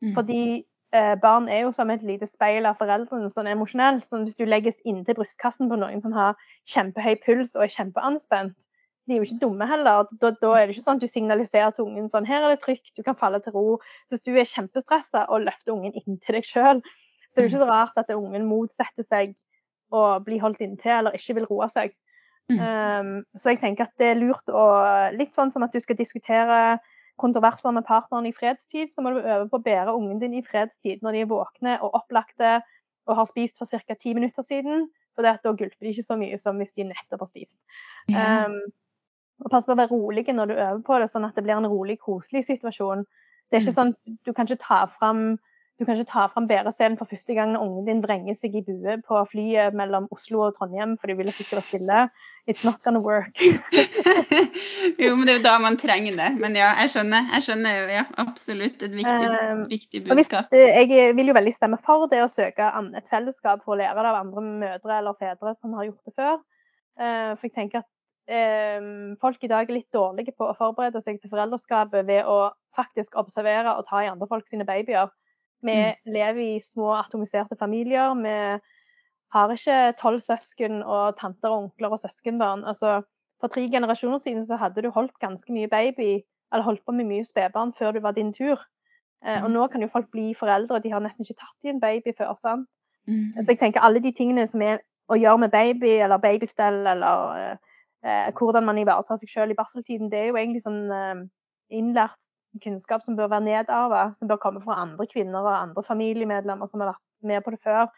Mm. 0.03 0.13
Fordi 0.15 0.43
eh, 0.95 1.15
barn 1.21 1.47
er 1.49 1.65
jo 1.65 1.71
som 1.75 1.91
et 1.91 2.03
lite 2.03 2.27
speil 2.27 2.67
av 2.67 2.79
foreldrene 2.79 3.29
sånn 3.31 3.49
emosjonelt. 3.51 4.05
Sånn 4.07 4.27
hvis 4.27 4.39
du 4.39 4.45
legges 4.47 4.79
inntil 4.87 5.19
brystkassen 5.19 5.71
på 5.71 5.79
noen 5.79 6.03
som 6.03 6.15
har 6.15 6.39
kjempehøy 6.71 7.17
puls 7.25 7.55
og 7.57 7.67
er 7.67 7.75
kjempeanspent, 7.75 8.69
de 9.07 9.15
er 9.15 9.19
jo 9.19 9.27
ikke 9.27 9.41
dumme 9.41 9.67
heller. 9.67 10.07
Da, 10.21 10.31
da, 10.31 10.51
er 10.55 10.67
det 10.67 10.77
ikke 10.77 10.85
sånn 10.85 10.99
at 11.01 11.03
du 11.03 11.11
signaliserer 11.11 11.73
til 11.75 11.87
ungen 11.89 12.11
sånn 12.11 12.27
her 12.27 12.45
er 12.45 12.53
det 12.53 12.61
trygt, 12.63 12.93
du 12.95 13.03
kan 13.03 13.19
falle 13.19 13.41
til 13.43 13.55
ro. 13.55 13.79
Så 14.07 14.17
hvis 14.17 14.27
du 14.27 14.35
er 14.35 14.47
kjempestressa 14.47 15.25
og 15.27 15.43
løfter 15.47 15.75
ungen 15.75 15.95
inntil 15.99 16.39
deg 16.39 16.47
sjøl, 16.47 16.79
så 17.27 17.41
det 17.41 17.41
er 17.41 17.47
det 17.47 17.51
ikke 17.51 17.63
så 17.65 17.71
rart 17.71 17.99
at 17.99 18.13
ungen 18.15 18.47
motsetter 18.47 19.05
seg 19.05 19.33
å 19.93 20.05
bli 20.25 20.39
holdt 20.41 20.63
inntil 20.65 20.97
eller 20.99 21.17
ikke 21.17 21.37
vil 21.39 21.47
roe 21.49 21.69
seg. 21.71 21.93
Mm. 22.51 22.59
Um, 22.59 23.11
så 23.39 23.53
jeg 23.53 23.61
tenker 23.61 23.87
at 23.87 23.93
det 24.01 24.09
er 24.11 24.19
lurt 24.19 24.51
å 24.51 24.63
Litt 25.15 25.31
sånn 25.31 25.53
som 25.53 25.63
at 25.63 25.71
du 25.71 25.79
skal 25.79 25.95
diskutere 25.95 26.57
kontroverser 27.21 27.71
med 27.71 27.85
partneren 27.87 28.27
i 28.27 28.33
fredstid, 28.35 28.91
så 28.91 29.03
må 29.05 29.13
du 29.13 29.21
øve 29.21 29.45
på 29.51 29.59
å 29.59 29.63
bære 29.63 29.93
ungen 29.93 30.19
din 30.19 30.35
i 30.35 30.43
fredstid 30.43 31.03
når 31.05 31.15
de 31.15 31.23
er 31.23 31.29
våkne 31.29 31.77
og 31.85 31.95
opplagte 32.01 32.57
og 33.07 33.17
har 33.19 33.27
spist 33.29 33.59
for 33.59 33.69
ca. 33.69 33.95
ti 33.99 34.15
minutter 34.17 34.45
siden. 34.45 34.87
For 35.13 35.25
da 35.25 35.37
gulper 35.43 35.77
de 35.85 35.91
ikke 35.93 36.05
så 36.07 36.17
mye 36.17 36.39
som 36.41 36.57
hvis 36.57 36.73
de 36.73 36.87
nettopp 36.89 37.21
har 37.21 37.29
spist. 37.29 37.59
Yeah. 38.09 38.47
Um, 38.49 38.73
og 39.43 39.51
pass 39.53 39.67
på 39.67 39.75
å 39.75 39.77
være 39.77 39.93
rolig 39.93 40.25
når 40.29 40.49
du 40.49 40.53
øver 40.55 40.81
på 40.87 40.99
det, 41.01 41.09
sånn 41.11 41.27
at 41.27 41.37
det 41.37 41.43
blir 41.45 41.57
en 41.57 41.69
rolig, 41.69 41.99
koselig 42.01 42.45
situasjon. 42.47 43.03
Det 43.49 43.59
er 43.59 43.63
ikke 43.63 43.73
mm. 43.75 43.79
sånn, 43.79 43.93
Du 44.25 44.31
kan 44.33 44.49
ikke 44.49 44.63
ta 44.63 44.83
fram 44.89 45.35
du 45.79 45.85
kan 45.85 45.97
ikke 45.97 46.11
ta 46.11 46.27
fram 46.29 46.45
bæreselen 46.47 46.99
for 46.99 47.09
første 47.09 47.33
gang 47.33 47.53
når 47.53 47.63
ungen 47.65 47.85
din 47.87 48.01
vrenger 48.03 48.35
seg 48.37 48.53
i 48.55 48.61
bue 48.65 48.93
på 49.07 49.21
flyet 49.31 49.73
mellom 49.73 50.05
Oslo 50.13 50.43
og 50.45 50.57
Trondheim 50.57 50.93
for 51.01 51.09
de 51.09 51.15
vil 51.17 51.31
at 51.31 51.39
du 51.39 51.43
skal 51.43 51.57
være 51.57 51.65
stille. 51.65 52.01
It's 52.51 52.65
not 52.67 52.83
gonna 52.85 53.01
work. 53.01 53.41
jo, 55.01 55.15
men 55.15 55.25
det 55.25 55.33
er 55.33 55.39
jo 55.39 55.45
da 55.47 55.55
man 55.63 55.79
trenger 55.81 56.19
det. 56.19 56.29
Men 56.43 56.57
ja, 56.59 56.69
jeg 56.83 56.91
skjønner. 56.93 57.25
Jeg 57.33 57.45
skjønner 57.47 57.89
ja, 57.89 58.03
absolutt 58.21 58.85
et 58.85 58.93
viktig, 58.99 59.31
um, 59.31 59.63
viktig 59.71 60.03
budskap. 60.05 60.53
Hvis, 60.53 60.93
jeg 60.93 61.15
vil 61.17 61.31
jo 61.31 61.37
veldig 61.39 61.55
stemme 61.55 61.81
for 61.81 62.05
det 62.11 62.21
å 62.21 62.29
søke 62.29 62.69
et 62.99 63.09
fellesskap 63.09 63.65
for 63.65 63.73
å 63.73 63.79
lære 63.81 63.97
det 63.97 64.11
av 64.11 64.19
andre 64.19 64.45
mødre 64.45 64.99
eller 64.99 65.17
fedre 65.17 65.55
som 65.57 65.73
har 65.79 65.89
gjort 65.89 66.11
det 66.11 66.15
før. 66.19 66.37
Uh, 67.01 67.33
for 67.33 67.49
jeg 67.49 67.55
tenker 67.57 67.81
at 67.81 67.89
um, 68.77 69.17
folk 69.23 69.41
i 69.41 69.49
dag 69.49 69.65
er 69.65 69.79
litt 69.79 69.89
dårlige 69.95 70.37
på 70.37 70.51
å 70.51 70.57
forberede 70.59 71.01
seg 71.01 71.17
til 71.17 71.33
foreldreskapet 71.33 72.05
ved 72.05 72.29
å 72.29 72.53
faktisk 72.77 73.17
observere 73.17 73.73
og 73.73 73.87
ta 73.89 74.05
i 74.05 74.11
andre 74.11 74.29
folk 74.29 74.45
sine 74.51 74.69
babyer. 74.69 75.09
Vi 75.63 75.73
mm. 75.73 76.11
lever 76.13 76.41
i 76.43 76.59
små 76.61 76.91
atomiserte 76.97 77.55
familier. 77.59 78.13
Vi 78.19 78.35
har 79.33 79.53
ikke 79.55 79.79
tolv 79.97 80.21
søsken 80.21 80.83
og 80.83 81.15
tanter 81.17 81.49
og 81.49 81.63
onkler 81.63 81.95
og 81.95 82.01
søskenbarn. 82.03 82.65
Altså, 82.69 83.01
for 83.41 83.51
tre 83.51 83.65
generasjoner 83.71 84.21
siden 84.21 84.45
så 84.45 84.59
hadde 84.61 84.83
du 84.83 84.91
holdt 84.93 85.15
ganske 85.19 85.53
mye 85.53 85.67
baby, 85.71 86.21
eller 86.53 86.63
holdt 86.63 86.85
på 86.85 86.95
med 86.95 87.09
mye 87.09 87.25
spedbarn 87.25 87.73
før 87.73 87.91
det 87.91 88.03
var 88.03 88.15
din 88.15 88.33
tur. 88.33 88.61
Eh, 89.25 89.43
og 89.43 89.49
mm. 89.49 89.53
nå 89.55 89.67
kan 89.67 89.81
jo 89.81 89.89
folk 89.91 90.11
bli 90.11 90.33
foreldre, 90.37 90.79
de 90.83 90.91
har 90.91 91.01
nesten 91.03 91.25
ikke 91.25 91.39
tatt 91.41 91.67
i 91.67 91.71
en 91.73 91.81
baby 91.81 92.13
før. 92.17 92.35
sant? 92.37 92.67
Mm. 93.07 93.33
Så 93.41 93.51
jeg 93.51 93.59
tenker 93.59 93.83
alle 93.83 94.03
de 94.03 94.11
tingene 94.11 94.45
som 94.47 94.61
er 94.61 94.83
å 95.11 95.17
gjøre 95.19 95.43
med 95.45 95.51
baby, 95.51 95.97
eller 96.03 96.21
babystell, 96.23 96.83
eller 96.87 97.39
eh, 97.39 97.73
eh, 98.05 98.29
hvordan 98.37 98.65
man 98.65 98.79
ivaretar 98.79 99.19
seg 99.19 99.31
selv 99.31 99.55
i 99.55 99.59
barseltiden, 99.59 100.11
det 100.11 100.19
er 100.19 100.31
jo 100.31 100.39
egentlig 100.39 100.63
sånn 100.63 100.85
eh, 100.91 101.23
innlært 101.73 102.29
kunnskap 102.61 103.03
som 103.05 103.17
bør 103.17 103.31
være 103.31 103.47
nedarva, 103.47 104.05
som 104.17 104.29
bør 104.29 104.41
komme 104.43 104.61
fra 104.63 104.77
andre 104.83 105.07
kvinner 105.09 105.41
og 105.41 105.55
andre 105.55 105.83
familiemedlemmer 105.85 106.69
som 106.69 106.83
har 106.83 106.93
vært 106.93 107.03
med 107.25 107.43
på 107.45 107.55
det 107.55 107.61
før. 107.65 107.89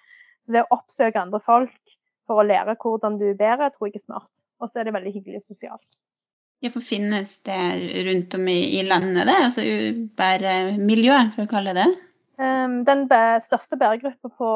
Så 0.44 0.54
det 0.56 0.64
å 0.64 0.78
oppsøke 0.78 1.22
andre 1.22 1.42
folk 1.44 1.96
for 2.26 2.42
å 2.42 2.48
lære 2.48 2.78
hvordan 2.82 3.20
du 3.22 3.30
bærer, 3.38 3.72
tror 3.74 3.90
jeg 3.90 4.00
er 4.00 4.06
smart. 4.06 4.44
Og 4.62 4.70
så 4.70 4.82
er 4.82 4.88
det 4.88 4.96
veldig 4.96 5.14
hyggelig 5.14 5.46
sosialt. 5.46 6.00
Ja, 6.64 6.72
for 6.74 6.82
finnes 6.82 7.36
det 7.46 7.60
rundt 8.08 8.34
om 8.38 8.48
i, 8.50 8.82
landet, 8.88 9.28
det? 9.28 9.38
Altså 9.50 9.64
bæremiljø, 10.18 11.18
for 11.36 11.46
å 11.46 11.52
kalle 11.52 11.76
det 11.76 11.84
det? 11.84 12.02
Um, 12.36 12.82
den 12.84 13.06
største 13.40 13.78
bæregruppa 13.80 14.28
på 14.40 14.48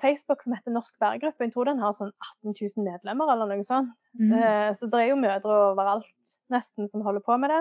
Facebook 0.00 0.40
som 0.44 0.54
heter 0.56 0.72
Norsk 0.72 0.94
bæregruppe, 1.02 1.44
jeg 1.44 1.52
tror 1.52 1.68
den 1.68 1.82
har 1.82 1.92
sånn 1.92 2.12
18 2.46 2.54
000 2.54 2.86
medlemmer 2.86 3.32
eller 3.34 3.50
noe 3.50 3.66
sånt. 3.66 4.06
Mm. 4.16 4.32
Uh, 4.36 4.68
så 4.76 4.88
det 4.88 5.02
er 5.02 5.10
jo 5.10 5.20
mødre 5.20 5.58
overalt 5.72 6.36
nesten 6.52 6.88
som 6.88 7.04
holder 7.04 7.24
på 7.26 7.36
med 7.42 7.52
det. 7.52 7.60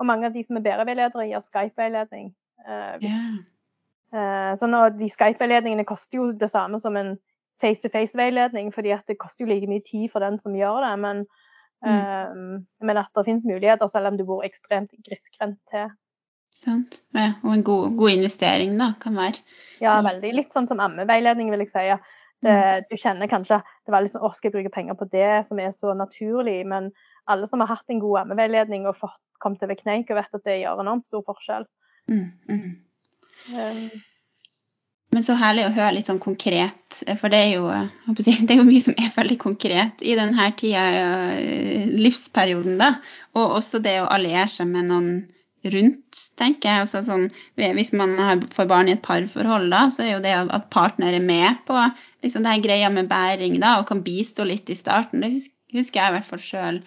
Og 0.00 0.08
mange 0.08 0.28
av 0.28 0.36
de 0.36 0.42
som 0.46 0.56
er 0.58 0.64
bæreveiledere, 0.64 1.28
gir 1.28 1.44
Skype-veiledning. 1.44 2.32
Uh, 2.64 2.96
yeah. 3.04 3.32
uh, 4.16 4.52
så 4.56 4.68
nå, 4.70 4.86
de 4.96 5.08
Skype-veiledningene 5.12 5.86
koster 5.88 6.20
jo 6.20 6.30
det 6.40 6.50
samme 6.52 6.80
som 6.80 6.96
en 6.96 7.14
face-to-face-veiledning, 7.60 8.72
fordi 8.72 8.94
at 8.96 9.04
det 9.08 9.20
koster 9.20 9.44
jo 9.44 9.52
like 9.52 9.68
mye 9.68 9.84
tid 9.84 10.08
for 10.12 10.24
den 10.24 10.40
som 10.40 10.56
gjør 10.56 10.80
det. 10.86 10.94
Men, 11.02 11.26
mm. 11.84 12.54
men 12.88 13.00
at 13.00 13.12
det 13.16 13.26
finnes 13.26 13.44
muligheter, 13.44 13.90
selv 13.92 14.08
om 14.08 14.16
du 14.16 14.24
bor 14.28 14.46
ekstremt 14.46 14.96
grisgrendt 15.04 15.60
til. 15.68 15.90
Sant. 16.56 17.02
Ja, 17.14 17.34
og 17.44 17.52
en 17.52 17.64
god, 17.64 17.96
god, 17.96 18.10
investering, 18.10 18.74
da, 18.80 18.92
kan 19.02 19.16
være. 19.16 19.44
Ja, 19.82 19.98
veldig. 20.04 20.32
Litt 20.40 20.54
sånn 20.54 20.68
som 20.70 20.82
ammeveiledning, 20.82 21.52
vil 21.52 21.64
jeg 21.64 21.72
si. 21.72 21.86
Det, 22.40 22.56
mm. 22.56 22.88
du 22.88 22.96
kjenner 22.96 23.28
kanskje 23.28 23.58
det 23.60 23.92
var 23.92 24.00
litt 24.00 24.14
sånn, 24.14 24.24
å, 24.24 24.32
skal 24.32 24.48
jeg 24.48 24.56
bruke 24.56 24.72
penger 24.72 24.96
på 24.96 25.08
det 25.12 25.42
som 25.46 25.60
er 25.60 25.74
så 25.76 25.92
naturlig? 25.96 26.62
Men 26.68 26.90
alle 27.32 27.48
som 27.48 27.62
har 27.62 27.72
hatt 27.72 27.92
en 27.92 28.02
god 28.02 28.24
ammeveiledning 28.24 28.86
og 28.88 28.98
fått 28.98 29.20
kommet 29.40 29.62
over 29.64 29.78
kneik, 29.78 30.10
og 30.10 30.20
vet 30.20 30.38
at 30.38 30.46
det 30.46 30.60
gjør 30.60 30.82
enormt 30.82 31.08
stor 31.08 31.24
forskjell. 31.26 31.66
Mm, 32.10 32.28
mm. 32.50 32.70
Um, 33.50 34.00
men 35.10 35.24
så 35.26 35.34
herlig 35.34 35.64
å 35.66 35.72
høre 35.74 35.96
litt 35.96 36.06
sånn 36.06 36.22
konkret, 36.22 37.00
for 37.18 37.32
det 37.32 37.40
er 37.48 37.50
jo, 37.56 37.66
det 38.14 38.54
er 38.54 38.60
jo 38.60 38.68
mye 38.68 38.84
som 38.84 38.94
er 38.94 39.10
veldig 39.16 39.38
konkret 39.42 40.04
i 40.06 40.14
denne 40.18 40.50
tida, 40.58 40.86
livsperioden, 41.98 42.78
da. 42.80 42.94
Og 43.34 43.58
også 43.58 43.82
det 43.82 43.98
å 44.02 44.10
alliere 44.10 44.46
seg 44.50 44.70
med 44.70 44.90
noen 44.90 45.10
rundt, 45.74 46.20
tenker 46.40 46.70
jeg. 46.70 46.84
Altså, 46.86 47.02
sånn, 47.04 47.26
hvis 47.58 47.92
man 47.96 48.14
får 48.54 48.70
barn 48.70 48.88
i 48.88 48.94
et 48.94 49.02
parforhold, 49.04 49.68
da, 49.72 49.82
så 49.92 50.06
er 50.06 50.14
jo 50.14 50.22
det 50.24 50.36
at 50.40 50.70
partner 50.72 51.16
er 51.16 51.24
med 51.24 51.58
på 51.68 51.76
liksom, 51.76 52.44
det 52.44 52.54
her 52.54 52.64
greia 52.64 52.92
med 52.92 53.10
bæring 53.10 53.58
da, 53.60 53.78
og 53.80 53.88
kan 53.90 54.04
bistå 54.06 54.46
litt 54.48 54.70
i 54.70 54.78
starten. 54.78 55.24
Det 55.24 55.34
husker 55.74 56.00
jeg 56.00 56.14
i 56.14 56.18
hvert 56.18 56.30
fall 56.30 56.44
sjøl 56.44 56.80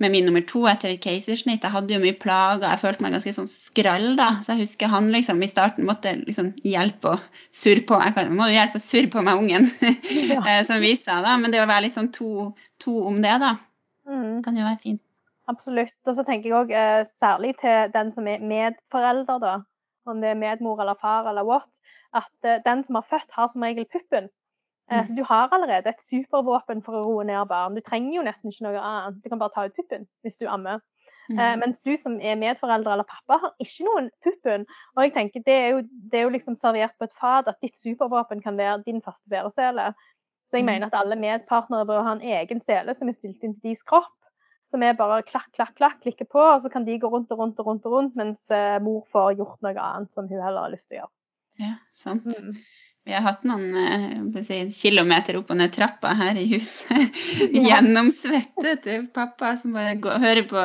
med 0.00 0.14
min 0.14 0.24
nummer 0.24 0.42
to 0.48 0.62
etter 0.70 0.94
et 0.94 1.02
keisersnitt. 1.04 1.64
Jeg 1.64 1.74
hadde 1.74 1.92
jo 1.94 2.00
mye 2.02 2.16
plager, 2.16 2.66
jeg 2.70 2.80
følte 2.80 3.04
meg 3.04 3.14
ganske 3.14 3.34
sånn 3.36 3.50
skrall 3.52 4.14
da. 4.18 4.30
Så 4.44 4.54
jeg 4.54 4.64
husker 4.64 4.92
han 4.92 5.10
liksom 5.12 5.42
i 5.44 5.50
starten 5.50 5.88
måtte 5.88 6.14
liksom 6.22 6.54
hjelpe 6.64 7.14
å 7.14 7.20
surre 7.52 7.84
på 7.88 8.00
Jeg 8.00 8.16
kan, 8.16 8.32
må 8.36 8.48
jo 8.48 8.56
hjelpe 8.56 8.80
å 8.80 8.84
surre 8.84 9.12
på 9.12 9.24
meg 9.26 9.42
ungen, 9.42 9.70
ja. 10.30 10.40
Eh, 10.50 10.62
som 10.66 10.80
vi 10.80 10.94
seg, 10.96 11.24
da. 11.26 11.36
Men 11.40 11.52
det 11.52 11.60
å 11.62 11.68
være 11.68 11.86
litt 11.88 11.98
sånn 11.98 12.12
to, 12.16 12.50
to 12.80 12.96
om 13.10 13.20
det, 13.20 13.36
da, 13.42 13.54
mm. 14.08 14.40
kan 14.46 14.56
jo 14.56 14.66
være 14.66 14.80
fint. 14.82 15.20
Absolutt. 15.50 15.96
Og 16.06 16.16
så 16.16 16.24
tenker 16.24 16.48
jeg 16.48 16.58
òg 16.58 16.74
eh, 16.76 17.02
særlig 17.08 17.54
til 17.60 17.92
den 17.94 18.12
som 18.14 18.28
er 18.30 18.44
medforelder, 18.44 19.42
da. 19.42 19.54
Om 20.08 20.22
det 20.22 20.32
er 20.32 20.40
medmor 20.40 20.80
eller 20.80 20.96
far 21.00 21.28
eller 21.28 21.44
what. 21.46 21.82
At 22.16 22.48
eh, 22.48 22.62
den 22.64 22.84
som 22.86 22.96
har 22.98 23.06
født, 23.10 23.34
har 23.36 23.50
som 23.52 23.68
regel 23.68 23.88
puppen. 23.90 24.30
Eh, 24.90 24.98
mm. 24.98 25.06
Så 25.06 25.14
du 25.14 25.22
har 25.24 25.48
allerede 25.54 25.92
et 25.92 26.02
supervåpen 26.02 26.82
for 26.82 26.98
å 26.98 27.04
roe 27.06 27.24
ned 27.26 27.46
barn. 27.50 27.76
Du 27.78 27.84
trenger 27.86 28.16
jo 28.16 28.26
nesten 28.26 28.50
ikke 28.50 28.66
noe 28.66 28.82
annet. 28.82 29.20
Du 29.22 29.30
kan 29.30 29.40
bare 29.42 29.54
ta 29.54 29.66
ut 29.68 29.76
puppen 29.76 30.06
hvis 30.26 30.40
du 30.40 30.46
ammer. 30.50 30.82
Mm. 31.30 31.38
Eh, 31.38 31.56
mens 31.62 31.78
du 31.86 31.92
som 32.00 32.18
er 32.18 32.38
medforeldre 32.40 32.96
eller 32.96 33.06
pappa, 33.06 33.38
har 33.44 33.52
ikke 33.62 33.86
noen 33.86 34.10
puppen. 34.26 34.66
Og 34.96 35.04
jeg 35.06 35.14
tenker 35.16 35.44
det 35.46 35.58
er 35.58 35.68
jo, 35.76 35.82
det 36.10 36.20
er 36.20 36.26
jo 36.26 36.34
liksom 36.34 36.58
servert 36.58 36.96
på 36.98 37.06
et 37.06 37.18
fat 37.18 37.50
at 37.50 37.60
ditt 37.62 37.78
supervåpen 37.78 38.42
kan 38.42 38.58
være 38.58 38.82
din 38.88 39.02
faste 39.04 39.30
væresele. 39.30 39.92
Så 40.50 40.58
jeg 40.58 40.66
mm. 40.66 40.72
mener 40.72 40.90
at 40.90 40.98
alle 40.98 41.18
medpartnere 41.20 41.86
bør 41.86 42.02
ha 42.08 42.16
en 42.16 42.26
egen 42.26 42.62
sele 42.64 42.96
som 42.98 43.08
er 43.08 43.14
stilt 43.14 43.46
inn 43.46 43.54
til 43.54 43.70
deres 43.70 43.86
kropp 43.86 44.16
som 44.70 44.82
er 44.86 44.98
bare 44.98 45.22
klakk, 45.26 45.48
klakk, 45.56 45.74
klakk, 45.78 45.98
klikker 46.04 46.28
på, 46.30 46.38
og 46.38 46.60
så 46.62 46.70
kan 46.70 46.84
de 46.86 46.98
gå 47.02 47.08
rundt 47.10 47.32
og 47.34 47.40
rundt 47.42 47.58
og 47.58 47.66
rundt, 47.66 47.86
og 47.88 47.96
rundt 47.96 48.18
mens 48.18 48.44
uh, 48.54 48.78
mor 48.82 49.02
får 49.10 49.34
gjort 49.40 49.64
noe 49.66 49.74
annet 49.82 50.14
som 50.14 50.28
hun 50.30 50.38
heller 50.38 50.66
har 50.66 50.74
lyst 50.74 50.86
til 50.90 51.00
å 51.00 51.02
gjøre. 51.02 51.12
Ja, 51.60 51.72
sant. 51.96 52.28
Mm. 52.30 52.60
Vi 53.08 53.14
har 53.14 53.22
hatt 53.24 53.46
noen 53.48 53.72
eh, 53.80 54.42
si, 54.44 54.56
kilometer 54.76 55.38
opp 55.38 55.48
og 55.50 55.56
ned 55.56 55.72
trappa 55.72 56.12
her 56.18 56.36
i 56.36 56.44
huset. 56.50 57.16
Gjennomsvettet 57.66 58.82
til 58.84 59.06
pappa 59.14 59.54
som 59.60 59.72
bare 59.74 59.94
går, 60.02 60.18
hører 60.20 60.42
på, 60.50 60.64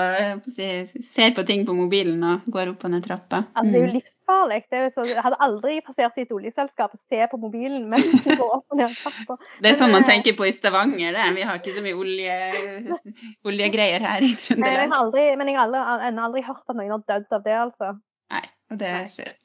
si, 0.52 0.68
ser 1.16 1.32
på 1.38 1.46
ting 1.48 1.64
på 1.68 1.76
mobilen 1.78 2.20
og 2.28 2.50
går 2.52 2.74
opp 2.74 2.84
og 2.84 2.92
ned 2.92 3.06
trappa. 3.08 3.46
Altså, 3.56 3.72
det 3.72 3.80
er 3.80 3.86
jo 3.86 3.92
mm. 3.92 3.96
livsfarlig. 3.96 4.60
Det 4.68 4.80
er 4.80 4.84
jo 4.84 4.92
så, 4.98 5.06
jeg 5.14 5.24
hadde 5.26 5.40
aldri 5.48 5.78
passert 5.88 6.20
i 6.20 6.26
et 6.26 6.34
oljeselskap 6.36 6.98
og 6.98 7.02
se 7.02 7.22
på 7.32 7.40
mobilen 7.40 7.88
mens 7.94 8.12
du 8.26 8.34
går 8.34 8.58
opp 8.60 8.76
og 8.76 8.82
ned 8.82 9.00
trappa. 9.00 9.40
Det 9.64 9.72
er 9.72 9.80
sånn 9.80 9.96
man 9.96 10.04
eh, 10.04 10.10
tenker 10.12 10.36
på 10.36 10.50
i 10.50 10.54
Stavanger. 10.56 11.16
Det. 11.16 11.30
Vi 11.40 11.48
har 11.48 11.62
ikke 11.62 11.78
så 11.78 11.86
mye 11.86 11.96
olje, 12.04 13.00
oljegreier 13.48 14.04
her 14.10 14.28
i 14.28 14.34
Trøndelag. 14.36 14.60
Men 14.60 14.76
jeg 14.76 14.92
har 14.92 15.00
aldri, 15.00 16.20
aldri 16.28 16.46
hørt 16.52 16.68
at 16.68 16.76
noen 16.76 16.98
har 16.98 17.08
dødd 17.16 17.40
av 17.40 17.48
det, 17.48 17.58
altså. 17.64 17.96
Nei, 18.34 18.46
og 18.74 18.80
det 18.82 18.94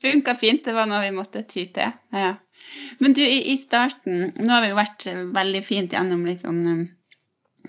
funka 0.03 0.35
fint. 0.41 0.65
Det 0.65 0.75
var 0.75 0.89
noe 0.91 1.03
vi 1.05 1.13
måtte 1.15 1.47
ty 1.47 1.67
til. 1.75 1.93
Ja. 2.17 2.35
Men 2.99 3.15
du, 3.17 3.23
i, 3.25 3.41
i, 3.53 3.57
starten 3.61 4.33
Nå 4.37 4.51
har 4.53 4.65
vi 4.65 4.73
jo 4.73 4.79
vært 4.79 5.07
veldig 5.35 5.63
fint 5.67 5.95
gjennom 5.97 6.27
litt 6.29 6.45
sånn 6.45 6.61
um, 6.69 6.83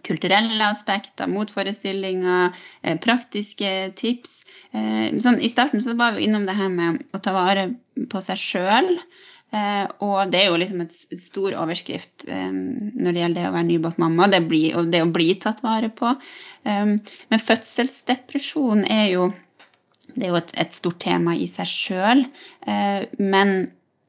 kulturelle 0.05 0.65
aspekter, 0.65 1.29
motforestillinger, 1.29 2.55
eh, 2.81 2.97
praktiske 3.01 3.91
tips. 3.97 4.39
Eh, 4.71 5.11
sånn, 5.21 5.41
I 5.43 5.49
starten 5.51 5.83
så 5.83 5.95
var 5.99 6.15
vi 6.15 6.25
innom 6.25 6.47
det 6.47 6.55
her 6.57 6.71
med 6.73 7.03
å 7.13 7.21
ta 7.21 7.33
vare 7.35 7.67
på 8.09 8.21
seg 8.25 8.39
sjøl. 8.39 8.95
Eh, 9.51 9.83
og 9.99 10.31
det 10.31 10.45
er 10.45 10.47
jo 10.47 10.59
liksom 10.61 10.85
et, 10.85 10.95
et 11.11 11.19
stor 11.19 11.55
overskrift 11.59 12.23
eh, 12.31 12.51
når 12.55 13.11
det 13.11 13.23
gjelder 13.23 13.41
det 13.41 13.49
å 13.49 13.55
være 13.57 13.67
nybakt 13.67 13.99
mamma 13.99 14.29
det 14.31 14.45
bli, 14.47 14.61
og 14.79 14.93
det 14.93 15.01
å 15.03 15.11
bli 15.11 15.33
tatt 15.43 15.59
vare 15.65 15.91
på. 15.91 16.13
Eh, 16.63 16.95
men 16.95 17.43
fødselsdepresjon 17.49 18.85
er 18.87 19.09
jo, 19.11 19.27
det 20.15 20.23
er 20.23 20.31
jo 20.31 20.39
et, 20.39 20.55
et 20.65 20.79
stort 20.79 21.01
tema 21.03 21.35
i 21.35 21.49
seg 21.51 21.67
sjøl. 21.67 22.25
Eh, 22.63 23.03
men 23.19 23.57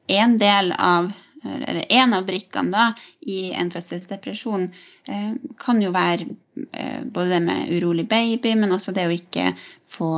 en 0.07 0.37
del 0.37 0.71
av 0.71 1.11
eller 1.43 1.85
en 1.89 2.13
av 2.13 2.25
brikkene 2.25 2.71
da, 2.71 2.85
i 3.19 3.51
en 3.51 3.71
fødselsdepresjon 3.71 4.69
eh, 5.11 5.31
kan 5.59 5.81
jo 5.83 5.91
være 5.93 6.27
eh, 6.71 7.03
både 7.03 7.35
det 7.35 7.39
med 7.43 7.71
urolig 7.75 8.07
baby, 8.09 8.55
men 8.59 8.71
også 8.75 8.95
det 8.95 9.07
å 9.09 9.15
ikke 9.15 9.51
få, 9.91 10.11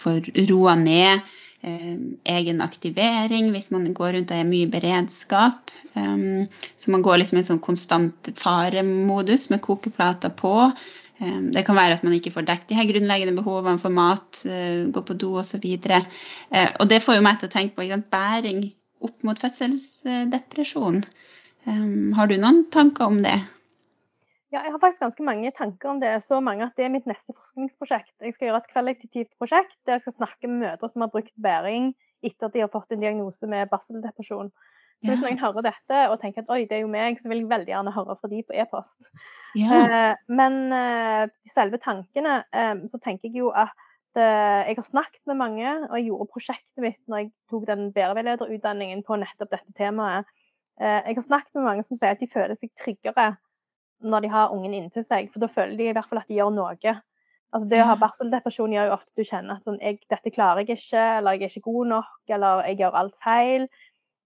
få 0.00 0.18
roa 0.50 0.76
ned. 0.78 1.24
Eh, 1.64 1.94
egen 2.36 2.62
aktivering 2.62 3.50
hvis 3.54 3.72
man 3.74 3.88
går 3.96 4.14
rundt 4.14 4.34
og 4.34 4.38
er 4.38 4.48
mye 4.48 4.68
i 4.68 4.72
beredskap. 4.72 5.72
Så 5.98 6.92
man 6.92 7.02
går 7.02 7.18
liksom 7.18 7.40
i 7.40 7.40
en 7.40 7.46
sånn 7.48 7.64
konstant 7.64 8.28
faremodus 8.38 9.48
med 9.50 9.64
kokeplater 9.64 10.30
på. 10.38 10.52
Det 11.18 11.64
kan 11.66 11.74
være 11.74 11.96
at 11.96 12.04
man 12.06 12.14
ikke 12.14 12.30
får 12.30 12.46
dekket 12.46 12.68
de 12.70 12.76
her 12.78 12.86
grunnleggende 12.86 13.34
behovene 13.34 13.82
for 13.82 13.90
mat, 13.90 14.44
gå 14.94 15.02
på 15.08 15.16
do 15.18 15.32
osv. 15.40 15.64
Uh, 15.90 16.70
og 16.78 16.84
det 16.92 17.00
får 17.02 17.18
jo 17.18 17.24
meg 17.26 17.40
til 17.40 17.50
å 17.50 17.54
tenke 17.56 17.74
på 17.80 17.98
bæring 18.12 18.62
opp 19.04 19.24
mot 19.26 19.38
fødselsdepresjon. 19.38 21.02
Um, 21.68 22.12
har 22.16 22.30
du 22.30 22.36
noen 22.38 22.64
tanker 22.72 23.10
om 23.10 23.22
det? 23.24 23.36
Ja, 24.48 24.62
jeg 24.64 24.72
har 24.72 24.80
faktisk 24.80 25.02
ganske 25.04 25.24
mange 25.26 25.50
tanker 25.52 25.90
om 25.92 26.00
det. 26.00 26.14
Så 26.24 26.40
mange 26.40 26.64
at 26.64 26.78
det 26.78 26.86
er 26.86 26.92
mitt 26.94 27.08
neste 27.08 27.34
forskningsprosjekt. 27.36 28.14
Jeg 28.24 28.36
skal 28.36 28.48
gjøre 28.48 28.62
et 28.62 28.70
kvalitativt 28.72 29.34
prosjekt 29.40 29.76
der 29.84 29.98
jeg 29.98 30.06
skal 30.06 30.22
snakke 30.22 30.48
med 30.48 30.62
mødre 30.64 30.88
som 30.88 31.04
har 31.04 31.12
brukt 31.12 31.34
bæring 31.36 31.92
etter 32.24 32.48
at 32.48 32.56
de 32.56 32.64
har 32.64 32.72
fått 32.72 32.94
en 32.94 33.02
diagnose 33.02 33.46
med 33.50 33.68
barseldepresjon. 33.70 34.48
Så 34.98 35.12
hvis 35.12 35.20
ja. 35.20 35.28
noen 35.28 35.38
hører 35.38 35.66
dette 35.68 35.98
og 36.10 36.16
tenker 36.18 36.42
at 36.42 36.48
oi, 36.50 36.64
det 36.66 36.78
er 36.78 36.80
jo 36.82 36.90
meg, 36.90 37.20
så 37.20 37.30
vil 37.30 37.44
jeg 37.44 37.50
veldig 37.52 37.70
gjerne 37.70 37.92
høre 37.94 38.16
fra 38.18 38.30
de 38.32 38.40
på 38.48 38.56
e-post. 38.58 39.10
Ja. 39.54 39.68
Eh, 39.76 40.14
men 40.40 40.56
eh, 40.74 41.28
selve 41.46 41.78
tankene, 41.82 42.40
eh, 42.50 42.80
så 42.90 42.98
tenker 43.04 43.28
jeg 43.28 43.44
jo 43.44 43.52
at 43.54 43.76
jeg 44.16 44.76
har 44.78 44.84
snakket 44.86 45.26
med 45.28 45.36
mange, 45.36 45.68
og 45.90 45.94
jeg 45.98 46.08
gjorde 46.08 46.32
prosjektet 46.32 46.80
mitt 46.82 47.00
når 47.06 47.20
jeg 47.20 47.32
tok 47.50 47.66
den 47.68 47.90
bæreveilederutdanningen 47.92 49.02
på 49.04 49.18
nettopp 49.20 49.52
dette 49.52 49.74
temaet. 49.76 50.28
Eh, 50.80 51.02
jeg 51.10 51.18
har 51.18 51.26
snakket 51.26 51.58
med 51.58 51.66
mange 51.66 51.84
som 51.86 51.98
sier 51.98 52.14
at 52.14 52.22
de 52.22 52.30
føler 52.30 52.54
seg 52.58 52.70
tryggere 52.78 53.32
når 54.06 54.24
de 54.24 54.30
har 54.30 54.54
ungen 54.54 54.76
inntil 54.78 55.02
seg, 55.02 55.30
for 55.32 55.42
da 55.42 55.50
føler 55.50 55.74
de 55.78 55.88
i 55.90 55.94
hvert 55.96 56.06
fall 56.06 56.20
at 56.20 56.30
de 56.30 56.38
gjør 56.38 56.54
noe. 56.54 56.94
Altså 57.48 57.68
Det 57.70 57.80
å 57.82 57.88
ha 57.88 57.96
barseldepresjon 57.98 58.74
gjør 58.76 58.90
jo 58.90 58.94
ofte 58.94 59.12
at 59.14 59.18
du 59.18 59.26
kjenner 59.26 59.58
at 59.58 59.66
sånn, 59.66 59.80
jeg, 59.82 59.98
dette 60.12 60.32
klarer 60.34 60.62
jeg 60.62 60.78
ikke, 60.78 61.04
eller 61.18 61.34
jeg 61.34 61.48
er 61.48 61.54
ikke 61.56 61.66
god 61.66 61.92
nok, 61.94 62.16
eller 62.36 62.64
jeg 62.68 62.78
gjør 62.82 62.98
alt 63.00 63.20
feil. 63.24 63.68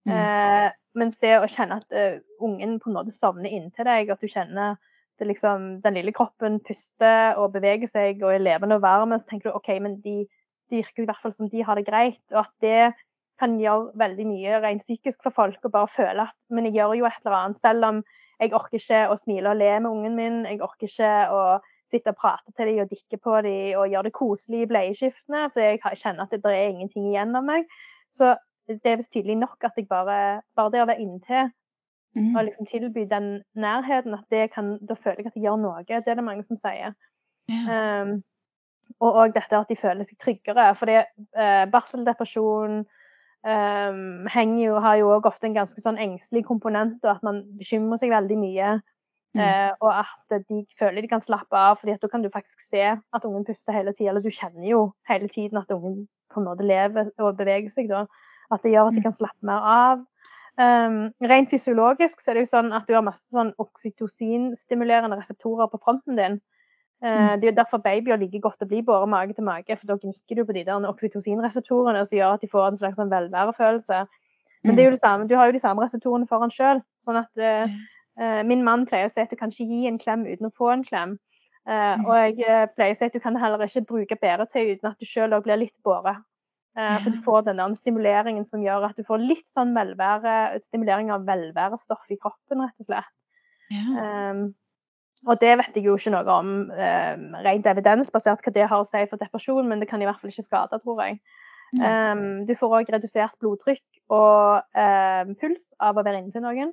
Mm. 0.04 0.14
Eh, 0.18 0.68
mens 0.98 1.20
det 1.22 1.36
å 1.38 1.48
kjenne 1.48 1.78
at 1.80 1.94
uh, 1.96 2.18
ungen 2.44 2.76
på 2.82 2.90
en 2.90 2.96
måte 2.98 3.14
sovner 3.14 3.54
inntil 3.54 3.88
deg, 3.88 4.10
at 4.12 4.20
du 4.20 4.28
kjenner 4.28 4.74
det 5.22 5.30
liksom, 5.30 5.66
den 5.84 5.96
lille 5.98 6.12
kroppen 6.14 6.58
puster 6.66 7.38
og 7.40 7.54
beveger 7.54 7.90
seg 7.90 8.22
og 8.24 8.34
er 8.34 8.42
levende 8.42 8.78
og 8.78 8.84
varm, 8.84 9.14
så 9.14 9.28
tenker 9.28 9.50
du 9.50 9.58
OK, 9.58 9.70
men 9.84 10.00
de, 10.02 10.24
de 10.70 10.82
virker 10.82 11.04
i 11.04 11.08
hvert 11.10 11.22
fall 11.22 11.34
som 11.34 11.50
de 11.52 11.62
har 11.62 11.78
det 11.78 11.86
greit. 11.86 12.24
Og 12.34 12.42
at 12.42 12.52
det 12.64 12.92
kan 13.40 13.54
gjøre 13.58 13.94
veldig 13.98 14.26
mye 14.28 14.58
rent 14.62 14.84
psykisk 14.84 15.22
for 15.24 15.34
folk 15.34 15.62
å 15.66 15.72
bare 15.72 15.90
føle 15.90 16.26
at 16.28 16.36
Men 16.52 16.68
jeg 16.68 16.76
gjør 16.78 16.96
jo 16.98 17.08
et 17.08 17.22
eller 17.24 17.38
annet, 17.38 17.62
selv 17.62 17.88
om 17.88 18.02
jeg 18.42 18.54
orker 18.58 18.80
ikke 18.80 19.00
å 19.12 19.16
smile 19.18 19.52
og 19.52 19.60
le 19.60 19.70
med 19.84 19.90
ungen 19.90 20.18
min. 20.18 20.38
Jeg 20.48 20.60
orker 20.66 20.90
ikke 20.90 21.14
å 21.30 21.42
sitte 21.88 22.10
og 22.10 22.18
prate 22.18 22.54
til 22.56 22.70
dem 22.70 22.82
og 22.82 22.90
dikke 22.90 23.18
på 23.22 23.38
dem 23.46 23.78
og 23.78 23.90
gjøre 23.92 24.08
det 24.08 24.16
koselig 24.16 24.64
i 24.64 24.68
bleieskiftene, 24.70 25.46
for 25.54 25.62
jeg 25.62 25.80
kjenner 26.00 26.24
at 26.24 26.34
det, 26.34 26.42
det 26.42 26.54
er 26.56 26.72
ingenting 26.72 27.10
igjen 27.10 27.36
av 27.38 27.46
meg. 27.46 27.68
Så 28.10 28.34
det 28.66 28.88
er 28.88 28.98
visst 28.98 29.12
tydelig 29.14 29.38
nok 29.40 29.66
at 29.66 29.78
jeg 29.78 29.88
bare, 29.90 30.42
bare 30.56 30.74
det 30.74 30.82
å 30.82 30.88
være 30.90 31.02
inntil 31.02 31.50
Mm. 32.16 32.34
Og 32.36 32.44
liksom 32.44 32.66
tilby 32.68 33.06
den 33.08 33.42
nærheten, 33.56 34.14
at 34.14 34.24
det 34.30 34.50
kan, 34.52 34.76
da 34.88 34.94
føler 34.94 35.22
jeg 35.22 35.32
at 35.32 35.36
jeg 35.38 35.46
gjør 35.46 35.60
noe. 35.62 35.84
Det 35.88 35.96
er 36.04 36.18
det 36.18 36.24
mange 36.24 36.44
som 36.44 36.58
sier. 36.60 36.92
Yeah. 37.50 38.02
Um, 38.04 38.22
og 39.00 39.18
òg 39.22 39.36
dette 39.36 39.56
at 39.56 39.70
de 39.70 39.78
føler 39.78 40.04
seg 40.04 40.18
tryggere. 40.20 40.66
For 40.76 40.92
uh, 40.92 41.64
barseldepresjon 41.72 42.82
um, 42.82 44.56
jo, 44.60 44.78
har 44.84 44.98
jo 45.00 45.12
òg 45.16 45.28
ofte 45.30 45.48
en 45.48 45.56
ganske 45.56 45.80
sånn 45.80 46.00
engstelig 46.02 46.44
komponent, 46.48 47.00
og 47.06 47.16
at 47.16 47.24
man 47.26 47.42
bekymrer 47.58 48.02
seg 48.02 48.12
veldig 48.12 48.40
mye. 48.42 48.74
Mm. 49.32 49.40
Uh, 49.40 49.70
og 49.80 49.92
at 50.02 50.36
de 50.50 50.64
føler 50.76 51.00
de 51.00 51.08
kan 51.08 51.24
slappe 51.24 51.56
av, 51.56 51.80
for 51.80 51.88
da 51.88 52.12
kan 52.12 52.24
du 52.24 52.28
faktisk 52.32 52.60
se 52.60 52.84
at 52.92 53.24
ungen 53.24 53.48
puster 53.48 53.72
hele 53.72 53.96
tida. 53.96 54.12
Eller 54.12 54.24
du 54.24 54.28
kjenner 54.28 54.68
jo 54.68 54.84
hele 55.08 55.32
tiden 55.32 55.62
at 55.62 55.72
ungen 55.72 56.04
på 56.32 56.40
en 56.40 56.48
måte 56.48 56.68
lever 56.68 57.08
og 57.20 57.38
beveger 57.40 57.72
seg 57.72 57.88
da. 57.88 58.04
At 58.52 58.64
det 58.64 58.74
gjør 58.74 58.90
at 58.90 58.98
de 58.98 59.00
mm. 59.00 59.08
kan 59.08 59.16
slappe 59.16 59.48
mer 59.48 59.64
av. 59.64 60.08
Um, 60.60 61.14
rent 61.24 61.48
fysiologisk 61.48 62.20
så 62.20 62.30
er 62.30 62.36
det 62.36 62.42
jo 62.44 62.50
sånn 62.50 62.74
at 62.76 62.84
du 62.84 62.92
har 62.92 63.04
masse 63.04 63.32
sånn 63.32 63.54
oksytocinstimulerende 63.62 65.16
reseptorer 65.16 65.70
på 65.72 65.80
fronten 65.80 66.18
din. 66.18 66.40
Uh, 67.02 67.38
Det 67.40 67.46
er 67.46 67.52
jo 67.52 67.60
derfor 67.62 67.80
babyer 67.82 68.20
liker 68.20 68.42
godt 68.44 68.64
å 68.64 68.68
bli 68.68 68.82
båret 68.84 69.08
mage 69.08 69.32
til 69.38 69.46
mage, 69.48 69.76
for 69.78 69.88
da 69.88 69.96
gnikker 69.96 70.36
du 70.36 70.44
på 70.44 70.56
de 70.56 70.66
der 70.68 70.88
oksytocinreseptorene 70.90 72.04
som 72.04 72.18
gjør 72.18 72.36
at 72.36 72.44
de 72.44 72.50
får 72.52 72.66
en 72.68 72.76
slags 72.82 73.00
sånn 73.00 73.10
velværefølelse. 73.12 74.04
Men 74.62 74.76
det 74.76 74.82
er 74.84 74.90
jo 74.90 74.94
det 74.94 75.00
samme, 75.02 75.26
du 75.26 75.34
har 75.34 75.48
jo 75.48 75.56
de 75.56 75.62
samme 75.62 75.82
reseptorene 75.82 76.28
foran 76.28 76.52
sjøl. 76.52 76.82
Sånn 77.02 77.18
at 77.18 77.40
uh, 77.40 77.72
uh, 78.20 78.42
min 78.46 78.62
mann 78.62 78.84
pleier 78.86 79.08
å 79.08 79.14
si 79.14 79.24
at 79.24 79.32
du 79.32 79.40
kan 79.40 79.50
ikke 79.50 79.66
gi 79.66 79.88
en 79.88 79.98
klem 79.98 80.26
uten 80.28 80.52
å 80.52 80.54
få 80.54 80.70
en 80.74 80.84
klem. 80.86 81.18
og 81.62 82.14
jeg 82.18 82.70
pleier 82.74 82.92
å 82.92 82.98
si 82.98 83.06
at 83.06 83.14
du 83.14 83.20
kan 83.22 83.36
heller 83.38 83.60
ikke 83.62 83.84
bruke 83.86 84.16
bæretøy 84.18 84.74
uten 84.74 84.88
at 84.90 84.98
du 84.98 85.06
sjøl 85.06 85.32
òg 85.32 85.44
blir 85.46 85.60
litt 85.60 85.78
båret. 85.86 86.18
Eh, 86.72 86.98
for 87.04 87.12
du 87.12 87.20
får 87.20 87.44
denne 87.50 87.68
stimuleringen 87.76 88.46
som 88.48 88.62
gjør 88.64 88.88
at 88.88 88.96
du 88.96 89.04
får 89.04 89.20
litt 89.20 89.48
sånn 89.48 89.74
velvære, 89.76 90.56
stimulering 90.64 91.12
av 91.12 91.26
velværestoff 91.28 92.08
i 92.08 92.16
kroppen, 92.16 92.64
rett 92.64 92.80
og 92.80 92.88
slett. 92.88 93.14
Ja. 93.72 94.32
Um, 94.32 94.42
og 95.28 95.38
det 95.38 95.52
vet 95.60 95.76
jeg 95.76 95.86
jo 95.86 95.94
ikke 95.96 96.12
noe 96.14 96.34
om 96.34 96.52
um, 96.72 97.26
rent 97.44 97.68
evidensbasert 97.68 98.42
hva 98.42 98.52
det 98.56 98.66
har 98.66 98.80
å 98.80 98.88
si 98.88 99.04
for 99.10 99.20
depresjon, 99.20 99.68
men 99.68 99.84
det 99.84 99.88
kan 99.90 100.02
i 100.02 100.08
hvert 100.08 100.20
fall 100.20 100.32
ikke 100.32 100.48
skade, 100.48 100.80
tror 100.82 101.04
jeg. 101.04 101.20
Um, 101.72 102.42
du 102.48 102.52
får 102.58 102.78
òg 102.80 102.90
redusert 102.92 103.38
blodtrykk 103.40 104.00
og 104.12 104.74
puls 105.40 105.70
av 105.80 105.96
å 105.96 106.04
være 106.04 106.18
inne 106.20 106.34
til 106.34 106.44
noen. 106.44 106.72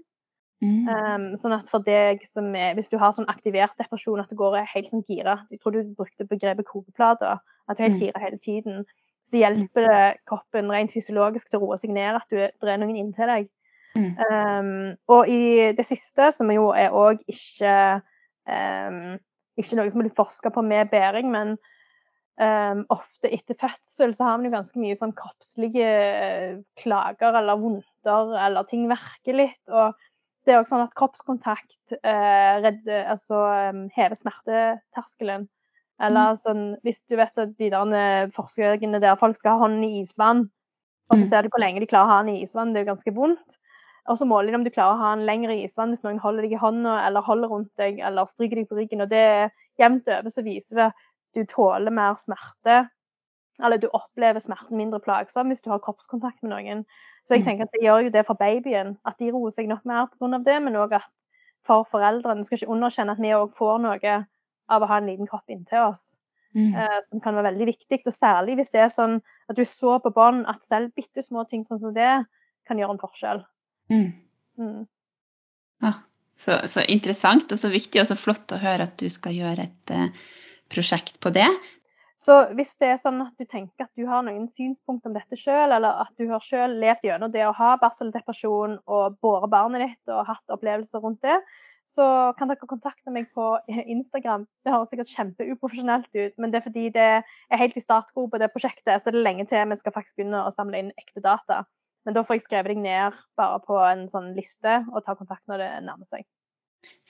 Mm. 0.59 1.37
Sånn 1.39 1.55
at 1.55 1.69
for 1.71 1.79
deg 1.87 2.25
som 2.27 2.49
er, 2.51 2.73
Hvis 2.75 2.89
du 2.91 2.97
har 2.99 3.13
sånn 3.15 3.29
aktivert 3.31 3.77
depresjon, 3.79 4.19
at 4.19 4.27
det 4.27 4.35
går 4.35 4.57
helt 4.67 4.89
sånn 4.89 5.05
gira 5.07 5.37
Jeg 5.47 5.61
tror 5.61 5.71
du 5.71 5.93
brukte 5.95 6.27
begrepet 6.27 6.67
kokeplate. 6.67 7.37
At 7.39 7.77
du 7.77 7.79
er 7.79 7.87
helt 7.87 7.95
mm. 7.95 8.03
gira 8.03 8.23
hele 8.25 8.41
tiden 8.43 8.83
så 9.29 9.39
hjelper 9.41 9.87
det 9.87 10.03
kroppen 10.29 10.71
rent 10.73 10.93
fysiologisk 10.93 11.49
til 11.49 11.59
å 11.59 11.67
roe 11.67 11.79
seg 11.79 11.93
ned 11.95 12.17
at 12.19 12.27
du 12.33 12.41
drar 12.61 12.81
noen 12.81 12.97
inntil 12.99 13.29
deg. 13.29 13.49
Mm. 13.97 14.11
Um, 14.21 14.69
og 15.09 15.29
i 15.31 15.71
det 15.75 15.85
siste, 15.85 16.29
som 16.35 16.51
jo 16.53 16.69
er 16.77 16.93
òg 16.95 17.23
ikke 17.29 17.73
um, 18.49 19.17
ikke 19.59 19.79
noe 19.79 19.91
som 19.91 20.03
blir 20.03 20.15
forska 20.15 20.51
på 20.55 20.63
med 20.65 20.91
bæring, 20.91 21.29
men 21.33 21.55
um, 22.39 22.85
ofte 22.93 23.31
etter 23.35 23.57
fødsel 23.59 24.15
så 24.15 24.27
har 24.27 24.37
man 24.37 24.47
jo 24.47 24.55
ganske 24.55 24.81
mye 24.81 24.97
sånn 24.99 25.15
kroppslige 25.17 25.89
klager 26.79 27.39
eller 27.41 27.59
vondter, 27.61 28.35
eller 28.39 28.69
ting 28.69 28.87
verker 28.91 29.37
litt. 29.37 29.63
Og 29.67 29.97
det 30.45 30.55
er 30.55 30.61
også 30.61 30.77
sånn 30.77 30.87
at 30.87 30.97
kroppskontakt 30.97 31.97
uh, 31.99 32.55
redder, 32.63 33.09
altså, 33.11 33.43
hever 33.97 34.19
smerteterskelen. 34.19 35.49
Eller 35.99 36.33
mm. 36.33 36.39
sånn, 36.39 36.61
hvis 36.87 37.01
du 37.11 37.17
vet 37.19 37.41
at 37.41 37.55
de 37.59 37.69
der 37.71 38.29
forskerne 38.31 38.33
forsøkene 38.35 39.01
der 39.03 39.17
folk 39.19 39.35
skal 39.35 39.57
ha 39.57 39.65
hånden 39.65 39.83
i 39.83 39.99
isvann, 40.03 40.45
og 41.09 41.17
så 41.17 41.23
mm. 41.23 41.29
ser 41.31 41.41
du 41.43 41.49
hvor 41.51 41.63
lenge 41.63 41.81
de 41.81 41.89
klarer 41.89 42.07
å 42.07 42.13
ha 42.13 42.19
den 42.23 42.37
i 42.37 42.43
isvann, 42.45 42.71
det 42.73 42.81
er 42.81 42.85
jo 42.85 42.93
ganske 42.93 43.15
vondt. 43.15 43.57
Og 44.09 44.17
så 44.17 44.25
måler 44.25 44.53
de 44.53 44.59
om 44.59 44.63
du 44.65 44.71
klarer 44.73 44.95
å 44.95 45.01
ha 45.01 45.09
den 45.17 45.27
lenger 45.27 45.51
i 45.53 45.63
isvann 45.65 45.91
hvis 45.93 46.05
noen 46.05 46.21
holder 46.21 46.45
deg 46.45 46.55
i 46.55 46.61
hånda 46.61 46.95
eller 47.05 47.25
holder 47.25 47.51
rundt 47.51 47.71
deg 47.81 47.99
eller 48.05 48.29
stryker 48.29 48.61
deg 48.61 48.69
på 48.69 48.77
ryggen. 48.79 49.03
Og 49.05 49.11
det 49.11 49.19
er 49.19 49.51
jevnt 49.81 50.09
over 50.09 50.33
så 50.33 50.45
viser 50.45 50.79
det 50.79 50.87
at 50.89 51.03
du 51.37 51.43
tåler 51.49 51.93
mer 51.93 52.15
smerte 52.17 52.79
eller 53.59 53.77
du 53.77 53.89
opplever 53.91 54.41
smerten 54.41 54.79
mindre 54.79 55.01
plagsom 55.03 55.51
hvis 55.51 55.61
du 55.65 55.69
har 55.73 55.81
kroppskontakt 55.83 56.41
med 56.41 56.53
noen. 56.53 56.83
Så 57.27 57.35
jeg 57.35 57.43
mm. 57.43 57.47
tenker 57.49 57.67
at 57.67 57.75
det 57.75 57.83
gjør 57.83 58.05
jo 58.07 58.13
det 58.15 58.25
for 58.25 58.39
babyen, 58.39 58.95
at 59.05 59.19
de 59.19 59.31
roer 59.35 59.53
seg 59.53 59.67
nok 59.69 59.83
mer 59.89 60.07
pga. 60.13 60.39
det, 60.45 60.57
men 60.63 60.79
òg 60.79 60.95
at 61.01 61.29
for 61.67 61.85
foreldrene 61.91 62.45
skal 62.47 62.61
ikke 62.61 62.71
underkjenne 62.71 63.13
at 63.13 63.21
vi 63.21 63.35
òg 63.35 63.51
får 63.57 63.81
noe 63.83 64.13
av 64.69 64.83
å 64.83 64.89
ha 64.89 64.99
en 64.99 65.09
liten 65.09 65.29
kropp 65.29 65.49
inntil 65.51 65.89
oss. 65.89 66.19
Mm. 66.57 66.73
Eh, 66.73 66.99
som 67.05 67.21
kan 67.21 67.37
være 67.37 67.51
veldig 67.51 67.69
viktig. 67.69 68.01
Og 68.05 68.15
særlig 68.15 68.57
hvis 68.59 68.73
det 68.73 68.83
er 68.85 68.93
sånn 68.93 69.19
at 69.49 69.57
du 69.57 69.65
så 69.67 69.97
på 70.03 70.13
bånd 70.15 70.47
at 70.49 70.65
selv 70.65 70.93
bitte 70.97 71.23
små 71.25 71.45
ting 71.49 71.65
sånn 71.65 71.81
som 71.81 71.93
det 71.95 72.09
kan 72.69 72.81
gjøre 72.81 72.97
en 72.97 73.01
forskjell. 73.01 73.43
Mm. 73.93 74.09
Mm. 74.61 74.81
Ja, 75.85 75.93
så, 76.37 76.59
så, 76.69 76.83
interessant 76.91 77.51
og 77.53 77.61
så 77.61 77.71
viktig 77.73 78.01
og 78.01 78.09
så 78.09 78.17
flott 78.19 78.51
å 78.53 78.61
høre 78.61 78.89
at 78.89 78.97
du 79.01 79.07
skal 79.11 79.35
gjøre 79.37 79.65
et 79.65 79.93
uh, 79.95 80.09
prosjekt 80.69 81.17
på 81.23 81.31
det. 81.33 81.47
Så 82.19 82.35
hvis 82.51 82.73
det 82.81 82.89
er 82.91 82.97
sånn 82.99 83.21
at 83.23 83.39
du 83.39 83.47
tenker 83.47 83.85
at 83.85 83.95
du 83.95 84.03
har 84.09 84.25
noen 84.25 84.49
synspunkt 84.51 85.07
om 85.07 85.13
dette 85.15 85.37
sjøl, 85.39 85.71
eller 85.71 86.01
at 86.03 86.11
du 86.19 86.27
har 86.27 86.43
sjøl 86.43 86.75
levd 86.81 87.07
gjennom 87.07 87.31
det 87.31 87.45
å 87.47 87.55
ha 87.55 87.77
barseldepresjon 87.79 88.75
og 88.91 89.15
båret 89.23 89.53
barnet 89.53 89.85
ditt 89.85 90.11
og 90.11 90.27
hatt 90.27 90.51
opplevelser 90.51 90.99
rundt 91.05 91.23
det, 91.23 91.37
så 91.89 92.05
kan 92.37 92.51
dere 92.51 92.69
kontakte 92.69 93.11
meg 93.13 93.31
på 93.35 93.45
Instagram. 93.67 94.45
Det 94.65 94.73
høres 94.73 94.91
sikkert 94.93 95.11
kjempeuprofesjonelt 95.15 96.09
ut, 96.13 96.35
men 96.37 96.51
det 96.51 96.59
er 96.59 96.65
fordi 96.65 96.85
det 96.95 97.09
er 97.23 97.61
helt 97.61 97.77
i 97.77 97.83
startgropa 97.83 98.41
det 98.41 98.51
prosjektet, 98.53 99.01
så 99.01 99.11
det 99.11 99.21
er 99.21 99.27
lenge 99.27 99.47
til 99.49 99.69
vi 99.71 99.79
skal 99.79 99.95
faktisk 99.95 100.19
begynne 100.19 100.45
å 100.45 100.53
samle 100.53 100.83
inn 100.83 100.91
ekte 101.01 101.23
data. 101.25 101.63
Men 102.07 102.15
da 102.15 102.23
får 102.25 102.39
jeg 102.39 102.45
skrevet 102.47 102.73
deg 102.73 102.83
ned 102.83 103.17
bare 103.37 103.59
på 103.65 103.79
en 103.83 104.05
sånn 104.11 104.31
liste 104.37 104.83
og 104.93 105.03
ta 105.05 105.17
kontakt 105.19 105.45
når 105.51 105.63
det 105.63 105.71
nærmer 105.87 106.07
seg. 106.07 106.27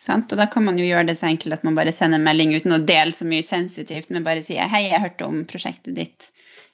Sant? 0.02 0.32
Og 0.34 0.40
da 0.40 0.48
kan 0.50 0.66
man 0.66 0.80
jo 0.82 0.88
gjøre 0.88 1.12
det 1.12 1.18
så 1.20 1.28
enkelt 1.30 1.60
at 1.60 1.66
man 1.68 1.78
bare 1.78 1.94
sender 1.94 2.18
en 2.18 2.26
melding 2.26 2.56
uten 2.56 2.74
å 2.74 2.82
dele 2.82 3.14
så 3.14 3.28
mye 3.28 3.46
sensitivt, 3.46 4.10
men 4.10 4.26
bare 4.26 4.42
sier 4.48 4.66
'hei, 4.66 4.88
jeg 4.90 5.04
hørte 5.04 5.28
om 5.28 5.44
prosjektet 5.46 5.94
ditt'. 5.96 6.32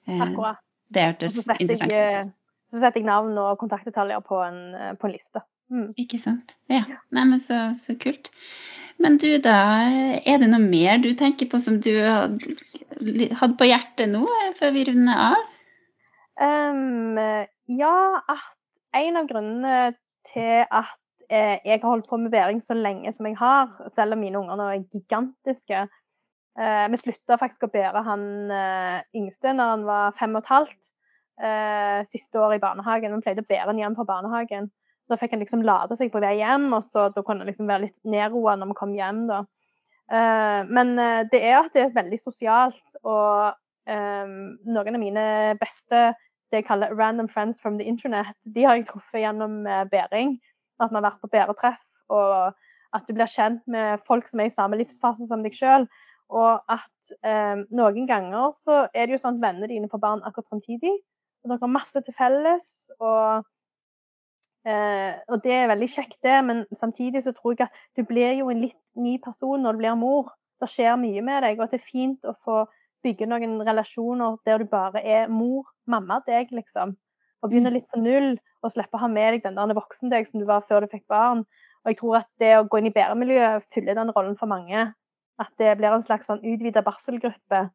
Eh, 0.07 0.21
Akkurat. 0.21 0.61
Det 0.93 1.03
hørtes 1.09 1.37
interessant 1.41 1.91
ut. 1.91 1.97
Eh, 1.97 2.31
så 2.69 2.79
setter 2.79 3.01
jeg 3.01 3.09
navn 3.09 3.37
og 3.37 3.59
kontaktdetaljer 3.59 4.21
på 4.25 4.39
en, 4.45 4.61
eh, 4.75 4.93
på 4.93 5.09
en 5.09 5.13
liste. 5.13 5.41
Mm. 5.73 5.91
Ikke 6.01 6.19
sant. 6.21 6.55
Ja. 6.71 6.83
Nei, 7.15 7.25
men 7.25 7.41
så, 7.41 7.67
så, 7.79 7.95
kult. 7.99 8.29
Men 9.01 9.17
du, 9.21 9.27
da. 9.43 9.57
Er 10.23 10.39
det 10.41 10.49
noe 10.51 10.61
mer 10.61 11.01
du 11.03 11.11
tenker 11.17 11.49
på 11.51 11.59
som 11.63 11.81
du 11.83 11.91
hadde 11.99 13.55
på 13.59 13.67
hjertet 13.67 14.11
nå, 14.11 14.23
før 14.59 14.75
vi 14.75 14.85
runder 14.89 15.23
av? 15.31 15.51
Um, 16.35 17.17
ja, 17.71 17.97
at 18.27 18.99
en 18.99 19.19
av 19.19 19.27
grunnene 19.29 19.75
til 20.27 20.63
at 20.63 20.97
eh, 21.29 21.59
jeg 21.65 21.79
har 21.81 21.89
holdt 21.89 22.09
på 22.09 22.19
med 22.19 22.31
bæring 22.33 22.61
så 22.63 22.75
lenge 22.77 23.11
som 23.15 23.27
jeg 23.29 23.37
har, 23.39 23.71
selv 23.93 24.15
om 24.15 24.23
mine 24.23 24.39
unger 24.39 24.59
nå 24.59 24.69
er 24.71 24.83
gigantiske. 24.93 25.85
Eh, 26.55 26.85
vi 26.91 26.99
slutta 26.99 27.37
faktisk 27.39 27.67
å 27.67 27.71
bære 27.73 28.03
han 28.05 28.25
eh, 28.53 28.99
yngste 29.19 29.51
når 29.55 29.73
han 29.73 29.85
var 29.89 30.15
fem 30.19 30.37
og 30.37 30.45
et 30.45 30.53
halvt. 30.53 30.91
Eh, 31.35 32.01
siste 32.07 32.39
år 32.39 32.55
i 32.55 32.63
barnehagen. 32.63 33.15
Vi 33.17 33.25
pleide 33.25 33.43
å 33.43 33.49
bære 33.49 33.67
han 33.71 33.81
hjem 33.81 33.97
fra 33.97 34.07
barnehagen. 34.07 34.71
Da 35.09 35.17
fikk 35.21 35.35
han 35.35 35.43
liksom 35.43 35.65
lade 35.65 35.97
seg 35.99 36.09
på 36.13 36.21
vei 36.23 36.37
hjem, 36.39 36.71
og 36.73 36.81
så 36.85 37.09
da 37.13 37.21
kunne 37.21 37.45
han 37.45 37.51
liksom 37.51 37.69
være 37.69 37.85
litt 37.85 37.99
nedroa 38.09 38.55
når 38.57 38.71
vi 38.71 38.77
kom 38.79 38.95
hjem. 38.97 39.25
da. 39.29 39.43
Uh, 40.05 40.61
men 40.69 40.93
eh, 41.01 41.23
det 41.31 41.39
er 41.41 41.59
at 41.59 41.73
det 41.73 41.81
er 41.81 41.95
veldig 41.95 42.19
sosialt, 42.21 42.97
og 43.03 43.53
noen 43.85 44.95
av 44.97 44.97
mine 44.97 45.23
beste 45.61 45.99
det 46.49 46.57
jeg 46.57 46.65
kaller 46.65 46.95
random 46.97 47.27
friends 47.29 47.59
from 47.61 47.75
the 47.77 47.85
internet, 47.85 48.33
de 48.49 48.63
har 48.65 48.79
jeg 48.79 48.87
truffet 48.89 49.21
gjennom 49.21 49.59
bæring. 49.91 50.39
At 50.81 50.89
vi 50.89 50.97
har 50.97 51.05
vært 51.05 51.21
på 51.21 51.29
bæretreff, 51.29 51.83
og 52.09 52.55
at 52.95 53.05
du 53.07 53.13
blir 53.13 53.29
kjent 53.29 53.63
med 53.71 54.01
folk 54.07 54.27
som 54.29 54.41
er 54.41 54.49
i 54.49 54.53
samme 54.53 54.79
livsfase 54.79 55.27
som 55.29 55.43
deg 55.45 55.53
sjøl. 55.53 55.87
Og 56.33 56.71
at 56.71 57.11
um, 57.21 57.65
noen 57.75 58.07
ganger 58.09 58.53
så 58.57 58.85
er 58.93 59.05
det 59.05 59.17
jo 59.17 59.21
sånn 59.21 59.37
at 59.37 59.43
vennene 59.43 59.69
dine 59.69 59.89
får 59.91 60.01
barn 60.01 60.23
akkurat 60.25 60.49
samtidig. 60.49 60.93
Og 61.43 61.51
dere 61.51 61.61
har 61.61 61.73
masse 61.75 62.01
til 62.01 62.15
felles. 62.17 62.69
Og, 62.97 63.45
eh, 64.67 65.13
og, 65.29 65.37
det 65.43 65.53
er 65.53 65.69
veldig 65.71 65.89
kjekt, 65.91 66.17
det. 66.25 66.39
Men 66.47 66.63
samtidig 66.75 67.23
så 67.25 67.33
tror 67.35 67.55
jeg 67.55 67.67
at 67.67 67.83
du 67.97 68.05
blir 68.07 68.33
jo 68.39 68.49
en 68.51 68.63
litt 68.63 68.81
ny 68.99 69.17
person 69.23 69.61
når 69.61 69.77
du 69.77 69.83
blir 69.83 69.99
mor. 69.99 70.33
Det 70.61 70.69
skjer 70.71 70.95
mye 70.99 71.21
med 71.25 71.43
deg, 71.43 71.59
og 71.59 71.67
at 71.67 71.75
det 71.75 71.81
er 71.81 71.87
fint 71.89 72.27
å 72.27 72.35
få 72.45 72.63
bygge 73.05 73.27
noen 73.29 73.59
relasjoner 73.67 74.39
der 74.47 74.63
du 74.63 74.69
bare 74.71 75.03
er 75.03 75.29
mor, 75.29 75.67
mamma, 75.85 76.21
deg, 76.27 76.51
liksom. 76.55 76.95
Og 77.43 77.51
begynne 77.51 77.69
mm. 77.69 77.77
litt 77.77 77.89
på 77.91 78.01
null 78.01 78.33
og 78.65 78.73
slippe 78.73 78.97
å 78.97 79.03
ha 79.03 79.09
med 79.11 79.35
deg 79.35 79.45
den 79.45 79.59
der 79.59 79.77
voksen 79.77 80.09
deg 80.13 80.25
som 80.29 80.41
du 80.41 80.47
var 80.49 80.65
før 80.65 80.85
du 80.85 80.91
fikk 80.91 81.05
barn. 81.11 81.43
Og 81.85 81.91
jeg 81.91 81.99
tror 81.99 82.21
at 82.23 82.29
det 82.41 82.53
å 82.57 82.65
gå 82.65 82.81
inn 82.81 82.89
i 82.89 82.95
bæremiljøet 82.95 83.67
fyller 83.69 83.97
den 83.97 84.09
rollen 84.15 84.37
for 84.39 84.49
mange. 84.49 84.87
At 85.37 85.51
det 85.61 85.75
blir 85.77 85.93
en 85.93 86.03
slags 86.05 86.31
sånn 86.31 86.41
utvida 86.41 86.81
barselgruppe. 86.85 87.67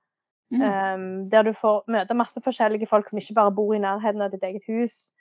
Mm. 0.51 0.63
Um, 0.65 1.03
der 1.31 1.47
du 1.47 1.53
får 1.55 1.85
møte 1.87 2.17
masse 2.19 2.41
forskjellige 2.43 2.89
folk 2.91 3.07
som 3.07 3.21
ikke 3.21 3.37
bare 3.37 3.55
bor 3.55 3.71
i 3.77 3.83
nærheten 3.83 4.25
av 4.25 4.33
ditt 4.33 4.43
eget 4.43 4.67
hus. 4.67 5.13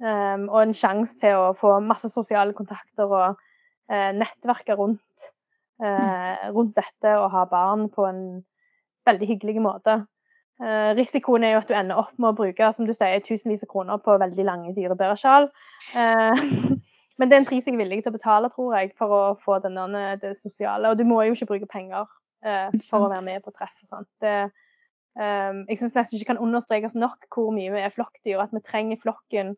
Um, 0.00 0.46
og 0.48 0.62
en 0.62 0.76
sjanse 0.76 1.18
til 1.20 1.36
å 1.36 1.50
få 1.56 1.74
masse 1.84 2.08
sosiale 2.08 2.56
kontakter 2.56 3.10
og 3.10 3.36
uh, 3.36 4.10
nettverke 4.16 4.76
rundt, 4.78 5.26
uh, 5.84 6.48
rundt 6.54 6.72
dette 6.78 7.12
og 7.18 7.28
ha 7.34 7.44
barn 7.50 7.90
på 7.92 8.06
en 8.08 8.22
veldig 9.08 9.28
hyggelig 9.34 9.60
måte. 9.64 9.98
Uh, 10.60 10.92
risikoen 10.96 11.44
er 11.44 11.54
jo 11.54 11.60
at 11.62 11.68
du 11.68 11.76
ender 11.76 12.00
opp 12.00 12.16
med 12.20 12.32
å 12.32 12.36
bruke 12.36 12.72
som 12.76 12.88
du 12.88 12.92
sier, 12.96 13.20
tusenvis 13.24 13.64
av 13.64 13.70
kroner 13.72 14.00
på 14.04 14.16
veldig 14.20 14.44
lange, 14.44 14.72
dyre 14.76 14.96
bæresjal. 14.96 15.48
Eh, 15.96 16.42
men 17.18 17.30
det 17.30 17.36
er 17.36 17.40
en 17.40 17.48
pris 17.48 17.64
jeg 17.64 17.76
er 17.76 17.80
villig 17.80 18.02
til 18.04 18.12
å 18.12 18.16
betale, 18.16 18.50
tror 18.52 18.74
jeg, 18.76 18.92
for 18.98 19.14
å 19.16 19.22
få 19.40 19.56
denne, 19.64 19.86
det 20.20 20.34
sosiale. 20.38 20.90
Og 20.90 21.00
du 21.00 21.06
må 21.08 21.22
jo 21.24 21.36
ikke 21.36 21.48
bruke 21.54 21.70
penger 21.70 22.04
eh, 22.44 22.68
for 22.88 23.06
å 23.06 23.12
være 23.12 23.24
med 23.24 23.44
på 23.44 23.54
treff 23.56 23.72
og 23.72 23.88
sånt. 23.88 24.10
Det, 24.20 24.36
um, 25.16 25.64
jeg 25.68 25.80
syns 25.80 25.96
nesten 25.96 26.18
ikke 26.18 26.34
kan 26.34 26.44
understrekes 26.44 26.96
nok 26.98 27.28
hvor 27.32 27.50
mye 27.56 27.72
vi 27.72 27.82
er 27.84 27.94
flokkdyr, 27.94 28.36
og 28.36 28.46
at 28.46 28.56
vi 28.56 28.64
trenger 28.66 29.00
flokken. 29.00 29.56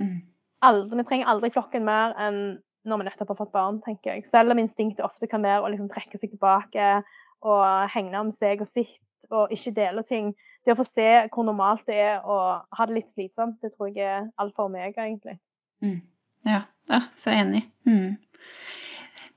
Mm. 0.00 0.18
Aldri, 0.66 0.98
vi 0.98 1.06
trenger 1.08 1.30
aldri 1.32 1.52
flokken 1.54 1.86
mer 1.86 2.16
enn 2.20 2.40
når 2.88 3.00
vi 3.00 3.06
nettopp 3.10 3.34
har 3.34 3.38
fått 3.42 3.52
barn, 3.52 3.80
tenker 3.84 4.14
jeg. 4.14 4.26
Selv 4.28 4.54
om 4.54 4.60
instinktet 4.60 5.04
ofte 5.04 5.28
kan 5.28 5.44
være 5.44 5.64
å 5.64 5.72
liksom 5.72 5.90
trekke 5.92 6.20
seg 6.20 6.32
tilbake 6.32 7.02
og 7.44 7.64
hegne 7.92 8.22
om 8.24 8.30
seg 8.32 8.62
og 8.64 8.68
sitt 8.68 9.00
og 9.28 9.52
ikke 9.52 9.74
dele 9.76 10.04
ting. 10.06 10.32
Det 10.64 10.74
å 10.74 10.78
få 10.78 10.86
se 10.88 11.08
hvor 11.32 11.44
normalt 11.44 11.84
det 11.88 11.98
er 12.00 12.24
å 12.24 12.38
ha 12.64 12.86
det 12.88 12.96
litt 12.96 13.12
slitsomt, 13.12 13.60
det 13.60 13.74
tror 13.74 13.92
jeg 13.92 14.06
er 14.06 14.28
alfa 14.40 14.64
og 14.64 14.72
omega, 14.72 15.04
egentlig. 15.04 15.36
Mm. 15.84 16.00
Ja, 16.48 16.62
ja, 16.88 17.02
så 17.20 17.32
enig. 17.32 17.66
Mm. 17.88 18.16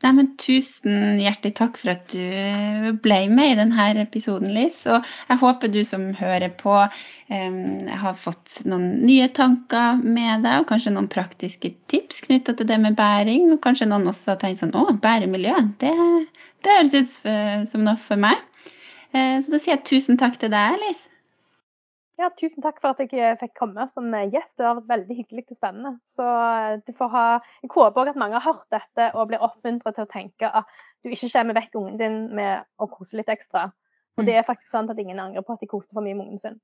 Nei, 0.03 0.11
men 0.17 0.29
Tusen 0.41 1.19
hjertelig 1.21 1.53
takk 1.55 1.77
for 1.79 1.93
at 1.93 2.11
du 2.11 2.97
ble 3.05 3.19
med 3.31 3.53
i 3.53 3.59
denne 3.61 3.85
episoden, 4.01 4.51
Liss. 4.51 4.81
Og 4.91 5.05
jeg 5.29 5.39
håper 5.39 5.71
du 5.71 5.79
som 5.87 6.09
hører 6.17 6.51
på, 6.59 6.73
um, 7.31 7.61
har 7.87 8.17
fått 8.19 8.57
noen 8.67 8.89
nye 9.05 9.29
tanker 9.31 10.01
med 10.03 10.43
deg, 10.43 10.59
og 10.59 10.67
kanskje 10.73 10.91
noen 10.95 11.07
praktiske 11.11 11.71
tips 11.91 12.25
knytta 12.27 12.57
til 12.59 12.67
det 12.67 12.81
med 12.83 12.99
bæring. 12.99 13.47
Og 13.55 13.61
kanskje 13.63 13.87
noen 13.87 14.11
også 14.11 14.33
har 14.33 14.43
tenkt 14.43 14.65
sånn 14.65 14.75
Å, 14.75 14.89
bæremiljø, 15.07 15.55
det, 15.79 15.95
det 16.67 16.77
høres 16.81 16.99
ut 16.99 17.17
som 17.71 17.87
noe 17.87 17.95
for 18.03 18.19
meg. 18.19 18.43
Eh, 19.13 19.39
så 19.39 19.55
da 19.55 19.61
sier 19.61 19.77
jeg 19.77 19.87
tusen 19.87 20.19
takk 20.19 20.35
til 20.41 20.51
deg, 20.51 20.75
Alice. 20.75 21.12
Ja, 22.21 22.29
tusen 22.37 22.61
takk 22.61 22.77
for 22.81 22.93
at 22.93 23.01
jeg 23.01 23.17
eh, 23.17 23.37
fikk 23.39 23.55
komme 23.57 23.87
som 23.89 24.11
eh, 24.13 24.27
gjest. 24.29 24.57
Det 24.59 24.67
har 24.67 24.77
vært 24.77 24.91
veldig 24.91 25.15
hyggelig 25.17 25.45
og 25.47 25.57
spennende. 25.57 25.93
Så 26.05 26.25
du 26.85 26.91
får 26.97 27.09
ha 27.13 27.23
Jeg 27.63 27.71
håper 27.73 28.03
òg 28.03 28.11
at 28.11 28.19
mange 28.21 28.37
har 28.37 28.45
hørt 28.45 28.67
dette 28.73 29.09
og 29.17 29.31
blir 29.31 29.41
oppmuntret 29.41 29.97
til 29.97 30.05
å 30.05 30.11
tenke 30.11 30.51
at 30.61 30.69
du 31.03 31.09
ikke 31.09 31.31
kommer 31.33 31.57
vekk 31.57 31.79
ungen 31.79 31.97
din 31.99 32.19
med 32.37 32.67
å 32.77 32.87
kose 32.91 33.17
litt 33.17 33.31
ekstra. 33.33 33.71
Og 34.17 34.27
det 34.27 34.35
mm. 34.35 34.39
er 34.39 34.47
faktisk 34.47 34.69
sant 34.69 34.93
at 34.93 35.01
ingen 35.01 35.19
angrer 35.19 35.45
på 35.45 35.55
at 35.55 35.65
de 35.65 35.71
koste 35.71 35.97
for 35.97 36.05
mye 36.05 36.13
med 36.13 36.29
ungen 36.29 36.41
sin. 36.43 36.61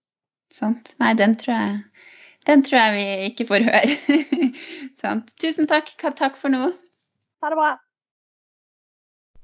Sant. 0.54 0.94
Nei, 1.02 1.16
den 1.18 1.34
tror 1.38 1.56
jeg, 1.56 1.82
den 2.50 2.64
tror 2.66 2.80
jeg 2.80 2.96
vi 2.96 3.08
ikke 3.32 3.50
får 3.50 3.66
høre. 3.66 4.24
sant. 5.02 5.34
Tusen 5.42 5.70
takk. 5.70 5.90
Takk 5.98 6.38
for 6.38 6.54
nå. 6.54 6.70
Ha 7.42 7.52
det 7.52 7.58
bra. 7.58 7.74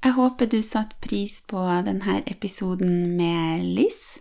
Jeg 0.06 0.14
håper 0.14 0.50
du 0.54 0.60
satte 0.62 0.98
pris 1.02 1.40
på 1.50 1.66
denne 1.88 2.20
episoden 2.30 3.16
med 3.18 3.66
Liss. 3.78 4.20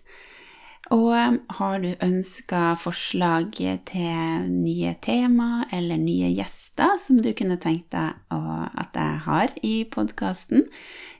Og 0.92 1.14
um, 1.16 1.38
har 1.56 1.78
du 1.80 1.94
ønska 2.04 2.74
forslag 2.76 3.54
til 3.88 4.50
nye 4.50 4.92
tema 5.00 5.64
eller 5.72 5.96
nye 5.96 6.28
gjester 6.36 6.98
som 7.00 7.20
du 7.22 7.30
kunne 7.38 7.56
tenkt 7.62 7.94
deg 7.94 8.18
at 8.34 8.98
jeg 8.98 9.22
har 9.24 9.54
i 9.62 9.74
podkasten, 9.88 10.66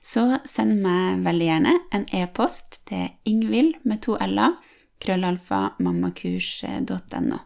så 0.02 0.40
send 0.44 0.82
meg 0.84 1.22
veldig 1.24 1.48
gjerne 1.48 1.74
en 1.96 2.06
e-post 2.12 2.80
til 2.90 3.08
ingvild 3.24 3.78
med 3.88 4.02
to 4.04 4.18
l-er, 4.20 4.58
krøllalfa 5.00 5.62
mammakurs.no. 5.78 7.40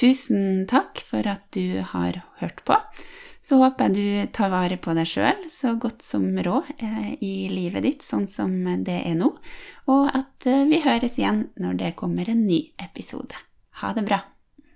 Tusen 0.00 0.66
takk 0.70 1.02
for 1.04 1.26
at 1.28 1.44
du 1.54 1.82
har 1.92 2.22
hørt 2.40 2.64
på. 2.64 2.78
Så 3.50 3.56
håper 3.58 3.88
jeg 3.88 3.94
du 3.98 4.32
tar 4.36 4.52
vare 4.52 4.76
på 4.78 4.92
deg 4.94 5.08
sjøl 5.10 5.40
så 5.50 5.72
godt 5.82 6.04
som 6.06 6.28
råd 6.46 6.68
eh, 6.86 7.08
i 7.18 7.48
livet 7.50 7.82
ditt, 7.82 8.04
sånn 8.06 8.28
som 8.30 8.52
det 8.86 9.00
er 9.08 9.16
nå. 9.18 9.32
Og 9.90 10.04
at 10.06 10.46
eh, 10.46 10.68
vi 10.70 10.78
høres 10.84 11.18
igjen 11.18 11.48
når 11.58 11.80
det 11.80 11.96
kommer 11.98 12.30
en 12.30 12.44
ny 12.46 12.60
episode. 12.78 13.34
Ha 13.82 13.90
det 13.96 14.06
bra. 14.06 14.20